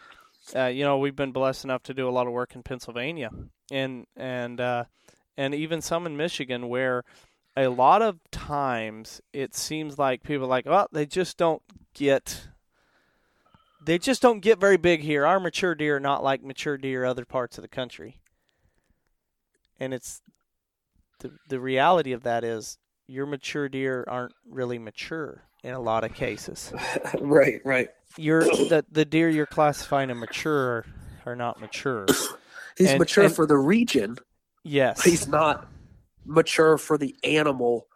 Uh, 0.54 0.66
you 0.66 0.84
know, 0.84 0.98
we've 0.98 1.16
been 1.16 1.32
blessed 1.32 1.64
enough 1.64 1.82
to 1.84 1.94
do 1.94 2.08
a 2.08 2.10
lot 2.10 2.26
of 2.26 2.32
work 2.32 2.54
in 2.54 2.62
Pennsylvania, 2.62 3.30
and 3.70 4.06
and 4.16 4.60
uh, 4.60 4.84
and 5.36 5.54
even 5.54 5.80
some 5.80 6.06
in 6.06 6.16
Michigan, 6.16 6.68
where 6.68 7.04
a 7.56 7.68
lot 7.68 8.02
of 8.02 8.18
times 8.30 9.20
it 9.32 9.54
seems 9.54 9.98
like 9.98 10.22
people 10.22 10.44
are 10.44 10.48
like, 10.48 10.66
well, 10.66 10.88
they 10.92 11.06
just 11.06 11.36
don't 11.36 11.62
get. 11.94 12.48
They 13.84 13.98
just 13.98 14.20
don't 14.20 14.40
get 14.40 14.58
very 14.58 14.76
big 14.76 15.00
here. 15.00 15.24
Our 15.24 15.40
mature 15.40 15.74
deer 15.74 15.96
are 15.96 16.00
not 16.00 16.22
like 16.22 16.42
mature 16.42 16.76
deer 16.76 17.04
other 17.04 17.24
parts 17.24 17.56
of 17.56 17.62
the 17.62 17.68
country. 17.68 18.20
And 19.80 19.94
it's 19.94 20.20
the 21.20 21.32
the 21.48 21.60
reality 21.60 22.12
of 22.12 22.22
that 22.22 22.44
is 22.44 22.78
your 23.06 23.26
mature 23.26 23.68
deer 23.68 24.04
aren't 24.06 24.34
really 24.48 24.78
mature 24.78 25.44
in 25.64 25.72
a 25.74 25.80
lot 25.80 26.04
of 26.04 26.14
cases 26.14 26.72
right, 27.20 27.60
right. 27.64 27.88
You're 28.16 28.42
the 28.44 28.84
the 28.90 29.04
deer 29.04 29.28
you're 29.28 29.46
classifying 29.46 30.10
as 30.10 30.16
mature 30.16 30.84
are 31.26 31.36
not 31.36 31.60
mature. 31.60 32.06
He's 32.76 32.90
And- 32.90 32.98
mature 32.98 33.24
and- 33.24 33.34
for 33.34 33.46
the 33.46 33.56
region. 33.58 34.16
Yes. 34.64 35.02
He's 35.02 35.26
not 35.26 35.66
mature 36.24 36.76
for 36.78 36.98
the 36.98 37.14
animal 37.24 37.86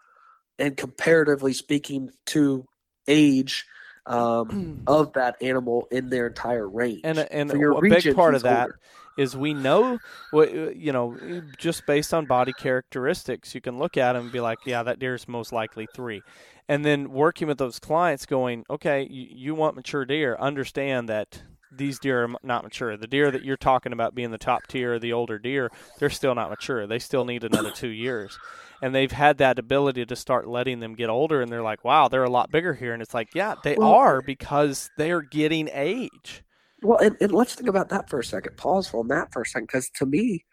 and 0.58 0.76
comparatively 0.76 1.52
speaking 1.52 2.10
to 2.26 2.66
age 3.06 3.66
um, 4.06 4.82
of 4.86 5.12
that 5.14 5.36
animal 5.42 5.86
in 5.90 6.08
their 6.08 6.28
entire 6.28 6.68
range. 6.68 7.00
and 7.04 7.18
and 7.18 7.50
a 7.50 7.80
big 7.80 8.14
part 8.14 8.34
of 8.34 8.42
that 8.42 8.62
older. 8.62 8.78
Is 9.16 9.36
we 9.36 9.54
know 9.54 9.98
what 10.30 10.48
uh, 10.48 10.70
you 10.70 10.92
know 10.92 11.16
just 11.58 11.86
based 11.86 12.14
on 12.14 12.26
body 12.26 12.52
characteristics 12.52 13.54
you 13.54 13.60
can 13.60 13.78
look 13.78 13.96
at 13.96 14.12
them 14.14 14.24
and 14.24 14.32
be 14.32 14.40
like 14.40 14.58
yeah 14.66 14.82
that 14.82 14.98
deer 14.98 15.14
is 15.14 15.28
most 15.28 15.52
likely 15.52 15.86
three. 15.94 16.22
And 16.68 16.84
then 16.84 17.10
working 17.10 17.48
with 17.48 17.58
those 17.58 17.78
clients 17.78 18.26
going 18.26 18.64
okay 18.70 19.06
you, 19.10 19.26
you 19.30 19.54
want 19.54 19.76
mature 19.76 20.04
deer 20.04 20.36
understand 20.38 21.08
that 21.08 21.42
these 21.74 21.98
deer 21.98 22.24
are 22.24 22.30
not 22.42 22.64
mature. 22.64 22.96
The 22.98 23.06
deer 23.06 23.30
that 23.30 23.44
you're 23.44 23.56
talking 23.56 23.92
about 23.94 24.14
being 24.14 24.30
the 24.30 24.38
top 24.38 24.66
tier 24.68 24.98
the 24.98 25.12
older 25.12 25.38
deer 25.38 25.70
they're 25.98 26.10
still 26.10 26.34
not 26.34 26.50
mature. 26.50 26.86
They 26.86 26.98
still 26.98 27.24
need 27.24 27.44
another 27.44 27.70
two 27.70 27.88
years. 27.88 28.38
And 28.82 28.94
they've 28.94 29.12
had 29.12 29.38
that 29.38 29.58
ability 29.58 30.04
to 30.06 30.16
start 30.16 30.48
letting 30.48 30.80
them 30.80 30.94
get 30.94 31.08
older 31.08 31.40
and 31.40 31.50
they're 31.50 31.62
like 31.62 31.84
wow 31.84 32.08
they're 32.08 32.24
a 32.24 32.30
lot 32.30 32.50
bigger 32.50 32.74
here. 32.74 32.92
And 32.92 33.02
it's 33.02 33.14
like 33.14 33.34
yeah 33.34 33.54
they 33.62 33.74
Well- 33.76 33.92
are 33.92 34.22
because 34.22 34.90
they're 34.96 35.22
getting 35.22 35.68
age 35.72 36.42
Well, 36.82 36.98
and, 36.98 37.16
and 37.20 37.32
let's 37.32 37.54
think 37.54 37.68
about 37.68 37.88
that 37.90 38.10
for 38.10 38.18
a 38.18 38.24
second. 38.24 38.56
Pause 38.56 38.94
on 38.94 39.08
that 39.08 39.32
for 39.32 39.42
a 39.42 39.46
second, 39.46 39.66
because 39.66 39.88
to 39.96 40.06
me, 40.06 40.44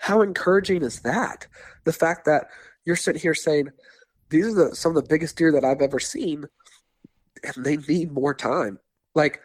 how 0.00 0.22
encouraging 0.22 0.82
is 0.82 1.00
that? 1.00 1.46
The 1.84 1.92
fact 1.92 2.24
that 2.24 2.46
you're 2.84 2.96
sitting 2.96 3.20
here 3.20 3.34
saying, 3.34 3.68
these 4.30 4.46
are 4.46 4.70
the, 4.70 4.76
some 4.76 4.96
of 4.96 5.02
the 5.02 5.08
biggest 5.08 5.36
deer 5.36 5.52
that 5.52 5.64
I've 5.64 5.82
ever 5.82 5.98
seen, 6.00 6.46
and 7.44 7.64
they 7.64 7.76
need 7.76 8.12
more 8.12 8.34
time. 8.34 8.78
Like 9.14 9.40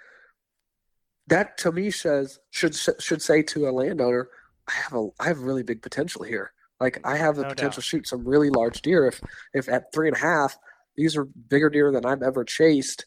that 1.27 1.57
to 1.59 1.71
me 1.71 1.91
says 1.91 2.39
should 2.49 2.75
should 2.75 3.21
say 3.21 3.41
to 3.43 3.67
a 3.67 3.71
landowner, 3.71 4.29
I 4.67 4.73
have 4.73 4.93
a 4.93 5.09
I 5.19 5.27
have 5.27 5.39
really 5.39 5.63
big 5.63 5.81
potential 5.81 6.23
here. 6.23 6.51
Like 6.79 6.99
I 7.05 7.15
have 7.17 7.35
the 7.35 7.43
No 7.43 7.49
potential 7.49 7.69
doubt. 7.69 7.75
to 7.75 7.81
shoot 7.81 8.07
some 8.07 8.27
really 8.27 8.49
large 8.49 8.81
deer. 8.81 9.07
If 9.07 9.21
if 9.53 9.69
at 9.69 9.93
three 9.93 10.07
and 10.07 10.17
a 10.17 10.19
half, 10.19 10.57
these 10.95 11.15
are 11.15 11.25
bigger 11.25 11.69
deer 11.69 11.91
than 11.91 12.05
I've 12.05 12.23
ever 12.23 12.43
chased 12.43 13.05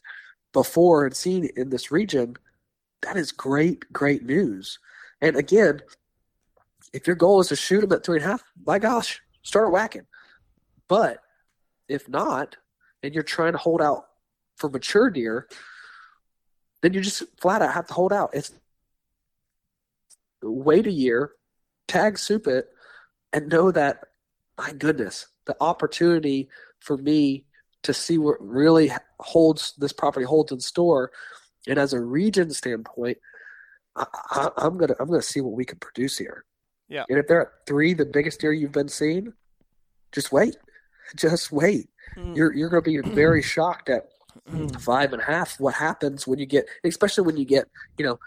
before 0.53 1.05
and 1.05 1.15
seen 1.15 1.49
in 1.55 1.69
this 1.69 1.91
region 1.91 2.35
that 3.05 3.17
is 3.17 3.31
great, 3.31 3.91
great 3.93 4.23
news. 4.23 4.79
And 5.21 5.35
again, 5.35 5.81
if 6.91 7.05
your 7.05 7.15
goal 7.15 7.39
is 7.39 7.49
to 7.49 7.55
shoot 7.55 7.81
them 7.81 7.93
at 7.93 8.03
three 8.03 8.17
and 8.17 8.25
a 8.25 8.29
half, 8.29 8.43
my 8.65 8.79
gosh, 8.79 9.21
start 9.43 9.71
whacking. 9.71 10.07
But 10.87 11.19
if 11.87 12.09
not, 12.09 12.57
and 13.03 13.13
you're 13.13 13.23
trying 13.23 13.51
to 13.51 13.59
hold 13.59 13.81
out 13.81 14.05
for 14.57 14.69
mature 14.69 15.11
deer, 15.11 15.47
then 16.81 16.93
you 16.93 17.01
just 17.01 17.23
flat 17.39 17.61
out 17.61 17.73
have 17.73 17.87
to 17.87 17.93
hold 17.93 18.11
out. 18.11 18.31
It's 18.33 18.51
wait 20.41 20.87
a 20.87 20.91
year, 20.91 21.31
tag 21.87 22.17
soup 22.17 22.47
it, 22.47 22.69
and 23.33 23.49
know 23.49 23.71
that 23.71 23.99
my 24.57 24.71
goodness, 24.71 25.27
the 25.45 25.55
opportunity 25.61 26.49
for 26.79 26.97
me 26.97 27.45
to 27.83 27.93
see 27.93 28.17
what 28.17 28.37
really 28.39 28.91
holds 29.19 29.73
this 29.77 29.93
property 29.93 30.25
holds 30.25 30.51
in 30.51 30.59
store 30.59 31.11
and 31.67 31.77
as 31.77 31.93
a 31.93 31.99
region 31.99 32.51
standpoint, 32.51 33.17
I, 33.95 34.05
I, 34.31 34.49
I'm 34.57 34.77
gonna 34.77 34.95
I'm 34.99 35.07
gonna 35.07 35.21
see 35.21 35.41
what 35.41 35.53
we 35.53 35.65
can 35.65 35.79
produce 35.79 36.17
here. 36.17 36.45
Yeah. 36.87 37.03
And 37.09 37.17
if 37.17 37.27
they're 37.27 37.41
at 37.41 37.67
three, 37.67 37.93
the 37.93 38.05
biggest 38.05 38.39
deer 38.39 38.53
you've 38.53 38.71
been 38.71 38.89
seeing, 38.89 39.33
just 40.11 40.31
wait, 40.31 40.57
just 41.15 41.51
wait. 41.51 41.89
Mm. 42.17 42.35
You're 42.35 42.53
you're 42.53 42.69
gonna 42.69 42.81
be 42.81 42.97
very 43.03 43.41
shocked 43.41 43.89
at 43.89 44.07
five 44.79 45.13
and 45.13 45.21
a 45.21 45.25
half. 45.25 45.59
What 45.59 45.73
happens 45.73 46.27
when 46.27 46.39
you 46.39 46.45
get, 46.45 46.65
especially 46.83 47.25
when 47.25 47.37
you 47.37 47.45
get, 47.45 47.67
you 47.97 48.05
know, 48.05 48.19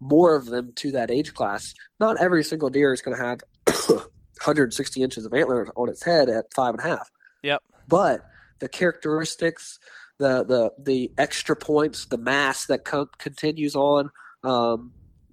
more 0.00 0.34
of 0.34 0.46
them 0.46 0.72
to 0.76 0.90
that 0.92 1.10
age 1.10 1.34
class? 1.34 1.74
Not 1.98 2.20
every 2.20 2.42
single 2.44 2.70
deer 2.70 2.92
is 2.92 3.02
gonna 3.02 3.16
have 3.16 3.40
160 3.88 5.02
inches 5.02 5.26
of 5.26 5.34
antler 5.34 5.68
on 5.76 5.88
its 5.88 6.04
head 6.04 6.28
at 6.28 6.46
five 6.54 6.74
and 6.74 6.80
a 6.80 6.88
half. 6.88 7.10
Yep. 7.42 7.62
But 7.88 8.24
the 8.60 8.68
characteristics, 8.68 9.78
the 10.20 10.44
the 10.44 10.70
the 10.78 11.10
extra 11.18 11.56
points, 11.56 12.04
the 12.04 12.18
mass 12.18 12.66
that 12.66 12.84
co- 12.84 13.08
continues 13.18 13.74
on, 13.74 14.10
um, 14.44 14.92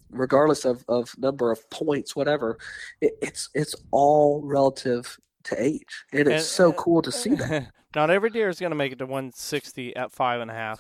regardless 0.09 0.65
of, 0.65 0.83
of 0.87 1.13
number 1.19 1.51
of 1.51 1.69
points, 1.69 2.15
whatever, 2.15 2.57
it, 3.01 3.13
it's 3.21 3.49
it's 3.53 3.75
all 3.91 4.41
relative 4.43 5.17
to 5.43 5.61
age, 5.61 6.05
and 6.13 6.27
it's 6.27 6.47
so 6.47 6.71
cool 6.73 7.01
to 7.03 7.11
see 7.11 7.35
that. 7.35 7.67
Not 7.95 8.09
every 8.09 8.29
deer 8.29 8.49
is 8.49 8.59
going 8.59 8.71
to 8.71 8.75
make 8.75 8.91
it 8.91 8.99
to 8.99 9.05
160 9.05 9.95
at 9.95 10.11
five 10.11 10.41
and 10.41 10.51
a 10.51 10.53
half, 10.53 10.79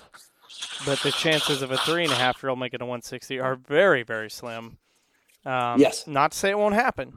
but 0.85 0.99
the 0.99 1.11
chances 1.11 1.61
of 1.61 1.71
a 1.71 1.77
three 1.77 2.03
and 2.03 2.11
a 2.11 2.15
half 2.15 2.41
year 2.43 2.49
old 2.49 2.59
making 2.59 2.77
it 2.77 2.79
to 2.79 2.85
160 2.85 3.39
are 3.39 3.55
very, 3.55 4.03
very 4.03 4.29
slim. 4.29 4.77
Um, 5.45 5.79
Yes. 5.79 6.05
Not 6.07 6.31
to 6.33 6.37
say 6.37 6.49
it 6.51 6.57
won't 6.57 6.75
happen, 6.75 7.13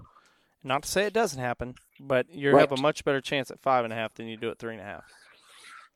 not 0.62 0.82
to 0.84 0.88
say 0.88 1.04
it 1.06 1.12
doesn't 1.12 1.40
happen, 1.40 1.74
but 1.98 2.32
you 2.32 2.50
Right. 2.52 2.60
have 2.60 2.72
a 2.72 2.80
much 2.80 3.04
better 3.04 3.20
chance 3.20 3.50
at 3.50 3.60
five 3.60 3.84
and 3.84 3.92
a 3.92 3.96
half 3.96 4.14
than 4.14 4.26
you 4.28 4.36
do 4.36 4.50
at 4.50 4.58
three 4.58 4.72
and 4.74 4.80
a 4.80 4.84
half. 4.84 5.04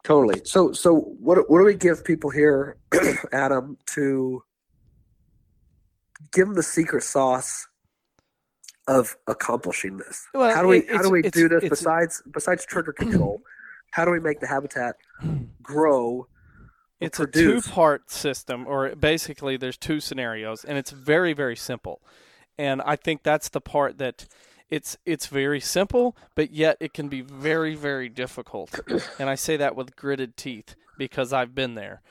Totally. 0.04 0.42
So 0.44 0.72
so 0.72 0.94
what 0.94 1.50
what 1.50 1.58
do 1.58 1.64
we 1.64 1.74
give 1.74 2.04
people 2.04 2.30
here, 2.30 2.76
Adam, 3.32 3.78
to 3.94 4.42
give 6.32 6.46
them 6.46 6.54
the 6.54 6.62
secret 6.62 7.02
sauce 7.02 7.66
of 8.86 9.16
accomplishing 9.26 9.96
this? 9.96 10.26
Well, 10.34 10.54
how 10.54 10.62
do 10.62 10.68
we 10.68 10.86
how 10.86 11.02
do 11.02 11.10
we 11.10 11.22
do 11.22 11.48
this 11.48 11.68
besides 11.68 12.22
besides 12.32 12.64
trigger 12.64 12.92
control? 12.98 13.42
how 13.94 14.04
do 14.04 14.10
we 14.10 14.18
make 14.18 14.40
the 14.40 14.46
habitat 14.48 14.96
grow? 15.62 16.26
It's 17.00 17.20
a 17.20 17.28
two-part 17.28 18.10
system, 18.10 18.66
or 18.66 18.96
basically 18.96 19.56
there's 19.56 19.76
two 19.76 20.00
scenarios, 20.00 20.64
and 20.64 20.76
it's 20.76 20.90
very, 20.90 21.32
very 21.32 21.54
simple. 21.54 22.02
And 22.58 22.82
I 22.82 22.96
think 22.96 23.22
that's 23.22 23.50
the 23.50 23.60
part 23.60 23.98
that 23.98 24.26
it's 24.74 24.96
it's 25.06 25.28
very 25.28 25.60
simple, 25.60 26.16
but 26.34 26.50
yet 26.50 26.76
it 26.80 26.92
can 26.92 27.08
be 27.08 27.20
very, 27.20 27.76
very 27.76 28.08
difficult. 28.08 28.80
and 29.20 29.30
I 29.30 29.36
say 29.36 29.56
that 29.56 29.76
with 29.76 29.94
gritted 29.94 30.36
teeth 30.36 30.74
because 30.98 31.32
I've 31.32 31.54
been 31.54 31.76
there. 31.76 32.02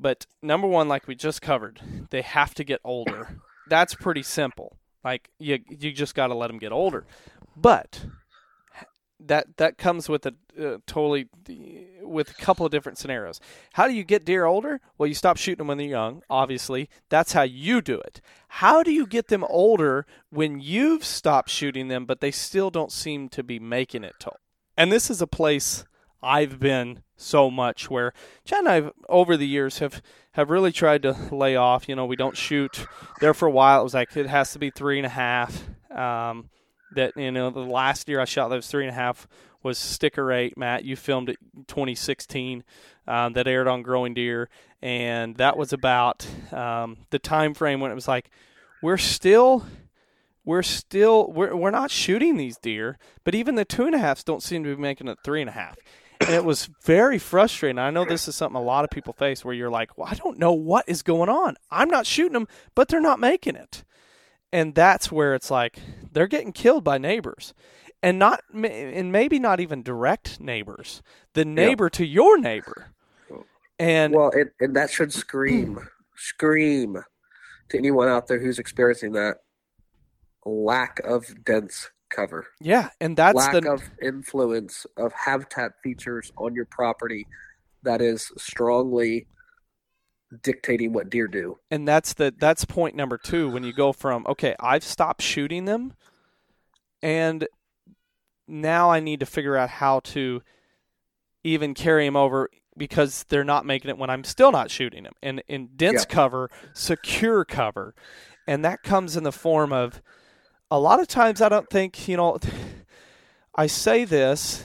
But 0.00 0.24
number 0.40 0.66
one, 0.66 0.88
like 0.88 1.06
we 1.06 1.14
just 1.14 1.42
covered, 1.42 2.08
they 2.08 2.22
have 2.22 2.54
to 2.54 2.64
get 2.64 2.80
older. 2.82 3.36
That's 3.68 3.94
pretty 3.94 4.22
simple. 4.22 4.78
Like 5.04 5.28
you, 5.38 5.58
you 5.68 5.92
just 5.92 6.14
got 6.14 6.28
to 6.28 6.34
let 6.34 6.46
them 6.46 6.58
get 6.58 6.72
older. 6.72 7.04
But 7.54 8.06
that 9.20 9.56
that 9.56 9.78
comes 9.78 10.08
with 10.08 10.26
a 10.26 10.34
uh, 10.58 10.78
totally 10.86 11.28
with 12.02 12.30
a 12.30 12.34
couple 12.34 12.64
of 12.64 12.72
different 12.72 12.98
scenarios. 12.98 13.40
How 13.74 13.88
do 13.88 13.94
you 13.94 14.04
get 14.04 14.24
deer 14.24 14.44
older? 14.44 14.80
Well, 14.96 15.06
you 15.06 15.14
stop 15.14 15.36
shooting 15.36 15.58
them 15.58 15.68
when 15.68 15.78
they're 15.78 15.86
young. 15.86 16.22
Obviously, 16.30 16.88
that's 17.08 17.32
how 17.32 17.42
you 17.42 17.80
do 17.80 17.98
it. 17.98 18.20
How 18.48 18.82
do 18.82 18.92
you 18.92 19.06
get 19.06 19.28
them 19.28 19.44
older 19.44 20.06
when 20.30 20.60
you've 20.60 21.04
stopped 21.04 21.50
shooting 21.50 21.88
them, 21.88 22.06
but 22.06 22.20
they 22.20 22.30
still 22.30 22.70
don't 22.70 22.92
seem 22.92 23.28
to 23.30 23.42
be 23.42 23.58
making 23.58 24.04
it 24.04 24.14
to? 24.20 24.32
And 24.76 24.92
this 24.92 25.10
is 25.10 25.20
a 25.20 25.26
place 25.26 25.84
I've 26.22 26.58
been 26.58 27.02
so 27.16 27.50
much 27.50 27.90
where 27.90 28.12
Chad 28.44 28.60
and 28.60 28.68
I 28.68 28.90
over 29.08 29.36
the 29.36 29.46
years 29.46 29.78
have 29.78 30.02
have 30.32 30.50
really 30.50 30.72
tried 30.72 31.02
to 31.02 31.16
lay 31.32 31.56
off. 31.56 31.88
You 31.88 31.96
know, 31.96 32.06
we 32.06 32.16
don't 32.16 32.36
shoot 32.36 32.86
there 33.20 33.34
for 33.34 33.46
a 33.46 33.50
while. 33.50 33.80
It 33.80 33.84
was 33.84 33.94
like 33.94 34.16
it 34.16 34.26
has 34.26 34.52
to 34.52 34.58
be 34.58 34.70
three 34.70 34.98
and 34.98 35.06
a 35.06 35.10
half. 35.10 35.68
Um, 35.90 36.50
that 36.94 37.16
you 37.16 37.30
know, 37.30 37.50
the 37.50 37.60
last 37.60 38.08
year 38.08 38.20
I 38.20 38.24
shot 38.24 38.48
those 38.48 38.68
three 38.68 38.84
and 38.84 38.90
a 38.90 38.94
half 38.94 39.26
was 39.62 39.78
Sticker 39.78 40.32
Eight. 40.32 40.56
Matt, 40.56 40.84
you 40.84 40.96
filmed 40.96 41.28
it 41.28 41.38
2016. 41.66 42.64
Um, 43.06 43.32
that 43.32 43.46
aired 43.46 43.66
on 43.66 43.80
Growing 43.80 44.12
Deer, 44.12 44.50
and 44.82 45.34
that 45.36 45.56
was 45.56 45.72
about 45.72 46.26
um, 46.52 46.98
the 47.08 47.18
time 47.18 47.54
frame 47.54 47.80
when 47.80 47.90
it 47.90 47.94
was 47.94 48.06
like 48.06 48.30
we're 48.82 48.98
still 48.98 49.64
we're 50.44 50.62
still 50.62 51.32
we're, 51.32 51.54
we're 51.56 51.70
not 51.70 51.90
shooting 51.90 52.36
these 52.36 52.58
deer, 52.58 52.98
but 53.24 53.34
even 53.34 53.54
the 53.54 53.64
two 53.64 53.86
and 53.86 53.94
a 53.94 53.98
halfs 53.98 54.24
don't 54.24 54.42
seem 54.42 54.64
to 54.64 54.76
be 54.76 54.80
making 54.80 55.08
it 55.08 55.18
three 55.24 55.40
and 55.40 55.48
a 55.48 55.52
half. 55.52 55.78
And 56.20 56.30
it 56.30 56.44
was 56.44 56.68
very 56.84 57.18
frustrating. 57.18 57.78
I 57.78 57.90
know 57.90 58.04
this 58.04 58.28
is 58.28 58.34
something 58.34 58.56
a 58.56 58.62
lot 58.62 58.84
of 58.84 58.90
people 58.90 59.12
face 59.12 59.44
where 59.44 59.54
you're 59.54 59.70
like, 59.70 59.96
well, 59.96 60.08
I 60.10 60.14
don't 60.14 60.38
know 60.38 60.52
what 60.52 60.84
is 60.88 61.02
going 61.02 61.28
on. 61.28 61.56
I'm 61.70 61.88
not 61.88 62.06
shooting 62.06 62.32
them, 62.32 62.48
but 62.74 62.88
they're 62.88 63.00
not 63.00 63.20
making 63.20 63.56
it. 63.56 63.84
And 64.52 64.74
that's 64.74 65.12
where 65.12 65.34
it's 65.34 65.50
like 65.50 65.78
they're 66.12 66.26
getting 66.26 66.52
killed 66.52 66.84
by 66.84 66.98
neighbors 66.98 67.52
and 68.02 68.18
not 68.18 68.42
and 68.54 69.12
maybe 69.12 69.38
not 69.38 69.60
even 69.60 69.82
direct 69.82 70.40
neighbors 70.40 71.02
the 71.34 71.44
neighbor 71.44 71.86
yep. 71.86 71.92
to 71.92 72.06
your 72.06 72.38
neighbor 72.38 72.92
and 73.78 74.14
well, 74.14 74.30
and, 74.30 74.50
and 74.60 74.76
that 74.76 74.90
should 74.90 75.12
scream, 75.12 75.78
scream 76.16 77.02
to 77.68 77.78
anyone 77.78 78.08
out 78.08 78.26
there 78.26 78.40
who's 78.40 78.58
experiencing 78.58 79.12
that 79.12 79.38
lack 80.44 81.00
of 81.00 81.26
dense 81.44 81.90
cover. 82.10 82.46
Yeah, 82.60 82.90
and 83.00 83.16
that's 83.16 83.36
lack 83.36 83.52
the 83.52 83.70
of 83.70 83.82
influence 84.02 84.86
of 84.96 85.12
habitat 85.12 85.72
features 85.82 86.32
on 86.36 86.54
your 86.54 86.64
property 86.66 87.26
that 87.82 88.00
is 88.00 88.32
strongly 88.36 89.26
dictating 90.42 90.92
what 90.92 91.10
deer 91.10 91.26
do. 91.26 91.58
And 91.70 91.86
that's 91.86 92.14
the 92.14 92.34
that's 92.36 92.64
point 92.64 92.94
number 92.94 93.18
2 93.18 93.50
when 93.50 93.64
you 93.64 93.72
go 93.72 93.92
from 93.92 94.26
okay, 94.28 94.54
I've 94.60 94.84
stopped 94.84 95.22
shooting 95.22 95.64
them 95.64 95.94
and 97.02 97.46
now 98.46 98.90
I 98.90 99.00
need 99.00 99.20
to 99.20 99.26
figure 99.26 99.56
out 99.56 99.70
how 99.70 100.00
to 100.00 100.42
even 101.44 101.74
carry 101.74 102.04
them 102.04 102.16
over 102.16 102.48
because 102.76 103.24
they're 103.28 103.44
not 103.44 103.66
making 103.66 103.90
it 103.90 103.98
when 103.98 104.10
I'm 104.10 104.24
still 104.24 104.52
not 104.52 104.70
shooting 104.70 105.04
them. 105.04 105.14
And 105.22 105.42
in 105.48 105.70
dense 105.76 106.06
yeah. 106.08 106.14
cover, 106.14 106.50
secure 106.72 107.44
cover. 107.44 107.94
And 108.46 108.64
that 108.64 108.82
comes 108.82 109.16
in 109.16 109.24
the 109.24 109.32
form 109.32 109.72
of 109.72 110.00
a 110.70 110.78
lot 110.78 111.00
of 111.00 111.08
times 111.08 111.40
I 111.42 111.48
don't 111.48 111.68
think, 111.68 112.08
you 112.08 112.16
know, 112.16 112.38
I 113.54 113.66
say 113.66 114.04
this 114.04 114.64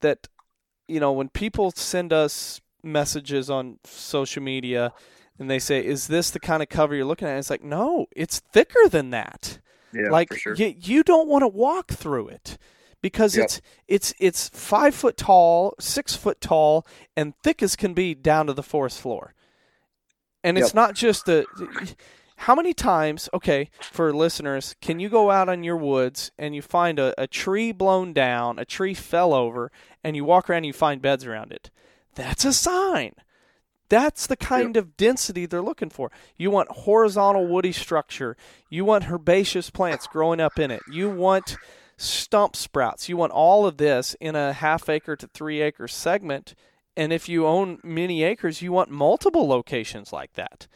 that, 0.00 0.28
you 0.88 1.00
know, 1.00 1.12
when 1.12 1.28
people 1.28 1.72
send 1.72 2.12
us 2.12 2.60
messages 2.82 3.50
on 3.50 3.78
social 3.84 4.42
media 4.42 4.92
and 5.38 5.50
they 5.50 5.58
say, 5.58 5.84
is 5.84 6.06
this 6.06 6.30
the 6.30 6.38
kind 6.38 6.62
of 6.62 6.68
cover 6.68 6.94
you're 6.94 7.06
looking 7.06 7.26
at? 7.26 7.32
And 7.32 7.38
It's 7.38 7.50
like, 7.50 7.64
no, 7.64 8.06
it's 8.14 8.40
thicker 8.52 8.88
than 8.88 9.10
that. 9.10 9.58
Yeah, 9.92 10.10
like 10.10 10.32
sure. 10.34 10.54
you, 10.54 10.74
you 10.78 11.02
don't 11.02 11.28
want 11.28 11.42
to 11.42 11.48
walk 11.48 11.88
through 11.88 12.28
it 12.28 12.58
because 13.02 13.36
yep. 13.36 13.46
it's 13.46 13.60
it's 13.88 14.14
it's 14.20 14.48
five 14.50 14.94
foot 14.94 15.16
tall, 15.16 15.74
six 15.80 16.14
foot 16.14 16.40
tall, 16.40 16.86
and 17.16 17.34
thick 17.42 17.62
as 17.62 17.74
can 17.74 17.94
be 17.94 18.14
down 18.14 18.46
to 18.46 18.52
the 18.52 18.62
forest 18.62 19.00
floor. 19.00 19.34
And 20.44 20.56
it's 20.56 20.68
yep. 20.68 20.74
not 20.74 20.94
just 20.94 21.26
the. 21.26 21.44
How 22.44 22.54
many 22.54 22.72
times, 22.72 23.28
okay, 23.34 23.68
for 23.82 24.14
listeners, 24.14 24.74
can 24.80 24.98
you 24.98 25.10
go 25.10 25.30
out 25.30 25.50
in 25.50 25.62
your 25.62 25.76
woods 25.76 26.32
and 26.38 26.54
you 26.54 26.62
find 26.62 26.98
a, 26.98 27.12
a 27.20 27.26
tree 27.26 27.70
blown 27.70 28.14
down, 28.14 28.58
a 28.58 28.64
tree 28.64 28.94
fell 28.94 29.34
over, 29.34 29.70
and 30.02 30.16
you 30.16 30.24
walk 30.24 30.48
around 30.48 30.58
and 30.58 30.66
you 30.66 30.72
find 30.72 31.02
beds 31.02 31.26
around 31.26 31.52
it? 31.52 31.70
That's 32.14 32.44
a 32.44 32.52
sign. 32.52 33.12
That's 33.88 34.28
the 34.28 34.36
kind 34.36 34.76
yep. 34.76 34.84
of 34.84 34.96
density 34.96 35.46
they're 35.46 35.60
looking 35.60 35.90
for. 35.90 36.12
You 36.36 36.50
want 36.50 36.70
horizontal 36.70 37.46
woody 37.48 37.72
structure. 37.72 38.36
You 38.70 38.84
want 38.84 39.10
herbaceous 39.10 39.68
plants 39.68 40.06
growing 40.06 40.40
up 40.40 40.58
in 40.58 40.70
it. 40.70 40.82
You 40.90 41.10
want 41.10 41.56
stump 41.96 42.54
sprouts. 42.54 43.08
You 43.08 43.16
want 43.16 43.32
all 43.32 43.66
of 43.66 43.78
this 43.78 44.14
in 44.20 44.36
a 44.36 44.52
half 44.52 44.88
acre 44.88 45.16
to 45.16 45.26
three 45.26 45.60
acre 45.60 45.88
segment. 45.88 46.54
And 46.96 47.12
if 47.12 47.28
you 47.28 47.46
own 47.46 47.78
many 47.82 48.22
acres, 48.22 48.62
you 48.62 48.72
want 48.72 48.90
multiple 48.90 49.46
locations 49.48 50.12
like 50.12 50.34
that. 50.34 50.68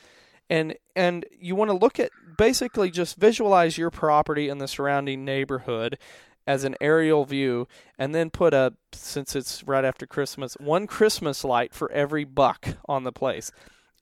And 0.50 0.76
and 0.96 1.24
you 1.38 1.54
want 1.54 1.70
to 1.70 1.76
look 1.76 2.00
at 2.00 2.10
basically 2.36 2.90
just 2.90 3.16
visualize 3.16 3.78
your 3.78 3.90
property 3.90 4.48
and 4.48 4.60
the 4.60 4.68
surrounding 4.68 5.24
neighborhood 5.24 5.98
as 6.46 6.64
an 6.64 6.76
aerial 6.80 7.24
view 7.24 7.66
and 7.98 8.14
then 8.14 8.30
put 8.30 8.54
a 8.54 8.74
since 8.92 9.34
it's 9.34 9.64
right 9.64 9.84
after 9.84 10.06
Christmas, 10.06 10.54
one 10.60 10.86
Christmas 10.86 11.44
light 11.44 11.74
for 11.74 11.90
every 11.92 12.24
buck 12.24 12.76
on 12.88 13.04
the 13.04 13.12
place. 13.12 13.50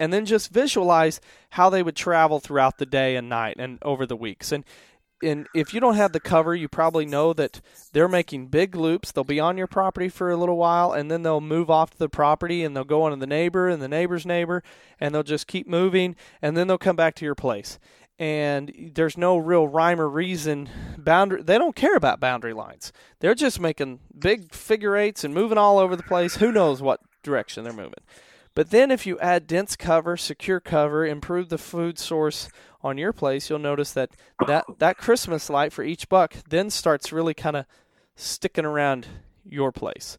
And 0.01 0.13
then 0.13 0.27
just 0.27 0.51
visualize 0.51 1.21
how 1.51 1.71
they 1.71 1.83
would 1.83 1.95
travel 1.95 2.41
throughout 2.41 2.79
the 2.79 2.87
day 2.87 3.15
and 3.15 3.29
night 3.29 3.57
and 3.59 3.79
over 3.83 4.05
the 4.05 4.17
weeks. 4.17 4.51
And 4.51 4.65
and 5.23 5.47
if 5.55 5.73
you 5.73 5.81
don't 5.81 5.95
have 5.95 6.13
the 6.13 6.21
cover, 6.21 6.55
you 6.55 6.69
probably 6.69 7.07
know 7.07 7.33
that 7.33 7.61
they're 7.93 8.09
making 8.09 8.49
big 8.49 8.75
loops. 8.75 9.13
They'll 9.13 9.25
be 9.25 9.39
on 9.41 9.57
your 9.57 9.67
property 9.67 10.09
for 10.09 10.31
a 10.31 10.37
little 10.37 10.57
while, 10.57 10.93
and 10.93 11.11
then 11.11 11.23
they'll 11.23 11.41
move 11.41 11.71
off 11.71 11.91
to 11.91 11.99
the 11.99 12.09
property, 12.09 12.65
and 12.65 12.77
they'll 12.77 12.85
go 12.85 13.03
on 13.03 13.13
to 13.13 13.17
the 13.17 13.27
neighbor 13.27 13.69
and 13.69 13.81
the 13.81 13.89
neighbor's 13.89 14.27
neighbor, 14.27 14.63
and 14.99 15.15
they'll 15.15 15.23
just 15.23 15.47
keep 15.47 15.69
moving, 15.69 16.17
and 16.41 16.57
then 16.57 16.67
they'll 16.67 16.79
come 16.79 16.97
back 16.97 17.15
to 17.17 17.25
your 17.25 17.37
place. 17.37 17.79
And 18.23 18.93
there's 18.95 19.19
no 19.19 19.37
real 19.37 19.67
rhyme 19.67 20.01
or 20.01 20.09
reason 20.09 20.69
boundary. 20.97 21.43
They 21.43 21.59
don't 21.59 21.75
care 21.75 21.97
about 21.97 22.21
boundary 22.21 22.53
lines. 22.53 22.93
They're 23.19 23.35
just 23.35 23.59
making 23.59 23.99
big 24.17 24.55
figure 24.55 24.97
eights 24.97 25.25
and 25.25 25.35
moving 25.35 25.59
all 25.59 25.81
over 25.81 25.97
the 25.97 26.05
place. 26.05 26.37
Who 26.37 26.53
knows 26.53 26.81
what 26.81 27.01
direction 27.25 27.65
they're 27.65 27.73
moving? 27.73 28.05
But 28.55 28.71
then 28.71 28.93
if 28.93 29.09
you 29.09 29.19
add 29.19 29.49
dense 29.49 29.75
cover, 29.75 30.17
secure 30.17 30.61
cover, 30.61 31.05
improve 31.05 31.49
the 31.49 31.59
food 31.59 31.99
source 31.99 32.49
on 32.81 32.97
your 32.97 33.13
place, 33.13 33.51
you'll 33.51 33.59
notice 33.59 33.91
that 33.91 34.11
that, 34.47 34.67
that 34.79 34.99
Christmas 34.99 35.51
light 35.51 35.73
for 35.73 35.83
each 35.83 36.09
buck 36.09 36.37
then 36.49 36.71
starts 36.71 37.11
really 37.11 37.35
kind 37.35 37.57
of 37.57 37.67
sticking 38.15 38.65
around 38.65 39.09
your 39.45 39.73
place. 39.73 40.17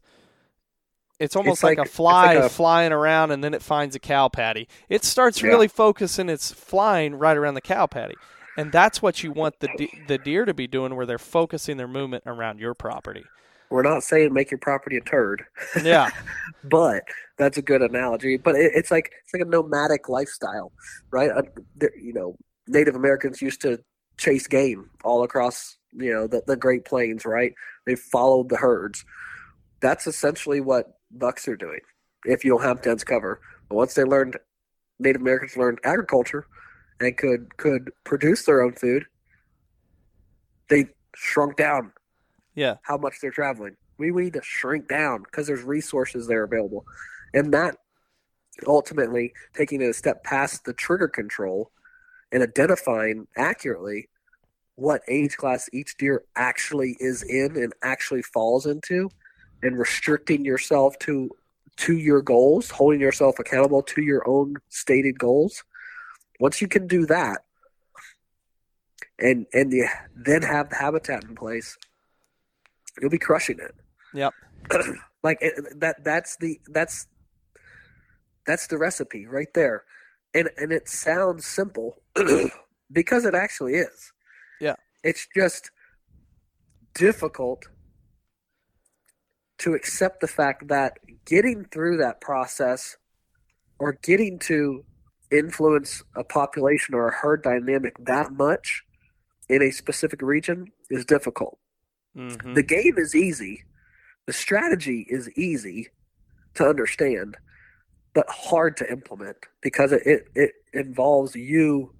It's 1.24 1.36
almost 1.36 1.58
it's 1.58 1.62
like, 1.62 1.78
like, 1.78 1.88
a 1.88 1.90
fly 1.90 2.34
like 2.34 2.44
a, 2.44 2.48
flying 2.48 2.92
around 2.92 3.30
and 3.30 3.42
then 3.42 3.54
it 3.54 3.62
finds 3.62 3.96
a 3.96 3.98
cow 3.98 4.28
patty. 4.28 4.68
It 4.88 5.04
starts 5.04 5.42
yeah. 5.42 5.48
really 5.48 5.68
focusing 5.68 6.28
its 6.28 6.52
flying 6.52 7.14
right 7.16 7.36
around 7.36 7.54
the 7.54 7.60
cow 7.60 7.86
patty. 7.86 8.14
And 8.56 8.70
that's 8.70 9.02
what 9.02 9.22
you 9.22 9.32
want 9.32 9.58
the 9.58 9.68
de- 9.76 10.02
the 10.06 10.18
deer 10.18 10.44
to 10.44 10.54
be 10.54 10.66
doing 10.66 10.94
where 10.94 11.06
they're 11.06 11.18
focusing 11.18 11.76
their 11.76 11.88
movement 11.88 12.22
around 12.26 12.60
your 12.60 12.74
property. 12.74 13.24
We're 13.70 13.82
not 13.82 14.04
saying 14.04 14.32
make 14.32 14.50
your 14.50 14.58
property 14.58 14.96
a 14.96 15.00
turd. 15.00 15.44
Yeah. 15.82 16.10
but 16.64 17.02
that's 17.36 17.58
a 17.58 17.62
good 17.62 17.82
analogy. 17.82 18.36
But 18.36 18.54
it, 18.54 18.72
it's 18.74 18.90
like 18.90 19.10
it's 19.24 19.34
like 19.34 19.42
a 19.42 19.50
nomadic 19.50 20.08
lifestyle, 20.08 20.70
right? 21.10 21.30
Uh, 21.30 21.42
you 22.00 22.12
know, 22.12 22.36
Native 22.68 22.94
Americans 22.94 23.42
used 23.42 23.60
to 23.62 23.80
chase 24.16 24.46
game 24.46 24.88
all 25.02 25.24
across 25.24 25.76
you 25.96 26.12
know 26.12 26.26
the, 26.26 26.42
the 26.46 26.56
Great 26.56 26.84
Plains, 26.84 27.24
right? 27.24 27.52
They 27.86 27.94
followed 27.94 28.48
the 28.48 28.56
herds. 28.56 29.04
That's 29.80 30.06
essentially 30.06 30.60
what 30.60 30.98
bucks 31.18 31.48
are 31.48 31.56
doing. 31.56 31.80
If 32.24 32.44
you 32.44 32.52
don't 32.52 32.62
have 32.62 32.82
dense 32.82 33.04
cover, 33.04 33.40
but 33.68 33.76
once 33.76 33.94
they 33.94 34.04
learned, 34.04 34.36
Native 34.98 35.20
Americans 35.20 35.56
learned 35.56 35.80
agriculture 35.84 36.46
and 37.00 37.16
could 37.16 37.56
could 37.56 37.90
produce 38.04 38.44
their 38.44 38.62
own 38.62 38.72
food. 38.72 39.06
They 40.68 40.86
shrunk 41.14 41.56
down. 41.56 41.92
Yeah, 42.54 42.76
how 42.82 42.96
much 42.96 43.14
they're 43.20 43.30
traveling. 43.30 43.76
We, 43.98 44.10
we 44.10 44.24
need 44.24 44.32
to 44.34 44.42
shrink 44.42 44.88
down 44.88 45.22
because 45.22 45.46
there's 45.46 45.62
resources 45.62 46.26
there 46.26 46.44
available, 46.44 46.84
and 47.32 47.52
that 47.52 47.76
ultimately 48.66 49.32
taking 49.54 49.80
it 49.80 49.86
a 49.86 49.94
step 49.94 50.22
past 50.22 50.64
the 50.64 50.72
trigger 50.72 51.08
control 51.08 51.72
and 52.30 52.42
identifying 52.42 53.26
accurately 53.36 54.08
what 54.76 55.02
age 55.08 55.36
class 55.36 55.68
each 55.72 55.96
deer 55.96 56.24
actually 56.36 56.96
is 56.98 57.22
in 57.22 57.56
and 57.56 57.72
actually 57.82 58.22
falls 58.22 58.66
into 58.66 59.08
and 59.64 59.78
restricting 59.78 60.44
yourself 60.44 60.98
to 60.98 61.30
to 61.76 61.96
your 61.96 62.22
goals 62.22 62.70
holding 62.70 63.00
yourself 63.00 63.38
accountable 63.38 63.82
to 63.82 64.02
your 64.02 64.26
own 64.28 64.54
stated 64.68 65.18
goals 65.18 65.64
once 66.40 66.60
you 66.60 66.68
can 66.68 66.86
do 66.86 67.06
that 67.06 67.44
and 69.18 69.46
and 69.52 69.72
you 69.72 69.88
then 70.14 70.42
have 70.42 70.70
the 70.70 70.76
habitat 70.76 71.24
in 71.24 71.34
place 71.34 71.76
you'll 73.00 73.10
be 73.10 73.18
crushing 73.18 73.58
it 73.58 73.74
yep 74.12 74.32
like 75.22 75.38
eh, 75.42 75.50
eh, 75.56 75.60
that 75.76 76.04
that's 76.04 76.36
the 76.36 76.60
that's 76.68 77.06
that's 78.46 78.66
the 78.68 78.78
recipe 78.78 79.26
right 79.26 79.52
there 79.54 79.84
and 80.34 80.50
and 80.56 80.72
it 80.72 80.88
sounds 80.88 81.46
simple 81.46 82.02
because 82.92 83.24
it 83.24 83.34
actually 83.34 83.74
is. 83.74 84.12
Yeah. 84.60 84.76
It's 85.02 85.26
just 85.34 85.70
difficult 86.94 87.66
to 89.58 89.74
accept 89.74 90.20
the 90.20 90.28
fact 90.28 90.68
that 90.68 90.98
getting 91.24 91.64
through 91.64 91.96
that 91.98 92.20
process 92.20 92.96
or 93.78 93.98
getting 94.02 94.38
to 94.38 94.84
influence 95.30 96.02
a 96.14 96.24
population 96.24 96.94
or 96.94 97.08
a 97.08 97.14
herd 97.14 97.42
dynamic 97.42 97.96
that 97.98 98.32
much 98.32 98.82
in 99.48 99.62
a 99.62 99.70
specific 99.70 100.22
region 100.22 100.66
is 100.90 101.04
difficult. 101.04 101.58
Mm-hmm. 102.16 102.54
The 102.54 102.62
game 102.62 102.94
is 102.96 103.14
easy 103.14 103.64
the 104.26 104.32
strategy 104.32 105.06
is 105.08 105.30
easy 105.36 105.88
to 106.54 106.66
understand, 106.66 107.36
but 108.14 108.26
hard 108.28 108.76
to 108.78 108.90
implement 108.90 109.36
because 109.60 109.92
it, 109.92 110.02
it, 110.06 110.28
it 110.34 110.52
involves 110.72 111.34
you 111.34 111.92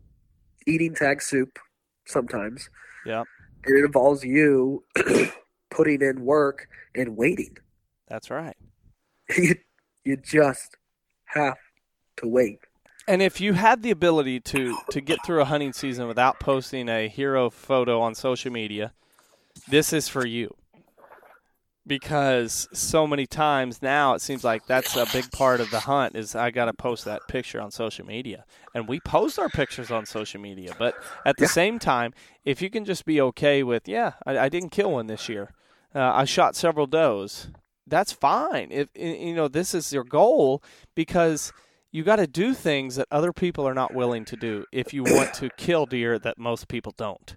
eating 0.66 0.94
tag 0.94 1.20
soup 1.20 1.59
sometimes. 2.07 2.70
Yeah. 3.05 3.24
And 3.66 3.78
it 3.78 3.84
involves 3.84 4.24
you 4.24 4.84
putting 5.75 6.03
in 6.03 6.25
work 6.25 6.68
and 6.95 7.16
waiting. 7.16 7.57
That's 8.09 8.31
right. 8.31 8.57
You, 9.37 9.55
you 10.05 10.16
just 10.18 10.77
have 11.27 11.57
to 12.18 12.29
wait. 12.29 12.59
And 13.07 13.20
if 13.22 13.41
you 13.41 13.55
had 13.55 13.83
the 13.83 13.91
ability 13.91 14.41
to 14.41 14.79
to 14.91 15.01
get 15.01 15.22
through 15.22 15.41
a 15.41 15.47
hunting 15.47 15.72
season 15.72 16.07
without 16.09 16.39
posting 16.39 16.89
a 16.89 17.09
hero 17.09 17.51
photo 17.51 18.01
on 18.01 18.14
social 18.14 18.53
media, 18.53 18.93
this 19.66 19.93
is 19.93 20.09
for 20.09 20.25
you. 20.25 20.55
Because 21.87 22.66
so 22.72 23.07
many 23.07 23.27
times 23.27 23.83
now 23.83 24.14
it 24.14 24.22
seems 24.22 24.43
like 24.43 24.64
that's 24.66 24.97
a 24.97 25.05
big 25.05 25.31
part 25.33 25.61
of 25.61 25.70
the 25.70 25.81
hunt 25.81 26.16
is 26.16 26.35
I 26.35 26.51
got 26.51 26.64
to 26.64 26.72
post 26.72 27.05
that 27.05 27.27
picture 27.27 27.61
on 27.61 27.70
social 27.70 28.07
media. 28.07 28.47
And 28.72 28.89
we 28.89 29.01
post 29.01 29.39
our 29.39 29.51
pictures 29.51 29.91
on 29.91 30.07
social 30.07 30.41
media, 30.41 30.72
but 30.75 30.97
at 31.27 31.37
the 31.37 31.45
Yeah. 31.45 31.49
same 31.49 31.79
time, 31.79 32.14
if 32.43 32.62
you 32.62 32.70
can 32.70 32.87
just 32.87 33.05
be 33.05 33.20
okay 33.20 33.62
with, 33.62 33.87
yeah, 33.87 34.14
I, 34.25 34.39
I 34.39 34.49
didn't 34.49 34.70
kill 34.70 34.93
one 34.93 35.09
this 35.09 35.29
year. 35.29 35.53
Uh, 35.95 36.12
I 36.14 36.24
shot 36.24 36.57
several 36.57 36.86
does. 36.86 37.49
That's 37.86 38.12
fine. 38.12 38.68
If 38.70 38.88
you 38.95 39.34
know 39.34 39.49
this 39.49 39.74
is 39.74 39.92
your 39.92 40.05
goal 40.05 40.62
because 40.95 41.53
you 41.92 42.03
got 42.03 42.16
to 42.16 42.26
do 42.26 42.55
things 42.55 42.97
that 42.97 43.07
other 43.11 43.32
people 43.32 43.68
are 43.68 43.74
not 43.74 43.95
willing 43.95 44.24
to 44.24 44.36
do 44.36 44.64
if 44.72 44.92
you 44.92 45.05
want 45.05 45.34
to 45.34 45.51
kill 45.57 45.86
deer 45.86 46.18
that 46.18 46.38
most 46.38 46.66
people 46.66 46.92
don't. 46.97 47.36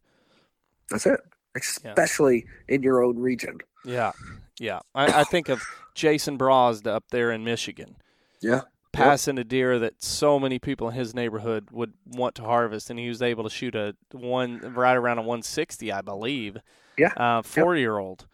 That's 0.89 1.05
it. 1.05 1.19
Especially 1.55 2.45
in 2.67 2.81
your 2.81 3.03
own 3.03 3.17
region. 3.19 3.57
Yeah, 3.85 4.11
yeah. 4.59 4.79
I, 4.95 5.21
I 5.21 5.23
think 5.25 5.49
of 5.49 5.61
Jason 5.95 6.37
Brosd 6.37 6.87
up 6.87 7.05
there 7.09 7.31
in 7.31 7.43
Michigan 7.43 7.97
Yeah. 8.41 8.61
passing 8.93 9.37
a 9.37 9.43
deer 9.43 9.79
that 9.79 10.01
so 10.03 10.39
many 10.39 10.59
people 10.59 10.89
in 10.89 10.95
his 10.95 11.13
neighborhood 11.15 11.69
would 11.71 11.93
want 12.05 12.35
to 12.35 12.43
harvest, 12.43 12.89
and 12.89 12.99
he 12.99 13.09
was 13.09 13.21
able 13.21 13.43
to 13.43 13.49
shoot 13.49 13.75
a 13.75 13.95
one 14.11 14.59
right 14.75 14.95
around 14.95 15.17
a 15.17 15.21
160, 15.21 15.91
I 15.91 16.01
believe. 16.01 16.57
Yeah. 16.97 17.13
Uh, 17.17 17.41
four 17.41 17.75
year 17.75 17.97
old, 17.97 18.27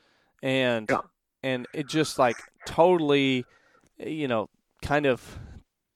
and 0.44 0.88
Yeah. 0.90 1.00
and 1.42 1.68
it 1.74 1.88
just 1.88 2.20
like 2.20 2.38
totally, 2.68 3.46
you 3.98 4.28
know, 4.28 4.50
kind 4.84 5.08
of 5.08 5.40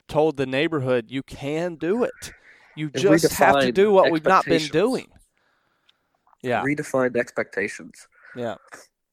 told 0.07 0.37
the 0.37 0.45
neighborhood 0.47 1.05
you 1.09 1.21
can 1.21 1.75
do 1.75 2.03
it. 2.03 2.33
You 2.75 2.89
just 2.89 3.33
have 3.33 3.59
to 3.61 3.71
do 3.71 3.91
what 3.91 4.09
we've 4.09 4.25
not 4.25 4.45
been 4.45 4.67
doing. 4.67 5.09
Yeah, 6.41 6.63
Redefined 6.63 7.17
expectations. 7.17 8.07
yeah, 8.35 8.55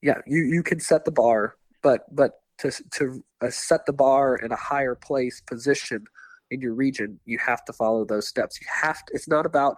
Yeah, 0.02 0.18
you, 0.26 0.42
you 0.42 0.62
can 0.62 0.78
set 0.78 1.04
the 1.04 1.10
bar, 1.10 1.56
but 1.82 2.04
but 2.14 2.42
to 2.58 2.70
to 2.92 3.24
uh, 3.40 3.50
set 3.50 3.86
the 3.86 3.92
bar 3.92 4.36
in 4.36 4.52
a 4.52 4.56
higher 4.56 4.94
place 4.94 5.40
position 5.40 6.04
in 6.50 6.60
your 6.60 6.74
region, 6.74 7.18
you 7.24 7.38
have 7.38 7.64
to 7.64 7.72
follow 7.72 8.04
those 8.04 8.28
steps. 8.28 8.60
You 8.60 8.66
have 8.70 9.04
to. 9.06 9.14
It's 9.14 9.26
not 9.26 9.46
about 9.46 9.76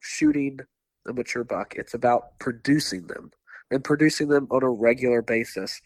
shooting 0.00 0.58
a 1.06 1.12
mature 1.12 1.44
buck. 1.44 1.74
It's 1.76 1.94
about 1.94 2.38
producing 2.40 3.06
them 3.06 3.30
and 3.70 3.84
producing 3.84 4.28
them 4.28 4.46
on 4.50 4.62
a 4.62 4.70
regular 4.70 5.22
basis. 5.22 5.80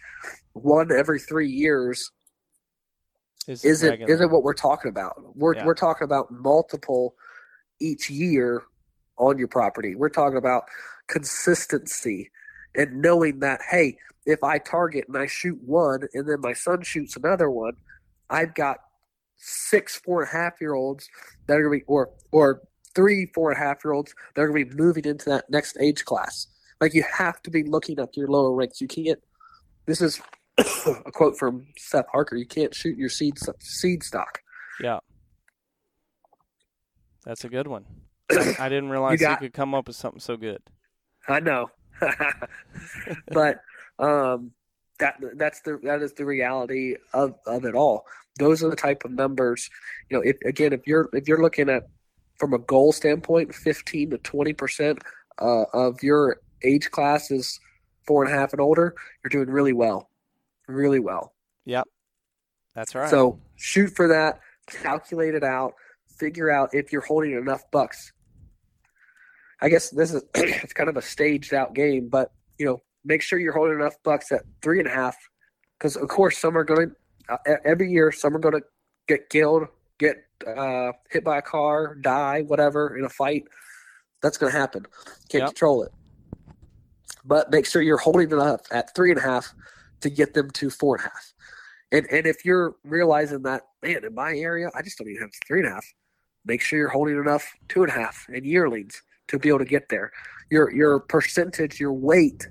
One 0.53 0.93
every 0.93 1.19
three 1.19 1.49
years 1.49 2.11
Is 3.47 3.65
isn't 3.65 3.91
regular. 3.91 4.15
isn't 4.15 4.31
what 4.31 4.43
we're 4.43 4.55
talking 4.55 4.89
about. 4.89 5.37
We're 5.37 5.55
Yeah. 5.55 5.67
we're 5.67 5.75
talking 5.75 6.05
about 6.05 6.31
multiple 6.31 7.17
each 7.81 8.09
year 8.09 8.63
on 9.19 9.39
your 9.39 9.49
property. 9.49 9.95
We're 9.95 10.09
talking 10.11 10.39
about 10.39 10.65
consistency 11.09 12.31
and 12.75 13.03
knowing 13.03 13.41
that 13.41 13.61
hey, 13.71 13.99
if 14.27 14.45
I 14.45 14.59
target 14.59 15.07
and 15.09 15.17
I 15.17 15.27
shoot 15.27 15.61
one 15.63 16.07
and 16.15 16.29
then 16.29 16.41
my 16.41 16.53
son 16.53 16.83
shoots 16.83 17.17
another 17.17 17.51
one, 17.51 17.75
I've 18.31 18.55
got 18.55 18.79
six 19.37 19.97
four 19.97 20.23
and 20.23 20.29
a 20.29 20.33
half 20.33 20.61
year 20.61 20.75
olds 20.75 21.09
that 21.47 21.59
are 21.59 21.63
gonna 21.65 21.79
be 21.79 21.85
or 21.89 22.11
or 22.31 22.63
three 22.95 23.27
four 23.35 23.51
and 23.51 23.61
a 23.61 23.65
half 23.65 23.85
year 23.85 23.93
olds 23.93 24.15
that 24.35 24.43
are 24.43 24.47
gonna 24.47 24.65
be 24.65 24.77
moving 24.77 25.05
into 25.05 25.29
that 25.31 25.51
next 25.51 25.77
age 25.81 26.05
class. 26.05 26.47
Like 26.83 26.95
you 26.95 27.05
have 27.05 27.41
to 27.43 27.51
be 27.51 27.63
looking 27.63 28.01
at 28.01 28.17
your 28.17 28.27
lower 28.27 28.53
ranks. 28.53 28.81
You 28.81 28.89
can't 28.89 29.21
this 29.87 30.01
is 30.01 30.21
a 30.59 31.13
quote 31.13 31.39
from 31.39 31.69
Seth 31.79 32.07
Harker. 32.11 32.35
You 32.35 32.45
can't 32.45 32.75
shoot 32.75 32.99
your 32.99 33.09
seed 33.09 33.35
seed 33.61 34.03
stock. 34.03 34.41
Yeah. 34.81 34.99
That's 37.25 37.45
a 37.45 37.49
good 37.49 37.69
one. 37.69 37.85
I, 38.59 38.69
didn't 38.69 38.91
realize 38.91 39.21
you, 39.21 39.27
got- 39.29 39.39
could 39.39 39.53
come 39.53 39.75
up 39.75 39.87
with 39.87 39.95
something 39.95 40.19
so 40.19 40.37
good. 40.37 40.61
I 41.29 41.39
know, 41.39 41.71
but 43.29 43.61
um, 44.01 44.51
that 44.99 45.23
that's 45.37 45.61
the 45.61 45.79
that 45.85 46.03
is 46.03 46.15
the 46.15 46.25
reality 46.25 46.97
of, 47.15 47.37
of 47.47 47.65
it 47.65 47.77
all. 47.77 48.07
Those 48.41 48.65
are 48.65 48.71
the 48.71 48.75
type 48.75 49.05
of 49.05 49.13
numbers. 49.13 49.71
You 50.11 50.17
know, 50.17 50.23
if 50.25 50.37
again, 50.45 50.73
if 50.73 50.81
you're 50.89 51.09
if 51.13 51.29
you're 51.29 51.43
looking 51.43 51.69
at 51.69 51.85
from 52.41 52.55
a 52.55 52.59
goal 52.59 52.93
standpoint, 52.93 53.55
fifteen 53.55 54.11
to 54.11 54.19
twenty 54.19 54.53
percent 54.53 54.99
uh, 55.41 55.67
of 55.73 56.03
your 56.03 56.41
age 56.65 56.91
class 56.91 57.31
is 57.31 57.59
four 58.07 58.25
and 58.25 58.33
a 58.33 58.37
half 58.37 58.53
and 58.53 58.61
older. 58.61 58.95
You're 59.23 59.31
doing 59.31 59.51
really 59.51 59.73
well, 59.73 60.11
really 60.69 61.01
well. 61.01 61.35
Yep. 61.65 61.87
That's 62.75 62.95
right. 62.95 63.09
So 63.11 63.39
shoot 63.57 63.89
for 63.95 64.09
that, 64.09 64.41
calculate 64.67 65.35
it 65.35 65.45
out, 65.45 65.75
figure 66.19 66.51
out 66.51 66.71
if 66.73 66.93
you're 66.93 67.03
holding 67.03 67.33
enough 67.33 67.63
bucks. 67.71 68.13
I 69.61 69.69
guess 69.69 69.91
this 69.91 70.13
is 70.13 70.23
it's 70.35 70.73
kind 70.73 70.89
of 70.89 70.97
a 70.97 71.03
staged 71.03 71.55
out 71.55 71.75
game, 71.75 72.09
but 72.09 72.33
you 72.59 72.67
know, 72.67 72.83
make 73.05 73.23
sure 73.23 73.39
you're 73.39 73.53
holding 73.53 73.75
enough 73.75 73.95
bucks 74.03 74.33
at 74.33 74.43
three 74.63 74.79
and 74.79 74.89
a 74.89 74.93
half, 74.93 75.17
because 75.79 75.97
of 75.97 76.09
course 76.09 76.39
some 76.39 76.57
are 76.57 76.65
going 76.65 76.91
to 76.91 76.95
uh, 77.33 77.57
every 77.65 77.91
year 77.91 78.11
some 78.11 78.35
are 78.35 78.41
going 78.41 78.55
to 78.55 78.63
get 79.07 79.29
killed, 79.31 79.69
get 79.99 80.17
uh, 80.47 80.93
hit 81.11 81.25
by 81.25 81.39
a 81.39 81.43
car, 81.43 81.95
die, 81.97 82.43
whatever 82.43 82.97
in 82.97 83.05
a 83.05 83.09
fight. 83.09 83.45
That's 84.23 84.39
going 84.39 84.53
to 84.53 84.59
happen. 84.59 84.87
Can't 85.29 85.43
Yep. 85.43 85.49
control 85.49 85.83
it. 85.83 85.93
But 87.25 87.51
make 87.51 87.67
sure 87.67 87.83
you're 87.83 87.99
holding 87.99 88.31
enough 88.31 88.61
at 88.73 88.95
three 88.95 89.11
and 89.11 89.19
a 89.19 89.23
half 89.23 89.55
to 90.01 90.11
get 90.11 90.35
them 90.35 90.51
to 90.51 90.71
four 90.71 90.97
and 90.97 91.05
a 91.07 91.09
half. 91.09 91.33
And 91.93 92.07
and 92.11 92.27
if 92.27 92.45
you're 92.45 92.75
realizing 92.85 93.43
that, 93.43 93.63
man, 93.83 94.05
in 94.05 94.15
my 94.15 94.35
area, 94.35 94.71
I 94.75 94.83
just 94.83 94.99
don't 94.99 95.09
even 95.09 95.23
have 95.23 95.31
three 95.47 95.61
and 95.61 95.69
a 95.69 95.73
half. 95.73 95.87
Make 96.45 96.61
sure 96.61 96.79
you're 96.79 96.89
holding 96.89 97.17
enough 97.19 97.53
two 97.69 97.83
and 97.83 97.91
a 97.93 97.95
half 97.95 98.27
and 98.29 98.45
yearlings 98.45 99.03
to 99.29 99.39
be 99.39 99.49
able 99.49 99.61
to 99.61 99.65
get 99.65 99.89
there. 99.89 100.11
Your 100.51 100.73
your 100.73 101.01
percentage, 101.01 101.79
your 101.79 101.93
weight 101.93 102.49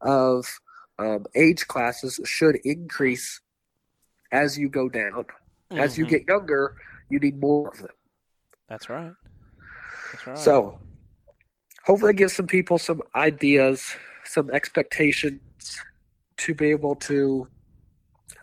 of 0.00 0.46
um, 0.98 1.26
age 1.34 1.66
classes 1.66 2.20
should 2.24 2.56
increase 2.64 3.40
as 4.32 4.56
you 4.56 4.68
go 4.68 4.88
down. 4.88 5.26
As 5.72 5.98
you 5.98 6.06
Mhm. 6.06 6.08
get 6.10 6.28
younger, 6.28 6.76
you 7.10 7.18
need 7.18 7.40
more 7.40 7.68
of 7.68 7.78
them. 7.78 7.90
That's 8.68 8.88
right. 8.88 9.12
That's 10.12 10.26
right. 10.26 10.38
So, 10.38 10.78
hopefully, 11.84 12.10
it 12.12 12.16
gives 12.16 12.32
some 12.32 12.46
people 12.46 12.78
some 12.78 13.02
ideas, 13.14 13.96
some 14.26 14.50
expectations 14.50 15.40
to 16.38 16.54
be 16.54 16.70
able 16.70 16.94
to 16.96 17.48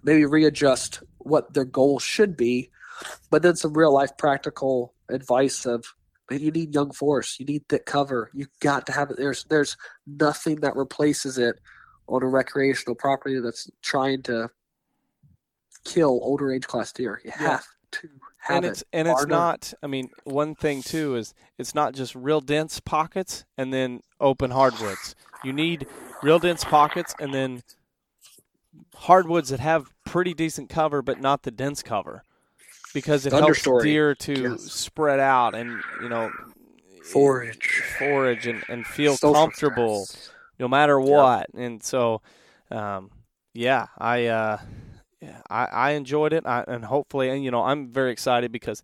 maybe 0.04 0.26
readjust 0.26 1.04
what 1.20 1.54
their 1.54 1.66
goal 1.66 2.00
should 2.00 2.36
be, 2.38 2.70
but 3.30 3.42
then 3.42 3.56
some 3.56 3.74
real 3.74 3.94
life 3.94 4.16
practical 4.18 4.94
advice 5.10 5.66
of 5.66 5.86
man, 6.30 6.40
you 6.40 6.52
need 6.52 6.74
young 6.74 6.92
forest, 6.92 7.40
you 7.40 7.46
need 7.46 7.68
thick 7.68 7.86
cover, 7.86 8.32
you 8.34 8.48
got 8.62 8.86
to 8.86 8.92
have 8.92 9.12
it. 9.12 9.18
There's 9.18 9.44
there's 9.46 9.76
nothing 10.08 10.62
that 10.62 10.76
replaces 10.76 11.38
it 11.38 11.60
on 12.08 12.24
a 12.24 12.28
recreational 12.28 12.96
property 12.96 13.40
that's 13.40 13.70
trying 13.82 14.22
to 14.24 14.50
kill 15.84 16.20
older 16.24 16.52
age 16.52 16.68
class 16.68 16.92
deer. 16.92 17.22
You 17.24 17.32
Yeah. 17.40 17.50
have 17.50 17.66
to 17.92 18.10
have 18.40 18.58
and 18.58 18.66
it. 18.66 18.70
it's 18.70 18.84
and 18.94 19.08
it's 19.08 19.28
not. 19.28 19.74
I 19.84 19.88
mean, 19.88 20.10
one 20.24 20.56
thing 20.56 20.82
too 20.82 21.16
is 21.16 21.34
it's 21.58 21.76
not 21.76 21.94
just 21.94 22.16
real 22.16 22.42
dense 22.42 22.80
pockets 22.80 23.46
and 23.58 23.74
then 23.74 24.02
open 24.20 24.52
hardwoods. 24.52 25.16
You 25.44 25.54
need 25.54 25.88
real 26.22 26.40
dense 26.40 26.64
pockets 26.64 27.16
and 27.20 27.34
then 27.34 27.64
hardwoods 28.96 29.50
that 29.50 29.60
have 29.60 29.92
pretty 30.06 30.34
decent 30.34 30.70
cover, 30.70 31.02
but 31.02 31.20
not 31.20 31.44
the 31.44 31.52
dense 31.52 31.82
cover, 31.84 32.24
because 32.94 33.26
it 33.26 33.34
helps 33.34 33.68
deer 33.82 34.16
to 34.16 34.34
Yes. 34.52 34.72
spread 34.72 35.20
out 35.20 35.56
and 35.56 35.82
you 36.02 36.10
know 36.10 36.32
forage. 37.04 37.84
forage 37.98 38.48
and, 38.48 38.64
and 38.70 38.86
feel 38.86 39.18
Social 39.18 39.34
comfortable 39.34 40.06
stress. 40.06 40.32
no 40.60 40.68
matter 40.68 41.00
Yeah. 41.00 41.06
what. 41.06 41.48
And 41.56 41.82
so, 41.84 42.22
um, 42.70 43.12
yeah, 43.54 43.88
I, 43.98 44.28
uh, 44.28 44.58
yeah, 45.22 45.42
I, 45.50 45.66
I 45.66 45.92
enjoyed 45.92 46.34
it, 46.34 46.46
I, 46.46 46.64
and 46.68 46.84
hopefully, 46.84 47.30
and 47.30 47.44
you 47.44 47.52
know, 47.52 47.64
I'm 47.64 47.92
very 47.92 48.12
excited 48.12 48.52
because 48.52 48.82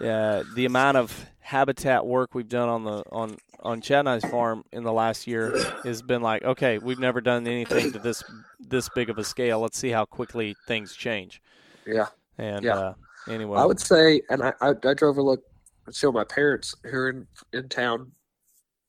uh, 0.00 0.44
the 0.54 0.64
amount 0.64 0.96
of 0.96 1.26
habitat 1.40 2.06
work 2.06 2.34
we've 2.34 2.48
done 2.48 2.68
on 2.68 2.84
the 2.84 3.02
on 3.10 3.36
on 3.60 3.80
Chad 3.80 4.00
and 4.00 4.08
I's 4.08 4.24
farm 4.24 4.64
in 4.72 4.84
the 4.84 4.92
last 4.92 5.26
year 5.26 5.58
has 5.84 6.00
been 6.02 6.22
like, 6.22 6.44
okay, 6.44 6.78
we've 6.78 6.98
never 6.98 7.20
done 7.20 7.46
anything 7.46 7.92
to 7.92 7.98
this 7.98 8.22
this 8.60 8.88
big 8.94 9.10
of 9.10 9.18
a 9.18 9.24
scale. 9.24 9.60
Let's 9.60 9.78
see 9.78 9.90
how 9.90 10.04
quickly 10.04 10.54
things 10.66 10.94
change. 10.94 11.42
Yeah. 11.86 12.06
And 12.38 12.64
Yeah. 12.64 12.76
uh, 12.76 12.94
anyway, 13.28 13.58
I 13.58 13.64
would 13.64 13.80
say, 13.80 14.22
and 14.30 14.42
I, 14.42 14.52
I, 14.60 14.74
I 14.84 14.94
drove 14.94 15.18
a 15.18 15.22
look 15.22 15.42
and 15.86 15.94
show 15.94 16.12
my 16.12 16.24
parents 16.24 16.74
who 16.84 16.96
are 16.96 17.08
in, 17.10 17.26
in 17.52 17.68
town 17.68 18.12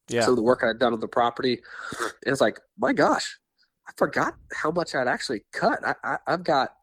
yeah, 0.07 0.27
of 0.29 0.35
the 0.35 0.41
work 0.41 0.63
I'd 0.63 0.79
done 0.79 0.93
on 0.93 0.99
the 0.99 1.07
property. 1.07 1.61
And 1.99 2.31
it's 2.31 2.41
like, 2.41 2.59
my 2.77 2.93
gosh, 2.93 3.38
I 3.89 3.91
forgot 3.97 4.35
how 4.53 4.69
much 4.71 4.93
I'd 4.93 5.07
actually 5.07 5.43
cut. 5.51 5.79
I, 5.85 5.95
I 6.03 6.17
I've 6.27 6.43
got 6.43 6.75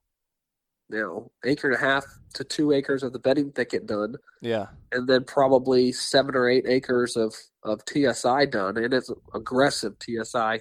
you 0.91 0.99
know 0.99 1.31
acre 1.45 1.69
and 1.71 1.77
a 1.77 1.81
half 1.81 2.05
to 2.35 2.45
two 2.45 2.73
acres 2.73 3.03
of 3.03 3.13
the 3.13 3.19
bedding 3.19 3.51
thicket 3.53 3.87
done, 3.87 4.17
Yeah. 4.43 4.67
and 4.93 5.09
then 5.09 5.25
probably 5.25 5.93
seven 5.93 6.35
or 6.35 6.49
eight 6.49 6.65
acres 6.69 7.17
of 7.17 7.35
of 7.63 7.81
TSI 7.89 8.47
done, 8.47 8.77
and 8.77 8.93
it's 8.93 9.11
aggressive 9.35 9.95
TSI, 10.01 10.61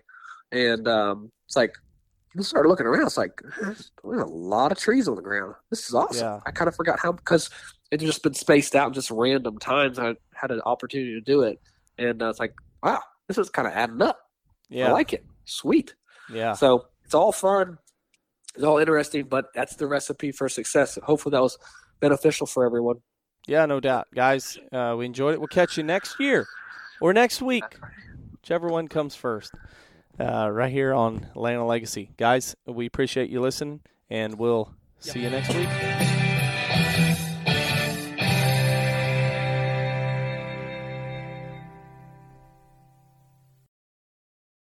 and 0.52 0.88
um, 0.88 1.32
it's 1.48 1.56
like 1.56 1.74
you 2.36 2.44
start 2.44 2.68
looking 2.68 2.86
around. 2.86 3.08
It's 3.08 3.18
like 3.18 3.42
there's 3.60 3.92
a 4.04 4.08
lot 4.26 4.72
of 4.72 4.78
trees 4.78 5.08
on 5.08 5.16
the 5.16 5.22
ground. 5.22 5.56
This 5.70 5.88
is 5.88 5.96
awesome. 5.96 6.26
Yeah. 6.28 6.40
I 6.46 6.52
kind 6.52 6.68
of 6.68 6.76
forgot 6.76 7.00
how 7.00 7.12
because 7.14 7.50
it's 7.92 8.04
just 8.04 8.24
been 8.24 8.34
spaced 8.34 8.76
out 8.76 8.88
in 8.88 8.94
just 8.94 9.10
random 9.12 9.58
times. 9.58 9.98
I 10.00 10.16
had 10.34 10.52
an 10.52 10.62
opportunity 10.62 11.14
to 11.14 11.22
do 11.22 11.42
it, 11.42 11.60
and 11.98 12.22
I 12.22 12.28
was 12.28 12.40
like, 12.40 12.54
wow, 12.84 13.02
this 13.28 13.38
is 13.38 13.50
kind 13.50 13.68
of 13.68 13.74
adding 13.74 14.02
up. 14.02 14.20
Yeah. 14.70 14.90
I 14.90 14.92
like 14.92 15.14
it. 15.14 15.24
Sweet. 15.46 15.94
Yeah. 16.32 16.54
So 16.54 16.88
it's 17.04 17.14
all 17.14 17.32
fun. 17.32 17.78
It's 18.56 18.64
all 18.64 18.78
interesting, 18.78 19.26
but 19.26 19.48
that's 19.54 19.76
the 19.76 19.88
recipe 19.88 20.32
for 20.32 20.48
success. 20.48 20.98
Hopefully, 21.04 21.32
that 21.32 21.42
was 21.42 21.58
beneficial 22.00 22.48
for 22.48 22.66
everyone. 22.66 22.98
Yeah, 23.48 23.66
no 23.66 23.80
doubt. 23.80 24.08
Guys, 24.14 24.58
uh, 24.72 24.96
we 24.98 25.06
enjoyed 25.06 25.34
it. 25.34 25.40
We'll 25.40 25.48
catch 25.48 25.78
you 25.78 25.84
next 25.84 26.20
year 26.20 26.48
or 27.02 27.14
next 27.14 27.42
week, 27.42 27.64
whichever 28.32 28.68
one 28.70 28.88
comes 28.88 29.16
first, 29.16 29.54
uh, 30.20 30.50
right 30.50 30.72
here 30.72 30.94
on 30.94 31.28
Land 31.36 31.60
and 31.60 31.68
Legacy. 31.68 32.12
Guys, 32.18 32.56
we 32.66 32.86
appreciate 32.86 33.30
you 33.30 33.42
listening, 33.42 33.82
and 34.10 34.40
we'll 34.40 34.74
see 35.00 35.20
you 35.20 35.30
next 35.30 35.54
week. 35.54 36.25